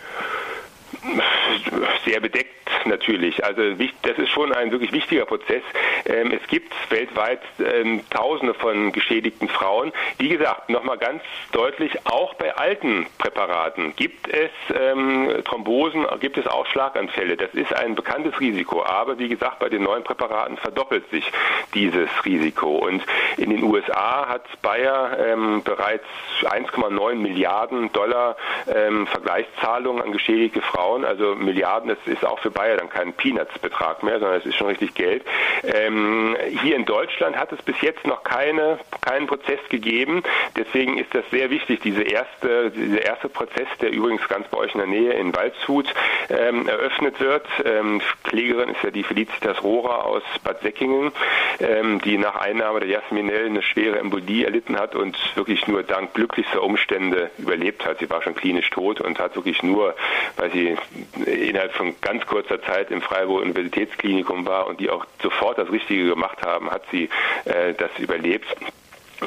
Sehr 2.06 2.20
bedeckt 2.20 2.62
natürlich. 2.86 3.44
Also 3.44 3.62
das 4.04 4.18
ist 4.18 4.30
schon 4.30 4.54
ein 4.54 4.72
wirklich 4.72 4.92
wichtiger 4.92 5.26
Prozess. 5.26 5.64
Ähm, 6.06 6.32
es 6.32 6.48
gibt 6.48 6.74
weltweit 6.90 7.42
ähm, 7.60 8.02
Tausende 8.10 8.54
von 8.54 8.92
geschädigten 8.92 9.48
Frauen. 9.48 9.92
Wie 10.18 10.30
gesagt, 10.30 10.70
nochmal 10.70 10.98
ganz 10.98 11.22
deutlich, 11.52 12.06
auch 12.06 12.34
bei 12.36 12.56
alten 12.56 13.08
Präparaten 13.18 13.96
gibt 13.96 14.28
es 14.28 14.52
ähm, 14.80 15.30
Thrombosen, 15.46 16.06
gibt 16.20 16.38
es 16.38 16.48
auch 16.48 16.66
Schlaganfälle. 16.68 17.38
Das 17.38 17.54
ist 17.54 17.74
ein 17.74 17.96
bekanntes 17.96 18.40
Risiko. 18.40 18.84
Aber 18.84 19.18
wie 19.20 19.30
gesagt, 19.30 19.60
bei 19.60 19.70
den 19.70 19.84
neuen 19.84 20.04
Präparaten 20.04 20.58
verdoppelt 20.58 21.10
sich 21.10 21.30
dieses 21.74 22.10
Risiko. 22.26 22.78
Und 22.78 23.04
in 23.38 23.50
den 23.50 23.64
USA 23.64 24.28
hat 24.28 24.44
Bayer 24.62 25.18
bereits 25.64 26.06
1,9 26.44 27.16
Milliarden 27.16 27.92
Dollar 27.92 28.36
Vergleichszahlungen 28.66 30.02
an 30.02 30.12
geschädigte 30.12 30.62
Frauen. 30.62 30.91
Also 31.06 31.36
Milliarden, 31.36 31.90
das 31.90 31.98
ist 32.06 32.26
auch 32.26 32.40
für 32.40 32.52
Bayer 32.52 32.78
dann 32.78 32.90
kein 32.90 33.14
Peanuts-Betrag 33.14 34.04
mehr, 34.04 34.20
sondern 34.20 34.40
es 34.40 34.46
ist 34.46 34.56
schon 34.56 34.68
richtig 34.68 34.94
Geld. 34.94 35.24
Ähm, 35.64 36.36
hier 36.62 36.76
in 36.76 36.86
Deutschland 36.86 37.38
hat 37.38 37.52
es 37.52 37.62
bis 37.62 37.80
jetzt 37.82 38.06
noch 38.06 38.24
keine, 38.24 38.80
keinen 39.02 39.28
Prozess 39.28 39.60
gegeben. 39.70 40.24
Deswegen 40.56 40.98
ist 40.98 41.14
das 41.14 41.24
sehr 41.32 41.50
wichtig, 41.50 41.80
diese 41.82 42.04
erste, 42.04 42.72
dieser 42.72 43.04
erste 43.04 43.30
Prozess, 43.30 43.68
der 43.80 43.92
übrigens 43.92 44.28
ganz 44.28 44.48
bei 44.50 44.58
euch 44.58 44.74
in 44.74 44.80
der 44.80 44.88
Nähe 44.88 45.14
in 45.14 45.36
Waldshut 45.36 45.94
ähm, 46.30 46.68
eröffnet 46.68 47.20
wird. 47.20 47.46
Ähm, 47.66 48.02
Klägerin 48.24 48.70
ist 48.70 48.84
ja 48.84 48.92
die 48.92 49.04
Felicitas 49.04 49.64
Rohrer 49.64 50.06
aus 50.06 50.24
Bad 50.44 50.62
Säckingen, 50.62 51.12
ähm, 51.60 52.02
die 52.02 52.18
nach 52.18 52.36
Einnahme 52.36 52.82
der 52.82 52.90
Jasminell 52.90 53.46
eine 53.46 53.62
schwere 53.62 54.00
Embolie 54.00 54.46
erlitten 54.46 54.78
hat 54.78 54.96
und 54.96 55.18
wirklich 55.36 55.68
nur 55.68 55.84
dank 55.84 56.14
glücklichster 56.14 56.64
Umstände 56.64 57.32
überlebt 57.38 57.86
hat. 57.86 58.00
Sie 58.00 58.10
war 58.10 58.22
schon 58.22 58.36
klinisch 58.36 58.70
tot 58.70 59.02
und 59.02 59.20
hat 59.20 59.36
wirklich 59.36 59.64
nur, 59.64 59.96
weil 60.38 60.52
sie 60.52 60.78
innerhalb 61.26 61.74
von 61.74 61.96
ganz 62.02 62.26
kurzer 62.26 62.62
Zeit 62.62 62.92
im 62.92 63.02
Freiburg 63.02 63.42
Universitätsklinikum 63.44 64.46
war 64.46 64.68
und 64.68 64.80
die 64.80 64.90
auch 64.90 65.06
sofort 65.22 65.58
das 65.58 65.72
Richtige 65.72 66.08
gemacht 66.10 66.42
haben, 66.44 66.70
hat 66.70 66.84
sie 66.92 67.10
äh, 67.46 67.74
das 67.74 67.92
überlebt. 67.98 68.48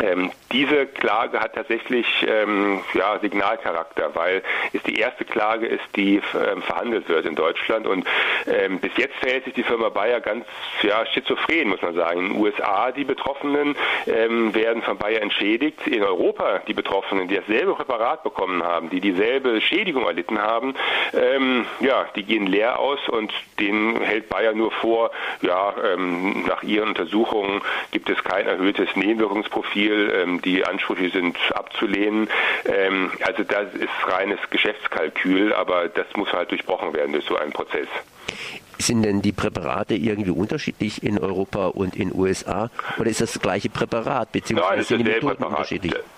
Ähm, 0.02 0.32
diese 0.50 0.86
Klage 0.86 1.40
hat 1.40 1.54
tatsächlich 1.54 2.06
ähm, 2.26 2.80
ja, 2.94 3.18
Signalcharakter, 3.20 4.14
weil 4.14 4.42
es 4.72 4.82
die 4.82 4.96
erste 4.96 5.24
Klage 5.24 5.66
ist, 5.66 5.84
die 5.94 6.16
ähm, 6.16 6.62
verhandelt 6.62 7.08
wird 7.08 7.26
in 7.26 7.36
Deutschland. 7.36 7.86
Und 7.86 8.04
ähm, 8.46 8.80
bis 8.80 8.90
jetzt 8.96 9.14
verhält 9.16 9.44
sich 9.44 9.54
die 9.54 9.62
Firma 9.62 9.90
Bayer 9.90 10.20
ganz 10.20 10.46
ja, 10.82 11.06
schizophren, 11.06 11.68
muss 11.68 11.82
man 11.82 11.94
sagen. 11.94 12.20
In 12.20 12.32
den 12.32 12.42
USA 12.42 12.90
die 12.90 13.04
Betroffenen 13.04 13.76
ähm, 14.06 14.52
werden 14.54 14.82
von 14.82 14.98
Bayer 14.98 15.22
entschädigt. 15.22 15.86
In 15.86 16.02
Europa 16.02 16.62
die 16.66 16.74
Betroffenen, 16.74 17.28
die 17.28 17.36
dasselbe 17.36 17.74
Präparat 17.74 18.24
bekommen 18.24 18.64
haben, 18.64 18.90
die 18.90 19.00
dieselbe 19.00 19.60
Schädigung 19.60 20.06
erlitten 20.06 20.40
haben, 20.40 20.74
ähm, 21.12 21.66
ja, 21.80 22.06
die 22.16 22.24
gehen 22.24 22.46
leer 22.46 22.80
aus 22.80 22.98
und 23.08 23.32
denen 23.60 24.00
hält 24.00 24.28
Bayer 24.28 24.54
nur 24.54 24.72
vor, 24.72 25.10
ja, 25.42 25.74
nach 26.46 26.62
ihren 26.62 26.88
Untersuchungen 26.90 27.60
gibt 27.92 28.08
es 28.10 28.22
kein 28.24 28.46
erhöhtes 28.46 28.88
Nebenwirkungsprofil 28.96 29.83
Ziel, 29.84 30.12
ähm, 30.14 30.40
die 30.42 30.64
Ansprüche 30.64 31.10
sind 31.10 31.36
abzulehnen. 31.54 32.28
Ähm, 32.64 33.10
also 33.22 33.44
das 33.44 33.72
ist 33.74 33.88
reines 34.06 34.38
Geschäftskalkül, 34.50 35.52
aber 35.52 35.88
das 35.88 36.06
muss 36.16 36.32
halt 36.32 36.50
durchbrochen 36.50 36.92
werden 36.94 37.12
durch 37.12 37.24
so 37.26 37.36
einen 37.36 37.52
Prozess. 37.52 37.88
Sind 38.78 39.02
denn 39.02 39.22
die 39.22 39.32
Präparate 39.32 39.94
irgendwie 39.94 40.30
unterschiedlich 40.30 41.02
in 41.02 41.18
Europa 41.18 41.66
und 41.68 41.96
in 41.96 42.12
USA 42.12 42.70
oder 42.98 43.08
ist 43.08 43.20
das 43.20 43.32
das 43.32 43.42
gleiche 43.42 43.68
Präparat 43.68 44.32
beziehungsweise 44.32 44.74
Nein, 44.74 44.84
sind 44.84 44.98
die 44.98 45.04
Methoden 45.04 45.36
Präparat. 45.36 45.70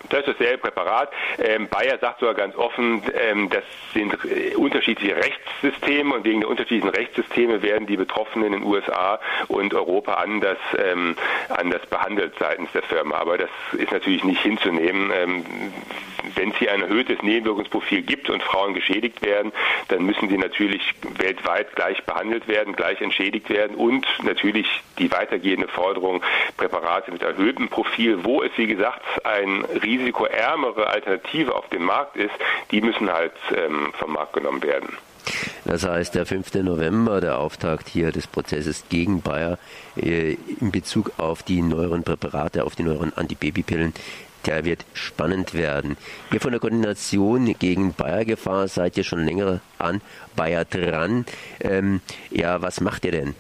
Das 0.09 0.21
ist 0.21 0.39
dasselbe 0.39 0.59
Präparat. 0.59 1.11
Ähm, 1.39 1.69
Bayer 1.69 1.99
sagt 1.99 2.21
sogar 2.21 2.35
ganz 2.35 2.57
offen, 2.57 3.03
ähm, 3.15 3.49
das 3.51 3.65
sind 3.93 4.15
äh, 4.25 4.55
unterschiedliche 4.57 5.17
Rechtssysteme 5.17 6.15
und 6.15 6.25
wegen 6.25 6.41
der 6.41 6.51
unterschiedlichen 6.51 6.89
Rechtssysteme 6.89 7.63
werden 7.63 7.87
die 7.87 7.97
Betroffenen 7.97 8.53
in 8.53 8.61
den 8.61 8.63
USA 8.63 9.21
und 9.49 9.75
Europa 9.75 10.15
anders, 10.15 10.59
ähm, 10.79 11.17
anders 11.49 11.85
behandelt 11.87 12.35
seitens 12.39 12.71
der 12.73 12.83
Firma. 12.83 13.17
Aber 13.17 13.39
das 13.39 13.51
ist 13.73 13.93
natürlich 13.93 14.25
nicht 14.25 14.43
hinzunehmen. 14.43 15.11
Ähm, 15.15 15.45
wenn 16.35 16.51
es 16.51 16.57
hier 16.57 16.73
ein 16.73 16.83
erhöhtes 16.83 17.23
Nebenwirkungsprofil 17.23 18.03
gibt 18.03 18.31
und 18.31 18.43
Frauen 18.43 18.75
geschädigt 18.75 19.23
werden, 19.23 19.53
dann 19.89 20.05
müssen 20.05 20.29
sie 20.29 20.39
natürlich 20.39 20.83
weltweit 21.19 21.75
gleich 21.75 22.03
behandelt 22.05 22.49
werden, 22.49 22.75
gleich 22.75 23.01
entschädigt 23.01 23.49
werden 23.51 23.77
und 23.77 24.07
natürlich 24.23 24.67
die 24.99 25.11
weitergehende 25.13 25.69
Forderung 25.69 26.23
Präparate 26.57 27.13
mit 27.13 27.23
erhöhtem 27.23 27.69
Profil, 27.69 28.25
wo 28.25 28.43
es 28.43 28.51
wie 28.57 28.67
gesagt 28.67 29.03
ein 29.25 29.65
risikoärmere 29.97 30.87
Alternative 30.87 31.55
auf 31.55 31.69
dem 31.69 31.85
Markt 31.85 32.17
ist, 32.17 32.35
die 32.71 32.81
müssen 32.81 33.13
halt 33.13 33.33
ähm, 33.55 33.93
vom 33.99 34.13
Markt 34.13 34.35
genommen 34.35 34.63
werden. 34.63 34.97
Das 35.65 35.85
heißt, 35.85 36.15
der 36.15 36.27
5. 36.27 36.55
November, 36.55 37.21
der 37.21 37.39
Auftakt 37.39 37.89
hier 37.89 38.13
des 38.13 38.27
Prozesses 38.29 38.85
gegen 38.89 39.23
Bayer 39.23 39.59
äh, 39.97 40.37
in 40.61 40.71
Bezug 40.71 41.13
auf 41.19 41.43
die 41.43 41.63
neueren 41.63 42.05
Präparate, 42.05 42.65
auf 42.65 42.77
die 42.77 42.85
neueren 42.85 43.13
Antibabypillen, 43.13 43.93
der 44.47 44.65
wird 44.65 44.85
spannend 44.95 45.55
werden. 45.55 45.97
Ihr 46.33 46.41
von 46.41 46.53
der 46.53 46.61
Koordination 46.61 47.53
gegen 47.59 47.95
Bayer-Gefahr 47.95 48.69
seid 48.69 48.97
ihr 48.97 49.03
schon 49.03 49.25
länger 49.25 49.61
an 49.79 50.01
Bayer 50.37 50.65
dran. 50.65 51.27
Ähm, 51.61 52.01
ja, 52.31 52.63
was 52.63 52.81
macht 52.81 53.05
ihr 53.05 53.13
denn? 53.13 53.35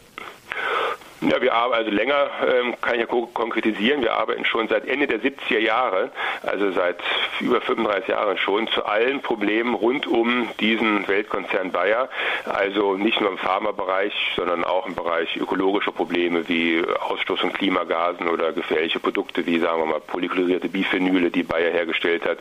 Ja, 1.22 1.40
wir 1.40 1.54
arbeiten 1.54 1.86
also 1.86 1.90
länger, 1.90 2.30
ähm, 2.46 2.74
kann 2.82 2.94
ich 2.94 3.00
ja 3.00 3.06
konkretisieren. 3.06 4.02
Wir 4.02 4.14
arbeiten 4.14 4.44
schon 4.44 4.68
seit 4.68 4.86
Ende 4.86 5.06
der 5.06 5.20
70er 5.20 5.58
Jahre, 5.58 6.10
also 6.42 6.72
seit 6.72 6.98
über 7.40 7.60
35 7.62 8.08
Jahren 8.08 8.36
schon, 8.36 8.68
zu 8.68 8.84
allen 8.84 9.22
Problemen 9.22 9.74
rund 9.74 10.06
um 10.06 10.48
diesen 10.60 11.08
Weltkonzern 11.08 11.72
Bayer. 11.72 12.10
Also 12.44 12.94
nicht 12.94 13.20
nur 13.20 13.30
im 13.30 13.38
Pharmabereich, 13.38 14.12
sondern 14.36 14.64
auch 14.64 14.86
im 14.86 14.94
Bereich 14.94 15.36
ökologischer 15.36 15.92
Probleme 15.92 16.46
wie 16.48 16.82
Ausstoß 16.84 17.40
von 17.40 17.52
Klimagasen 17.52 18.28
oder 18.28 18.52
gefährliche 18.52 19.00
Produkte 19.00 19.46
wie, 19.46 19.58
sagen 19.58 19.80
wir 19.80 19.86
mal, 19.86 20.00
polychlorierte 20.00 20.68
Biphenyle, 20.68 21.30
die 21.30 21.42
Bayer 21.44 21.70
hergestellt 21.70 22.26
hat. 22.26 22.38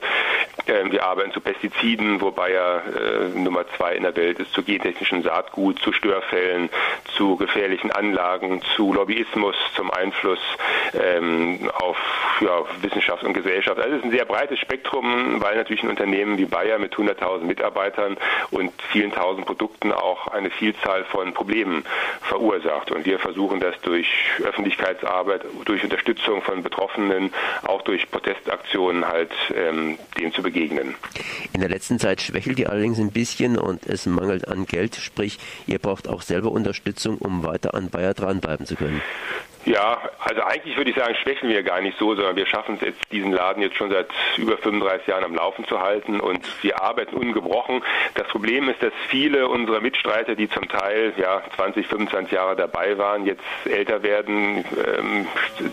Ähm, 0.68 0.92
wir 0.92 1.06
arbeiten 1.06 1.32
zu 1.32 1.40
Pestiziden, 1.40 2.20
wo 2.20 2.32
Bayer 2.32 2.84
äh, 2.88 3.38
Nummer 3.38 3.66
zwei 3.78 3.96
in 3.96 4.04
der 4.04 4.16
Welt 4.16 4.40
ist, 4.40 4.52
zu 4.54 4.64
gentechnischen 4.64 5.24
Saatgut, 5.24 5.80
zu 5.80 5.94
Störfällen, 5.94 6.70
zu 7.16 7.38
gefährlichen 7.38 7.92
Anlagen, 7.92 8.62
zu 8.76 8.94
Lobbyismus, 8.94 9.56
zum 9.76 9.92
Einfluss 9.92 10.40
ähm, 10.94 11.70
auf 11.74 11.98
ja, 12.42 12.64
Wissenschaft 12.82 13.24
und 13.24 13.34
Gesellschaft. 13.34 13.80
Also 13.80 13.92
es 13.92 14.00
ist 14.00 14.06
ein 14.06 14.12
sehr 14.12 14.26
breites 14.26 14.60
Spektrum, 14.60 15.42
weil 15.42 15.56
natürlich 15.56 15.84
ein 15.84 15.90
Unternehmen 15.90 16.38
wie 16.38 16.46
Bayer 16.46 16.80
mit 16.80 16.96
100.000 16.96 17.44
Mitarbeitern 17.44 18.18
und 18.52 18.72
vielen 18.92 19.12
tausend 19.12 19.46
Produkten 19.46 19.92
auch 19.92 20.28
eine 20.28 20.50
Vielzahl 20.50 21.04
von 21.06 21.34
Problemen 21.34 21.86
verursacht. 22.22 22.92
Und 22.92 23.06
wir 23.06 23.20
versuchen 23.20 23.60
das 23.60 23.80
durch 23.82 24.08
Öffentlichkeitsarbeit, 24.44 25.42
durch 25.66 25.84
Unterstützung 25.84 26.42
von 26.42 26.64
Betroffenen, 26.64 27.34
auch 27.64 27.82
durch 27.84 28.10
Protestaktionen 28.10 29.08
halt 29.08 29.32
ähm, 29.56 29.98
dem 30.18 30.34
zu 30.34 30.42
begegnen. 30.42 30.96
In 31.54 31.62
der 31.62 31.70
letzten 31.70 32.00
Zeit 32.00 32.22
schwächelt 32.22 32.60
ihr 32.60 32.70
allerdings 32.70 33.00
ein 33.00 33.12
bisschen 33.12 33.58
und 33.58 33.86
es 33.86 34.06
mangelt 34.06 34.48
an 34.48 34.66
Geld, 34.66 34.96
sprich 34.96 35.40
ihr 35.68 35.80
braucht 35.80 36.08
auch 36.08 36.22
selber 36.22 36.52
Unterstützung, 36.52 37.18
um 37.18 37.44
weiter 37.44 37.74
an 37.74 37.90
Bayer 37.90 38.14
dranbleiben 38.56 38.66
zu 38.66 38.76
können. 38.76 39.02
Ja, 39.66 39.98
also 40.20 40.44
eigentlich 40.44 40.78
würde 40.78 40.92
ich 40.92 40.96
sagen, 40.96 41.16
schwächen 41.16 41.50
wir 41.50 41.64
gar 41.64 41.82
nicht 41.82 41.98
so, 41.98 42.14
sondern 42.14 42.36
wir 42.36 42.46
schaffen 42.46 42.76
es 42.76 42.82
jetzt, 42.82 43.12
diesen 43.12 43.32
Laden 43.32 43.64
jetzt 43.64 43.76
schon 43.76 43.90
seit 43.90 44.08
über 44.38 44.58
35 44.60 45.08
Jahren 45.08 45.24
am 45.24 45.34
Laufen 45.34 45.66
zu 45.66 45.82
halten 45.82 46.20
und 46.20 46.46
wir 46.62 46.84
arbeiten 46.84 47.16
ungebrochen. 47.16 47.82
Das 48.14 48.28
Problem 48.28 48.70
ist, 48.70 48.84
dass 48.84 48.94
viele 49.08 49.48
unserer 49.48 49.82
Mitstreiter, 49.82 50.36
die 50.36 50.48
zum 50.50 50.70
Teil 50.70 51.14
ja 51.18 51.42
20, 51.56 51.88
25 51.88 52.32
Jahre 52.32 52.56
dabei 52.56 52.96
waren, 53.00 53.26
jetzt 53.26 53.42
älter 53.66 54.04
werden, 54.04 54.66
ähm, 54.86 55.28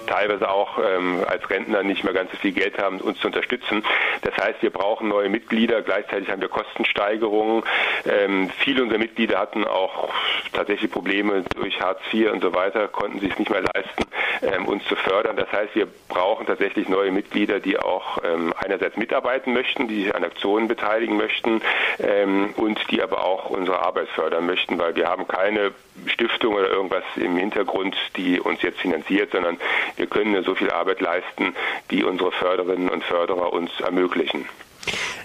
teilweise 0.07 0.51
auch 0.51 0.79
ähm, 0.79 1.23
als 1.29 1.49
Rentner 1.51 1.83
nicht 1.83 2.03
mehr 2.03 2.15
ganz 2.15 2.31
so 2.31 2.39
viel 2.39 2.53
Geld 2.53 2.79
haben, 2.79 2.99
uns 2.99 3.21
zu 3.21 3.27
unterstützen. 3.27 3.85
Das 4.23 4.35
heißt, 4.39 4.63
wir 4.63 4.71
brauchen 4.71 5.09
neue 5.09 5.29
Mitglieder. 5.29 5.83
Gleichzeitig 5.83 6.31
haben 6.31 6.41
wir 6.41 6.49
Kostensteigerungen. 6.49 7.63
Ähm, 8.07 8.49
viele 8.57 8.85
unserer 8.85 8.99
Mitglieder 8.99 9.39
hatten 9.39 9.67
auch 9.67 10.09
tatsächlich 10.55 10.91
Probleme 10.91 11.45
durch 11.55 11.79
Hartz 11.79 12.01
IV 12.11 12.33
und 12.33 12.43
so 12.43 12.55
weiter, 12.55 12.72
konnten 12.89 13.21
sich 13.21 13.33
es 13.33 13.39
nicht 13.39 13.51
mehr 13.51 13.63
leisten 13.63 13.73
leisten, 13.75 14.07
ähm, 14.43 14.67
uns 14.67 14.85
zu 14.85 14.97
fördern. 14.97 15.37
Das 15.37 15.51
heißt, 15.53 15.75
wir 15.75 15.87
brauchen 16.09 16.47
tatsächlich 16.47 16.89
neue 16.89 17.11
Mitglieder, 17.11 17.61
die 17.61 17.79
auch 17.79 18.19
ähm, 18.25 18.53
einerseits 18.57 18.97
mitarbeiten 18.97 19.53
möchten, 19.53 19.89
die 19.89 20.05
sich 20.05 20.15
an 20.15 20.25
Aktionen 20.25 20.69
beteiligen 20.69 21.17
möchten 21.17 21.61
ähm, 21.99 22.55
und 22.57 22.79
die 22.91 23.03
aber 23.03 23.25
auch 23.25 23.51
unsere 23.51 23.81
Arbeit 23.81 24.09
fördern 24.09 24.47
möchten, 24.47 24.79
weil 24.79 24.97
wir 24.97 25.09
haben 25.09 25.27
keine 25.29 25.73
Stiftung 26.07 26.55
oder 26.55 26.69
irgendwas 26.69 27.05
im 27.17 27.37
Hintergrund, 27.37 27.97
die 28.17 28.41
uns 28.41 28.63
jetzt 28.63 28.81
finanziert, 28.81 29.33
sondern 29.33 29.59
wir 29.97 30.07
können 30.07 30.33
nur 30.33 30.43
so 30.43 30.55
viel 30.55 30.71
Arbeit 30.71 31.01
leisten, 31.01 31.55
wie 31.89 32.03
unsere 32.03 32.33
Förderinnen 32.33 32.89
und 32.89 33.05
Förderer 33.05 33.53
uns 33.53 33.71
ermöglichen. 33.81 34.49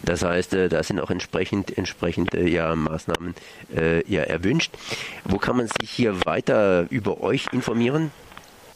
Das 0.04 0.24
heißt, 0.24 0.54
äh, 0.54 0.70
da 0.70 0.84
sind 0.84 1.00
auch 1.00 1.10
entsprechend 1.10 1.78
entsprechende 1.78 2.48
ja, 2.48 2.76
Maßnahmen 2.76 3.36
äh, 3.76 4.10
ja, 4.12 4.24
erwünscht. 4.24 4.72
Wo 5.24 5.38
kann 5.38 5.58
man 5.58 5.68
sich 5.68 5.90
hier 5.90 6.26
weiter 6.26 6.86
über 6.90 7.22
euch 7.22 7.48
informieren? 7.52 8.12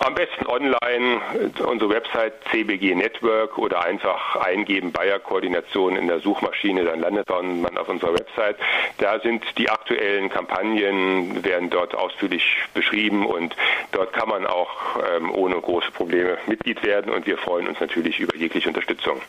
Am 0.04 0.16
besten 0.16 0.48
online, 0.48 1.22
unsere 1.64 1.92
Website 1.92 2.34
CBG 2.50 2.96
Network 2.96 3.60
oder 3.60 3.84
einfach 3.84 4.36
eingeben 4.36 4.92
Bayer 4.92 5.20
Koordination 5.20 5.96
in 5.96 6.08
der 6.08 6.20
Suchmaschine, 6.22 6.84
dann 6.86 7.02
landet 7.02 7.30
man 7.30 7.78
auf 7.78 7.88
unserer 7.88 8.16
Website. 8.16 8.56
Da 8.98 9.20
sind 9.20 9.44
die 9.60 9.70
aktuellen 9.70 10.30
Kampagnen, 10.30 11.44
werden 11.44 11.70
dort 11.70 11.94
ausführlich 11.94 12.44
beschrieben 12.74 13.28
und 13.28 13.56
dort 13.92 14.12
kann 14.12 14.28
man 14.28 14.48
auch 14.48 14.98
ähm, 15.16 15.30
ohne 15.30 15.62
große 15.62 15.92
Probleme 15.92 16.40
Mitglied 16.48 16.82
werden 16.82 17.12
und 17.12 17.28
wir 17.28 17.38
freuen 17.38 17.68
uns 17.68 17.80
natürlich 17.80 18.20
über 18.20 18.36
jegliche 18.36 18.70
Unterstützung. 18.70 19.22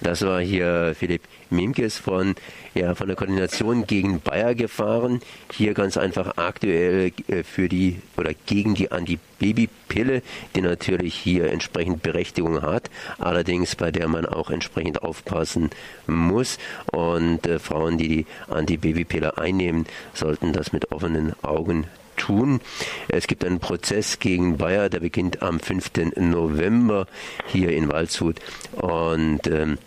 Das 0.00 0.24
war 0.24 0.40
hier 0.40 0.94
Philipp 0.98 1.22
Mimkes 1.50 1.98
von, 1.98 2.34
ja, 2.78 2.94
von 2.94 3.08
der 3.08 3.16
Koordination 3.16 3.86
gegen 3.86 4.20
Bayer 4.20 4.54
gefahren. 4.54 5.20
Hier 5.52 5.74
ganz 5.74 5.96
einfach 5.96 6.36
aktuell 6.36 7.12
äh, 7.28 7.42
für 7.42 7.68
die 7.68 8.00
oder 8.16 8.32
gegen 8.46 8.74
die 8.74 8.90
Antibabypille, 8.92 10.22
die 10.54 10.60
natürlich 10.60 11.14
hier 11.14 11.50
entsprechend 11.50 12.02
Berechtigung 12.02 12.62
hat, 12.62 12.90
allerdings 13.18 13.74
bei 13.76 13.90
der 13.90 14.08
man 14.08 14.26
auch 14.26 14.50
entsprechend 14.50 15.02
aufpassen 15.02 15.70
muss. 16.06 16.58
Und 16.92 17.46
äh, 17.46 17.58
Frauen, 17.58 17.98
die 17.98 18.08
die 18.08 18.26
Antibabypille 18.48 19.38
einnehmen, 19.38 19.86
sollten 20.14 20.52
das 20.52 20.72
mit 20.72 20.92
offenen 20.92 21.34
Augen 21.42 21.86
tun. 22.16 22.60
Es 23.08 23.26
gibt 23.26 23.44
einen 23.44 23.60
Prozess 23.60 24.18
gegen 24.18 24.58
Bayer, 24.58 24.88
der 24.88 25.00
beginnt 25.00 25.42
am 25.42 25.60
5. 25.60 25.90
November 26.16 27.06
hier 27.46 27.70
in 27.70 27.88
Waldshut 27.90 28.36
und 28.72 29.46
ähm, 29.46 29.78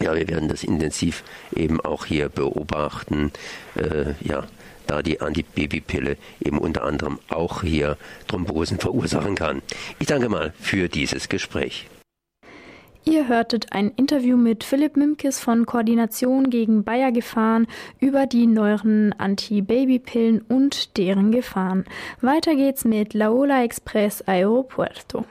ja, 0.00 0.14
wir 0.14 0.28
werden 0.28 0.48
das 0.48 0.64
intensiv 0.64 1.24
eben 1.54 1.80
auch 1.80 2.06
hier 2.06 2.28
beobachten. 2.28 3.32
Äh, 3.74 4.14
ja, 4.20 4.44
da 4.86 5.02
die 5.02 5.20
Antibabypille 5.20 6.16
eben 6.42 6.58
unter 6.58 6.84
anderem 6.84 7.18
auch 7.28 7.62
hier 7.62 7.96
Thrombosen 8.26 8.78
verursachen 8.78 9.34
kann. 9.34 9.62
Ich 9.98 10.06
danke 10.06 10.28
mal 10.28 10.52
für 10.58 10.88
dieses 10.88 11.28
Gespräch. 11.28 11.88
Ihr 13.04 13.26
hörtet 13.26 13.72
ein 13.72 13.90
Interview 13.96 14.36
mit 14.36 14.64
Philipp 14.64 14.96
Mimkes 14.96 15.40
von 15.40 15.64
Koordination 15.64 16.50
gegen 16.50 16.84
Bayer-Gefahren 16.84 17.66
über 18.00 18.26
die 18.26 18.46
neueren 18.46 19.14
Antibabypillen 19.14 20.42
und 20.42 20.98
deren 20.98 21.32
Gefahren. 21.32 21.86
Weiter 22.20 22.54
geht's 22.54 22.84
mit 22.84 23.14
Laola 23.14 23.64
Express 23.64 24.20
Aeropuerto. 24.26 25.24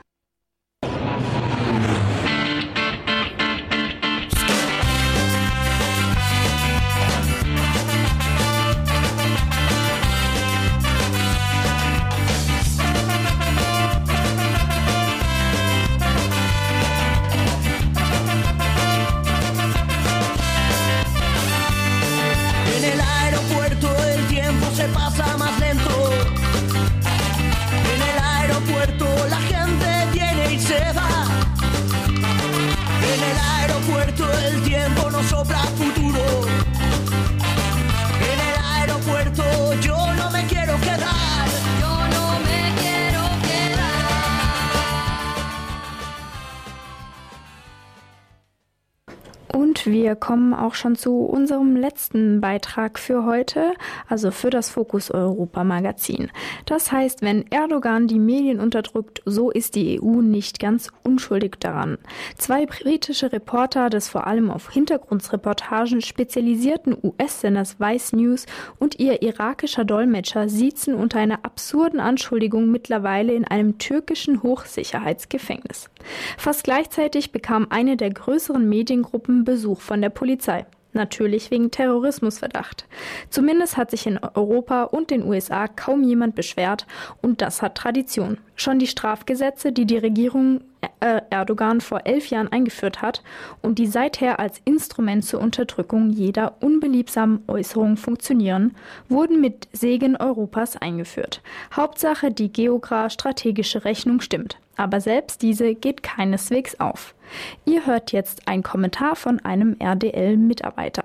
Kommen 50.28 50.54
auch 50.54 50.76
schon 50.76 50.98
zu 50.98 51.22
unserem 51.22 51.78
letzten 51.78 52.42
Beitrag 52.42 53.00
für 53.00 53.24
heute, 53.24 53.74
also 54.10 54.30
für 54.30 54.50
das 54.50 54.70
Fokus 54.70 55.10
Europa 55.10 55.64
Magazin. 55.64 56.32
Das 56.66 56.92
heißt, 56.92 57.22
wenn 57.22 57.50
Erdogan 57.50 58.08
die 58.08 58.20
Medien 58.20 58.60
unterdrückt, 58.60 59.22
so 59.24 59.52
ist 59.52 59.76
die 59.76 60.02
EU 60.02 60.22
nicht 60.22 60.60
ganz 60.60 60.90
unschuldig 61.06 61.56
daran. 61.62 61.98
Zwei 62.38 62.66
britische 62.66 63.32
Reporter 63.32 63.90
des 63.90 64.10
vor 64.10 64.28
allem 64.28 64.52
auf 64.52 64.70
Hintergrundreportagen 64.70 66.02
spezialisierten 66.02 66.98
US-Senders 67.02 67.80
Vice 67.80 68.12
News 68.12 68.48
und 68.80 69.00
ihr 69.00 69.22
irakischer 69.22 69.86
Dolmetscher 69.86 70.50
sitzen 70.50 70.94
unter 70.94 71.20
einer 71.20 71.46
absurden 71.46 72.02
Anschuldigung 72.02 72.70
mittlerweile 72.70 73.32
in 73.32 73.46
einem 73.46 73.78
türkischen 73.78 74.44
Hochsicherheitsgefängnis. 74.44 75.90
Fast 76.38 76.64
gleichzeitig 76.64 77.32
bekam 77.32 77.68
eine 77.70 77.98
der 77.98 78.10
größeren 78.10 78.68
Mediengruppen 78.68 79.44
Besuch 79.44 79.82
von 79.82 80.02
der 80.02 80.10
Polizei. 80.10 80.66
Natürlich 80.94 81.52
wegen 81.52 81.70
Terrorismusverdacht. 81.70 82.88
Zumindest 83.30 83.78
hat 83.78 83.92
sich 83.92 84.08
in 84.08 84.18
Europa 84.18 84.84
und 84.84 85.12
den 85.12 85.24
USA 85.24 85.68
kaum 85.68 86.04
jemand 86.04 86.34
beschwert 86.36 86.88
und 87.22 87.42
das 87.42 87.62
hat 87.62 87.76
Tradition. 87.76 88.40
Schon 88.56 88.80
die 88.80 88.88
Strafgesetze, 88.88 89.72
die 89.72 89.86
die 89.86 89.98
Regierung 89.98 90.62
Erdogan 91.00 91.82
vor 91.82 92.02
elf 92.06 92.28
Jahren 92.28 92.52
eingeführt 92.52 93.02
hat 93.02 93.24
und 93.62 93.80
die 93.80 93.88
seither 93.88 94.40
als 94.40 94.62
Instrument 94.66 95.26
zur 95.26 95.42
Unterdrückung 95.42 96.10
jeder 96.10 96.62
unbeliebsamen 96.62 97.44
Äußerung 97.48 97.98
funktionieren, 97.98 98.76
wurden 99.10 99.42
mit 99.42 99.68
Segen 99.74 100.16
Europas 100.16 100.78
eingeführt. 100.78 101.42
Hauptsache, 101.76 102.32
die 102.32 102.52
geografisch-strategische 102.52 103.86
Rechnung 103.86 104.22
stimmt. 104.22 104.58
Aber 104.76 105.02
selbst 105.02 105.42
diese 105.42 105.74
geht 105.74 106.04
keineswegs 106.04 106.80
auf. 106.80 107.16
Ihr 107.66 107.86
hört 107.86 108.12
jetzt 108.12 108.48
einen 108.48 108.64
Kommentar 108.64 109.16
von 109.16 109.40
einem 109.40 109.76
RDL-Mitarbeiter. 109.80 111.04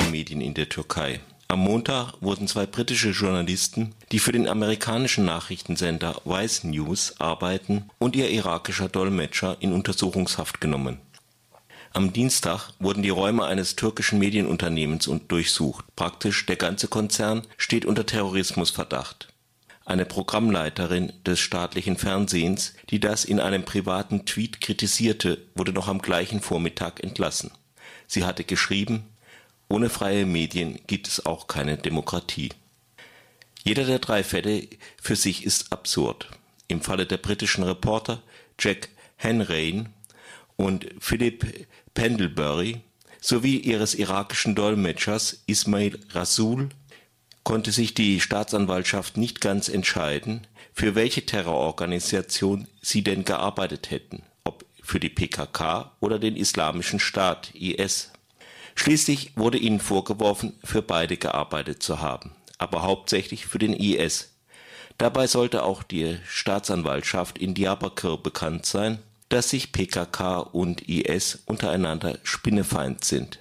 Die 0.00 0.10
Medien 0.10 0.40
in 0.40 0.54
der 0.54 0.68
Türkei. 0.68 1.20
Am 1.52 1.58
Montag 1.58 2.14
wurden 2.22 2.48
zwei 2.48 2.64
britische 2.64 3.10
Journalisten, 3.10 3.94
die 4.10 4.20
für 4.20 4.32
den 4.32 4.48
amerikanischen 4.48 5.26
Nachrichtensender 5.26 6.16
Vice 6.24 6.64
News 6.64 7.20
arbeiten, 7.20 7.90
und 7.98 8.16
ihr 8.16 8.30
irakischer 8.30 8.88
Dolmetscher 8.88 9.58
in 9.60 9.74
Untersuchungshaft 9.74 10.62
genommen. 10.62 10.98
Am 11.92 12.14
Dienstag 12.14 12.70
wurden 12.78 13.02
die 13.02 13.10
Räume 13.10 13.44
eines 13.44 13.76
türkischen 13.76 14.18
Medienunternehmens 14.18 15.10
durchsucht. 15.28 15.84
Praktisch 15.94 16.46
der 16.46 16.56
ganze 16.56 16.88
Konzern 16.88 17.42
steht 17.58 17.84
unter 17.84 18.06
Terrorismusverdacht. 18.06 19.28
Eine 19.84 20.06
Programmleiterin 20.06 21.12
des 21.26 21.38
staatlichen 21.38 21.98
Fernsehens, 21.98 22.72
die 22.88 22.98
das 22.98 23.26
in 23.26 23.40
einem 23.40 23.66
privaten 23.66 24.24
Tweet 24.24 24.62
kritisierte, 24.62 25.36
wurde 25.54 25.74
noch 25.74 25.88
am 25.88 26.00
gleichen 26.00 26.40
Vormittag 26.40 27.04
entlassen. 27.04 27.50
Sie 28.06 28.24
hatte 28.24 28.44
geschrieben, 28.44 29.11
ohne 29.72 29.88
freie 29.88 30.26
Medien 30.26 30.78
gibt 30.86 31.08
es 31.08 31.24
auch 31.24 31.46
keine 31.46 31.78
Demokratie. 31.78 32.50
Jeder 33.64 33.84
der 33.84 34.00
drei 34.00 34.22
Fälle 34.22 34.68
für 35.00 35.16
sich 35.16 35.46
ist 35.46 35.72
absurd. 35.72 36.28
Im 36.68 36.82
Falle 36.82 37.06
der 37.06 37.16
britischen 37.16 37.64
Reporter 37.64 38.22
Jack 38.58 38.90
Henrain 39.16 39.88
und 40.56 40.86
Philip 41.00 41.66
Pendlebury 41.94 42.82
sowie 43.18 43.56
ihres 43.56 43.94
irakischen 43.94 44.54
Dolmetschers 44.54 45.42
Ismail 45.46 45.98
Rasul 46.10 46.68
konnte 47.42 47.72
sich 47.72 47.94
die 47.94 48.20
Staatsanwaltschaft 48.20 49.16
nicht 49.16 49.40
ganz 49.40 49.70
entscheiden, 49.70 50.46
für 50.74 50.94
welche 50.94 51.24
Terrororganisation 51.24 52.68
sie 52.82 53.02
denn 53.02 53.24
gearbeitet 53.24 53.90
hätten, 53.90 54.22
ob 54.44 54.66
für 54.82 55.00
die 55.00 55.08
PKK 55.08 55.96
oder 56.00 56.18
den 56.18 56.36
Islamischen 56.36 57.00
Staat 57.00 57.54
IS. 57.54 58.11
Schließlich 58.74 59.36
wurde 59.36 59.58
ihnen 59.58 59.80
vorgeworfen, 59.80 60.54
für 60.64 60.82
beide 60.82 61.16
gearbeitet 61.16 61.82
zu 61.82 62.00
haben, 62.00 62.32
aber 62.58 62.82
hauptsächlich 62.82 63.46
für 63.46 63.58
den 63.58 63.74
IS. 63.74 64.30
Dabei 64.98 65.26
sollte 65.26 65.62
auch 65.64 65.82
die 65.82 66.18
Staatsanwaltschaft 66.26 67.38
in 67.38 67.54
Diyarbakir 67.54 68.16
bekannt 68.16 68.66
sein 68.66 68.98
dass 69.32 69.48
sich 69.48 69.72
PKK 69.72 70.40
und 70.40 70.86
IS 70.90 71.42
untereinander 71.46 72.18
Spinnefeind 72.22 73.02
sind. 73.02 73.38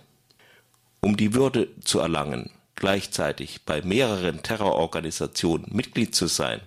Um 1.02 1.18
die 1.18 1.34
Würde 1.34 1.68
zu 1.84 2.00
erlangen, 2.00 2.50
gleichzeitig 2.76 3.66
bei 3.66 3.82
mehreren 3.82 4.42
Terrororganisationen 4.42 5.68
Mitglied 5.70 6.16
zu 6.16 6.28
sein, 6.28 6.62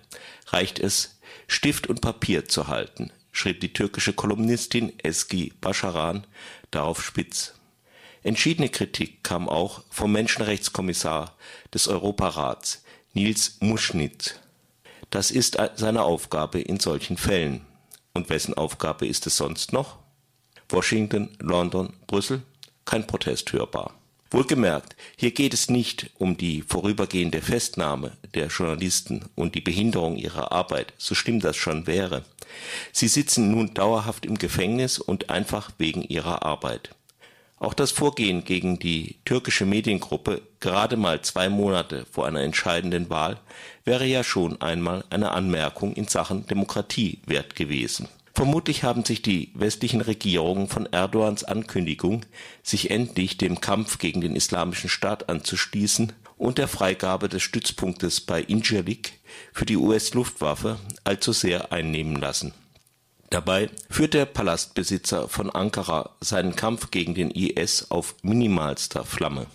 reicht 0.49 0.77
es, 0.77 1.17
Stift 1.47 1.87
und 1.87 2.01
Papier 2.01 2.47
zu 2.47 2.67
halten, 2.67 3.11
schrieb 3.31 3.61
die 3.61 3.73
türkische 3.73 4.13
Kolumnistin 4.13 4.93
Eski 4.99 5.53
Bascharan 5.59 6.27
darauf 6.69 7.03
spitz. 7.03 7.54
Entschiedene 8.25 8.69
Kritik 8.69 9.23
kam 9.23 9.47
auch 9.47 9.83
vom 9.91 10.11
Menschenrechtskommissar 10.11 11.35
des 11.71 11.87
Europarats, 11.87 12.83
Nils 13.13 13.57
Muschnitz. 13.59 14.33
Das 15.11 15.29
ist 15.29 15.59
seine 15.75 16.01
Aufgabe 16.01 16.59
in 16.59 16.79
solchen 16.79 17.17
Fällen. 17.17 17.61
Und 18.15 18.31
wessen 18.31 18.55
Aufgabe 18.55 19.05
ist 19.05 19.27
es 19.27 19.37
sonst 19.37 19.73
noch? 19.73 19.99
Washington, 20.69 21.37
London, 21.39 21.93
Brüssel? 22.07 22.41
Kein 22.83 23.05
Protest 23.05 23.53
hörbar. 23.53 23.93
Wohlgemerkt, 24.31 24.95
hier 25.17 25.29
geht 25.29 25.53
es 25.53 25.69
nicht 25.69 26.09
um 26.17 26.35
die 26.35 26.63
vorübergehende 26.63 27.43
Festnahme 27.43 28.17
der 28.33 28.47
Journalisten 28.47 29.29
und 29.35 29.53
die 29.53 29.61
Behinderung 29.61 30.17
ihrer 30.17 30.51
Arbeit, 30.51 30.93
so 30.97 31.13
schlimm 31.13 31.41
das 31.41 31.57
schon 31.57 31.85
wäre. 31.85 32.25
Sie 32.91 33.07
sitzen 33.07 33.51
nun 33.51 33.75
dauerhaft 33.75 34.25
im 34.25 34.39
Gefängnis 34.39 34.97
und 34.97 35.29
einfach 35.29 35.73
wegen 35.77 36.01
ihrer 36.01 36.41
Arbeit. 36.41 36.89
Auch 37.57 37.73
das 37.73 37.91
Vorgehen 37.91 38.43
gegen 38.43 38.79
die 38.79 39.15
türkische 39.23 39.65
Mediengruppe 39.65 40.41
gerade 40.59 40.97
mal 40.97 41.21
zwei 41.21 41.47
Monate 41.47 42.05
vor 42.11 42.27
einer 42.27 42.41
entscheidenden 42.41 43.09
Wahl 43.09 43.39
wäre 43.85 44.05
ja 44.05 44.23
schon 44.23 44.61
einmal 44.61 45.05
eine 45.09 45.31
Anmerkung 45.31 45.93
in 45.93 46.07
Sachen 46.07 46.45
Demokratie 46.47 47.19
wert 47.25 47.55
gewesen. 47.55 48.09
Vermutlich 48.33 48.83
haben 48.83 49.05
sich 49.05 49.21
die 49.21 49.51
westlichen 49.53 50.01
Regierungen 50.01 50.67
von 50.67 50.87
Erdogans 50.87 51.45
Ankündigung, 51.45 52.25
sich 52.61 52.91
endlich 52.91 53.37
dem 53.37 53.61
Kampf 53.61 53.97
gegen 53.97 54.19
den 54.19 54.35
Islamischen 54.35 54.89
Staat 54.89 55.29
anzuschließen 55.29 56.11
und 56.37 56.57
der 56.57 56.67
Freigabe 56.67 57.29
des 57.29 57.43
Stützpunktes 57.43 58.19
bei 58.19 58.41
Incirlik 58.41 59.13
für 59.53 59.65
die 59.65 59.77
US-Luftwaffe 59.77 60.77
allzu 61.05 61.31
sehr 61.31 61.71
einnehmen 61.71 62.17
lassen 62.17 62.53
Dabei 63.29 63.69
führt 63.89 64.13
der 64.13 64.25
Palastbesitzer 64.25 65.27
von 65.27 65.49
Ankara 65.49 66.11
seinen 66.21 66.55
Kampf 66.55 66.91
gegen 66.91 67.15
den 67.15 67.31
IS 67.31 67.89
auf 67.89 68.15
minimalster 68.21 69.03
Flamme. 69.03 69.47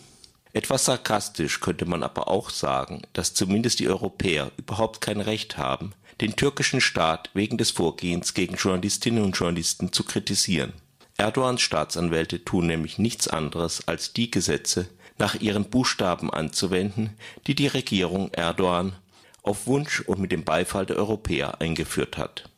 Etwas 0.52 0.86
sarkastisch 0.86 1.60
könnte 1.60 1.86
man 1.86 2.02
aber 2.02 2.26
auch 2.28 2.50
sagen, 2.50 3.02
dass 3.12 3.34
zumindest 3.34 3.78
die 3.78 3.88
Europäer 3.88 4.50
überhaupt 4.56 5.00
kein 5.00 5.20
Recht 5.20 5.56
haben, 5.56 5.92
den 6.20 6.34
türkischen 6.34 6.80
Staat 6.80 7.30
wegen 7.34 7.56
des 7.56 7.70
Vorgehens 7.70 8.34
gegen 8.34 8.56
Journalistinnen 8.56 9.22
und 9.22 9.36
Journalisten 9.36 9.92
zu 9.92 10.02
kritisieren. 10.02 10.72
Erdogans 11.16 11.60
Staatsanwälte 11.60 12.44
tun 12.44 12.66
nämlich 12.66 12.98
nichts 12.98 13.28
anderes, 13.28 13.86
als 13.86 14.12
die 14.12 14.30
Gesetze 14.30 14.88
nach 15.18 15.36
ihren 15.36 15.70
Buchstaben 15.70 16.30
anzuwenden, 16.30 17.16
die 17.46 17.54
die 17.54 17.68
Regierung 17.68 18.32
Erdogan 18.32 18.94
auf 19.42 19.66
Wunsch 19.66 20.00
und 20.00 20.18
mit 20.18 20.32
dem 20.32 20.44
Beifall 20.44 20.86
der 20.86 20.96
Europäer 20.96 21.60
eingeführt 21.60 22.18
hat 22.18 22.49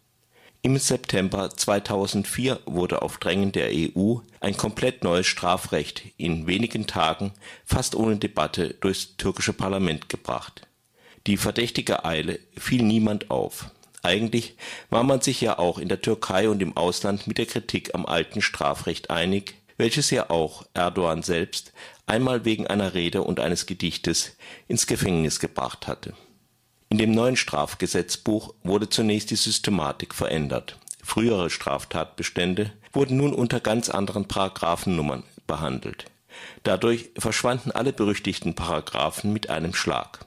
im 0.65 0.79
September 0.79 1.51
2004 1.51 2.61
wurde 2.67 3.03
auf 3.03 3.19
Drängen 3.19 3.51
der 3.51 3.71
EU 3.73 4.19
ein 4.39 4.57
komplett 4.57 5.03
neues 5.03 5.27
Strafrecht 5.27 6.05
in 6.17 6.47
wenigen 6.47 6.87
Tagen 6.87 7.33
fast 7.65 7.97
ohne 7.97 8.17
Debatte 8.17 8.75
durchs 8.81 9.17
türkische 9.17 9.53
Parlament 9.53 10.09
gebracht. 10.09 10.69
Die 11.27 11.37
verdächtige 11.37 12.05
Eile 12.05 12.39
fiel 12.57 12.85
niemand 12.85 13.31
auf. 13.31 13.71
Eigentlich 14.05 14.55
war 14.89 15.03
man 15.03 15.21
sich 15.21 15.41
ja 15.41 15.59
auch 15.59 15.79
in 15.79 15.89
der 15.89 16.01
Türkei 16.01 16.49
und 16.49 16.63
im 16.63 16.77
Ausland 16.77 17.27
mit 17.27 17.39
der 17.39 17.47
Kritik 17.47 17.95
am 17.95 18.07
alten 18.07 18.41
Strafrecht 18.41 19.11
einig, 19.11 19.55
welches 19.79 20.11
ja 20.11 20.31
auch 20.31 20.65
Erdogan 20.75 21.23
selbst 21.23 21.73
einmal 22.07 22.45
wegen 22.45 22.69
einer 22.69 22.95
Rede 22.95 23.23
und 23.23 23.41
eines 23.41 23.67
Gedichtes 23.67 24.37
ins 24.69 24.87
Gefängnis 24.87 25.41
gebracht 25.41 25.89
hatte 25.89 26.15
in 26.93 26.99
dem 26.99 27.13
neuen 27.13 27.37
Strafgesetzbuch 27.37 28.53
wurde 28.65 28.87
zunächst 28.87 29.31
die 29.31 29.37
Systematik 29.37 30.15
verändert. 30.15 30.77
Frühere 31.03 31.49
Straftatbestände 31.49 32.71
wurden 32.93 33.17
nun 33.17 33.33
unter 33.33 33.61
ganz 33.61 33.89
anderen 33.89 34.29
Paragraphennummern 34.29 35.23
behandelt. 35.47 36.05
Dadurch 36.65 37.09
verschwanden 37.17 37.71
alle 37.71 37.95
berüchtigten 37.95 38.55
Paragraphen 38.55 39.33
mit 39.33 39.49
einem 39.49 39.73
Schlag, 39.73 40.27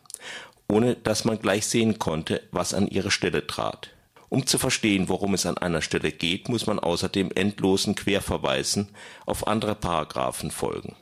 ohne 0.67 0.95
dass 0.95 1.23
man 1.23 1.37
gleich 1.37 1.67
sehen 1.67 1.99
konnte, 1.99 2.41
was 2.49 2.73
an 2.73 2.87
ihre 2.87 3.11
Stelle 3.11 3.45
trat. 3.45 3.91
Um 4.29 4.47
zu 4.47 4.57
verstehen, 4.57 5.07
worum 5.07 5.35
es 5.35 5.45
an 5.45 5.59
einer 5.59 5.83
Stelle 5.83 6.11
geht, 6.11 6.49
muss 6.49 6.65
man 6.65 6.79
außerdem 6.79 7.29
endlosen 7.35 7.93
Querverweisen 7.93 8.89
auf 9.27 9.45
andere 9.45 9.75
Paragraphen 9.75 10.49
folgen. 10.49 10.95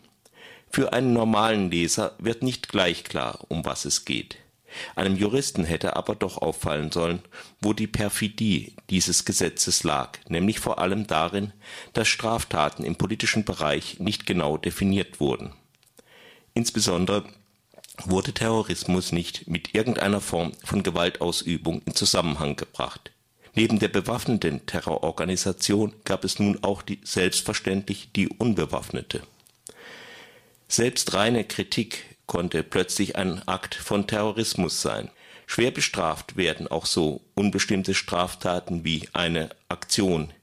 Für 0.69 0.91
einen 0.91 1.13
normalen 1.13 1.71
Leser 1.71 2.15
wird 2.17 2.43
nicht 2.43 2.67
gleich 2.67 3.05
klar, 3.05 3.39
um 3.47 3.63
was 3.63 3.85
es 3.85 4.03
geht. 4.03 4.42
Einem 4.95 5.15
Juristen 5.15 5.63
hätte 5.63 5.95
aber 5.95 6.15
doch 6.15 6.37
auffallen 6.37 6.91
sollen, 6.91 7.21
wo 7.61 7.73
die 7.73 7.87
Perfidie 7.87 8.75
dieses 8.89 9.25
Gesetzes 9.25 9.83
lag, 9.83 10.19
nämlich 10.27 10.59
vor 10.59 10.79
allem 10.79 11.07
darin, 11.07 11.53
dass 11.93 12.07
Straftaten 12.07 12.83
im 12.83 12.95
politischen 12.95 13.45
Bereich 13.45 13.99
nicht 13.99 14.25
genau 14.25 14.57
definiert 14.57 15.19
wurden. 15.19 15.53
Insbesondere 16.53 17.25
wurde 18.05 18.33
Terrorismus 18.33 19.11
nicht 19.11 19.47
mit 19.47 19.75
irgendeiner 19.75 20.21
Form 20.21 20.51
von 20.63 20.83
Gewaltausübung 20.83 21.81
in 21.85 21.95
Zusammenhang 21.95 22.55
gebracht. 22.55 23.11
Neben 23.55 23.77
der 23.77 23.87
bewaffneten 23.87 24.65
Terrororganisation 24.65 25.93
gab 26.05 26.23
es 26.23 26.39
nun 26.39 26.63
auch 26.63 26.81
die, 26.81 26.99
selbstverständlich 27.03 28.09
die 28.15 28.27
unbewaffnete. 28.27 29.21
Selbst 30.67 31.13
reine 31.13 31.43
Kritik 31.43 32.03
konnte 32.33 32.63
plötzlich 32.63 33.15
ein 33.15 33.47
Akt 33.47 33.75
von 33.75 34.07
Terrorismus 34.07 34.81
sein. 34.81 35.11
Schwer 35.45 35.69
bestraft 35.69 36.35
werden 36.35 36.67
auch 36.67 36.87
so 36.87 37.21
unbestimmte 37.35 37.93
Straftaten 37.93 38.83
wie 38.83 39.07
eine 39.13 39.51
Aktion 39.69 40.33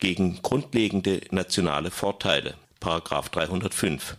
gegen 0.00 0.42
grundlegende 0.42 1.22
nationale 1.30 1.90
Vorteile. 1.90 2.56
Paragraph 2.78 3.30
305. 3.30 4.18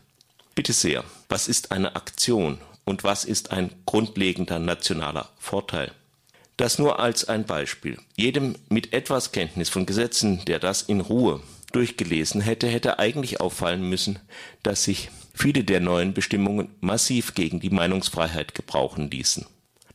Bitte 0.56 0.74
sehr, 0.74 1.04
was 1.30 1.48
ist 1.48 1.72
eine 1.72 1.96
Aktion 1.96 2.58
und 2.86 3.04
was 3.04 3.24
ist 3.24 3.52
ein 3.52 3.70
grundlegender 3.86 4.58
nationaler 4.58 5.30
Vorteil? 5.38 5.92
Das 6.58 6.80
nur 6.80 6.98
als 6.98 7.30
ein 7.30 7.46
Beispiel. 7.46 8.00
Jedem 8.16 8.56
mit 8.68 8.94
etwas 8.94 9.32
Kenntnis 9.32 9.70
von 9.70 9.86
Gesetzen, 9.86 10.44
der 10.46 10.58
das 10.58 10.82
in 10.82 11.02
Ruhe 11.02 11.40
durchgelesen 11.72 12.42
hätte, 12.42 12.68
hätte 12.68 12.98
eigentlich 12.98 13.40
auffallen 13.40 13.88
müssen, 13.88 14.18
dass 14.64 14.86
sich 14.86 15.12
viele 15.34 15.64
der 15.64 15.80
neuen 15.80 16.14
Bestimmungen 16.14 16.70
massiv 16.80 17.34
gegen 17.34 17.60
die 17.60 17.70
Meinungsfreiheit 17.70 18.56
gebrauchen 18.56 19.10
ließen. 19.10 19.46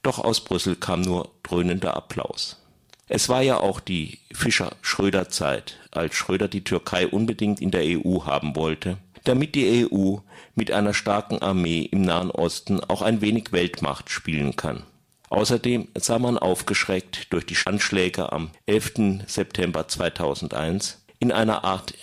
Doch 0.03 0.19
aus 0.19 0.43
Brüssel 0.43 0.77
kam 0.77 1.03
nur 1.03 1.31
dröhnender 1.43 1.97
Applaus. 1.97 2.63
Es 3.09 3.29
war 3.29 3.43
ja 3.43 3.59
auch 3.59 3.81
die 3.81 4.19
Fischer-Schröder-Zeit, 4.33 5.79
als 5.93 6.15
Schröder 6.15 6.49
die 6.49 6.65
Türkei 6.65 7.07
unbedingt 7.07 7.61
in 7.61 7.71
der 7.71 7.83
EU 7.85 8.25
haben 8.25 8.57
wollte, 8.57 8.99
damit 9.25 9.55
die 9.55 9.87
EU 9.93 10.17
mit 10.55 10.71
einer 10.71 10.95
starken 10.95 11.41
Armee 11.41 11.83
im 11.83 12.03
Nahen 12.03 12.31
Osten 12.31 12.81
auch 12.81 13.03
ein 13.03 13.21
wenig 13.21 13.53
Weltmacht 13.53 14.11
spielen 14.11 14.57
kann. 14.57 14.83
Außerdem 15.29 15.89
sah 15.97 16.19
man 16.19 16.39
aufgeschreckt 16.39 17.33
durch 17.33 17.47
die 17.47 17.57
Anschläge 17.65 18.33
am 18.33 18.51
11. 18.67 19.25
September 19.27 19.89
2001 19.89 21.05
in 21.19 21.33
einer 21.33 21.65
Art 21.65 21.95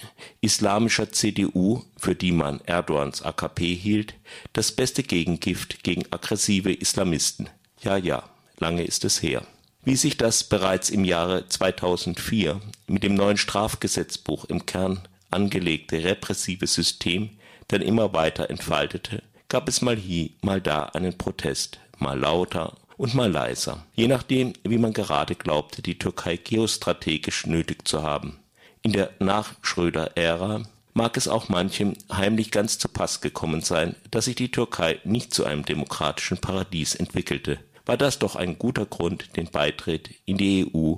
islamischer 0.41 1.11
CDU, 1.11 1.83
für 1.97 2.15
die 2.15 2.31
man 2.31 2.61
Erdogans 2.65 3.21
AKP 3.21 3.75
hielt, 3.75 4.15
das 4.53 4.71
beste 4.71 5.03
Gegengift 5.03 5.83
gegen 5.83 6.03
aggressive 6.11 6.73
Islamisten. 6.73 7.49
Ja, 7.81 7.97
ja, 7.97 8.23
lange 8.59 8.83
ist 8.83 9.05
es 9.05 9.21
her. 9.21 9.45
Wie 9.83 9.95
sich 9.95 10.17
das 10.17 10.45
bereits 10.45 10.89
im 10.89 11.03
Jahre 11.03 11.47
2004 11.47 12.61
mit 12.87 13.03
dem 13.03 13.15
neuen 13.15 13.37
Strafgesetzbuch 13.37 14.45
im 14.45 14.65
Kern 14.65 15.01
angelegte 15.29 16.03
repressive 16.03 16.67
System 16.67 17.31
dann 17.67 17.81
immer 17.81 18.13
weiter 18.13 18.49
entfaltete, 18.49 19.23
gab 19.49 19.67
es 19.67 19.81
mal 19.81 19.97
hier, 19.97 20.29
mal 20.41 20.61
da 20.61 20.83
einen 20.85 21.17
Protest, 21.17 21.79
mal 21.97 22.17
lauter 22.17 22.77
und 22.97 23.13
mal 23.13 23.31
leiser, 23.31 23.85
je 23.95 24.07
nachdem, 24.07 24.53
wie 24.63 24.77
man 24.77 24.93
gerade 24.93 25.35
glaubte, 25.35 25.81
die 25.81 25.97
Türkei 25.97 26.37
geostrategisch 26.37 27.45
nötig 27.45 27.87
zu 27.87 28.03
haben. 28.03 28.39
In 28.85 28.91
der 28.91 29.11
Nach-Schröder-Ära 29.19 30.63
mag 30.93 31.15
es 31.15 31.29
auch 31.29 31.47
manchem 31.47 31.93
heimlich 32.11 32.51
ganz 32.51 32.77
zu 32.77 32.89
Pass 32.89 33.21
gekommen 33.21 33.61
sein, 33.61 33.95
dass 34.11 34.25
sich 34.25 34.35
die 34.35 34.51
Türkei 34.51 34.99
nicht 35.05 35.33
zu 35.33 35.45
einem 35.45 35.63
demokratischen 35.63 36.37
Paradies 36.37 36.93
entwickelte. 36.93 37.59
War 37.85 37.95
das 37.95 38.19
doch 38.19 38.35
ein 38.35 38.59
guter 38.59 38.85
Grund, 38.85 39.37
den 39.37 39.49
Beitritt 39.49 40.09
in 40.25 40.37
die 40.37 40.69
EU 40.75 40.95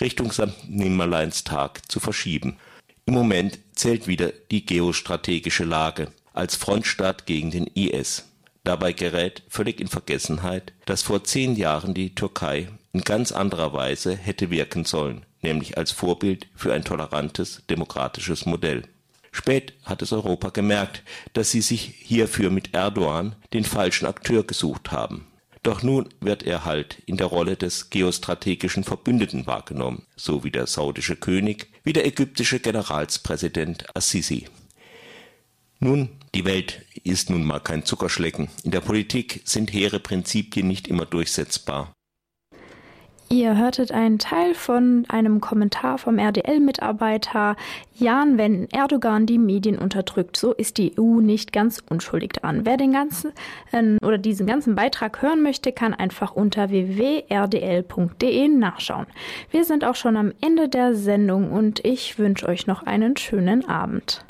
Richtung 0.00 0.30
St. 0.30 0.68
Nimmerleinstag 0.68 1.90
zu 1.90 1.98
verschieben. 1.98 2.56
Im 3.04 3.14
Moment 3.14 3.58
zählt 3.74 4.06
wieder 4.06 4.30
die 4.52 4.64
geostrategische 4.64 5.64
Lage 5.64 6.12
als 6.34 6.54
Frontstaat 6.54 7.26
gegen 7.26 7.50
den 7.50 7.66
IS. 7.66 8.28
Dabei 8.62 8.92
gerät 8.92 9.42
völlig 9.48 9.80
in 9.80 9.88
Vergessenheit, 9.88 10.72
dass 10.86 11.02
vor 11.02 11.24
zehn 11.24 11.56
Jahren 11.56 11.94
die 11.94 12.14
Türkei 12.14 12.68
in 12.92 13.00
ganz 13.00 13.32
anderer 13.32 13.72
Weise 13.72 14.16
hätte 14.16 14.50
wirken 14.50 14.84
sollen 14.84 15.26
nämlich 15.44 15.78
als 15.78 15.92
Vorbild 15.92 16.48
für 16.56 16.72
ein 16.72 16.82
tolerantes, 16.82 17.62
demokratisches 17.70 18.46
Modell. 18.46 18.82
Spät 19.30 19.74
hat 19.84 20.02
es 20.02 20.12
Europa 20.12 20.50
gemerkt, 20.50 21.02
dass 21.32 21.52
sie 21.52 21.60
sich 21.60 21.82
hierfür 21.82 22.50
mit 22.50 22.74
Erdogan 22.74 23.36
den 23.52 23.64
falschen 23.64 24.06
Akteur 24.06 24.44
gesucht 24.44 24.90
haben. 24.90 25.26
Doch 25.62 25.82
nun 25.82 26.08
wird 26.20 26.42
er 26.42 26.64
halt 26.64 27.02
in 27.06 27.16
der 27.16 27.26
Rolle 27.28 27.56
des 27.56 27.88
geostrategischen 27.90 28.84
Verbündeten 28.84 29.46
wahrgenommen, 29.46 30.06
so 30.14 30.44
wie 30.44 30.50
der 30.50 30.66
saudische 30.66 31.16
König, 31.16 31.68
wie 31.84 31.94
der 31.94 32.06
ägyptische 32.06 32.60
Generalspräsident 32.60 33.86
Assisi. 33.96 34.46
Nun, 35.80 36.10
die 36.34 36.44
Welt 36.44 36.82
ist 37.02 37.30
nun 37.30 37.44
mal 37.44 37.60
kein 37.60 37.84
Zuckerschlecken. 37.84 38.48
In 38.62 38.72
der 38.72 38.80
Politik 38.80 39.40
sind 39.44 39.72
hehre 39.72 40.00
Prinzipien 40.00 40.68
nicht 40.68 40.86
immer 40.86 41.06
durchsetzbar. 41.06 41.93
Ihr 43.30 43.56
hörtet 43.56 43.90
einen 43.90 44.18
Teil 44.18 44.54
von 44.54 45.04
einem 45.08 45.40
Kommentar 45.40 45.98
vom 45.98 46.18
RDL-Mitarbeiter 46.18 47.56
Jan, 47.96 48.38
wenn 48.38 48.68
Erdogan 48.70 49.26
die 49.26 49.38
Medien 49.38 49.78
unterdrückt, 49.78 50.36
so 50.36 50.52
ist 50.52 50.78
die 50.78 50.98
EU 50.98 51.20
nicht 51.20 51.52
ganz 51.52 51.82
unschuldig 51.88 52.32
dran. 52.32 52.66
Wer 52.66 52.76
den 52.76 52.92
ganzen 52.92 53.32
äh, 53.72 53.96
oder 54.04 54.18
diesen 54.18 54.46
ganzen 54.46 54.74
Beitrag 54.74 55.22
hören 55.22 55.42
möchte, 55.42 55.72
kann 55.72 55.94
einfach 55.94 56.32
unter 56.32 56.70
www.rdl.de 56.70 58.48
nachschauen. 58.48 59.06
Wir 59.50 59.64
sind 59.64 59.84
auch 59.84 59.96
schon 59.96 60.16
am 60.16 60.32
Ende 60.40 60.68
der 60.68 60.94
Sendung 60.94 61.50
und 61.50 61.84
ich 61.84 62.18
wünsche 62.18 62.46
euch 62.46 62.66
noch 62.66 62.82
einen 62.82 63.16
schönen 63.16 63.68
Abend. 63.68 64.24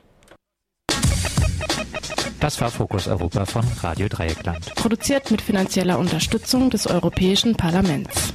Das 2.41 2.61
war 2.61 2.71
Fokus 2.71 3.09
Europa 3.09 3.47
von 3.47 3.65
Radio 3.81 4.07
Dreieckland. 4.09 4.75
Produziert 4.75 5.31
mit 5.31 5.41
finanzieller 5.41 5.99
Unterstützung 5.99 6.69
des 6.69 6.87
Europäischen 6.87 7.55
Parlaments. 7.57 8.35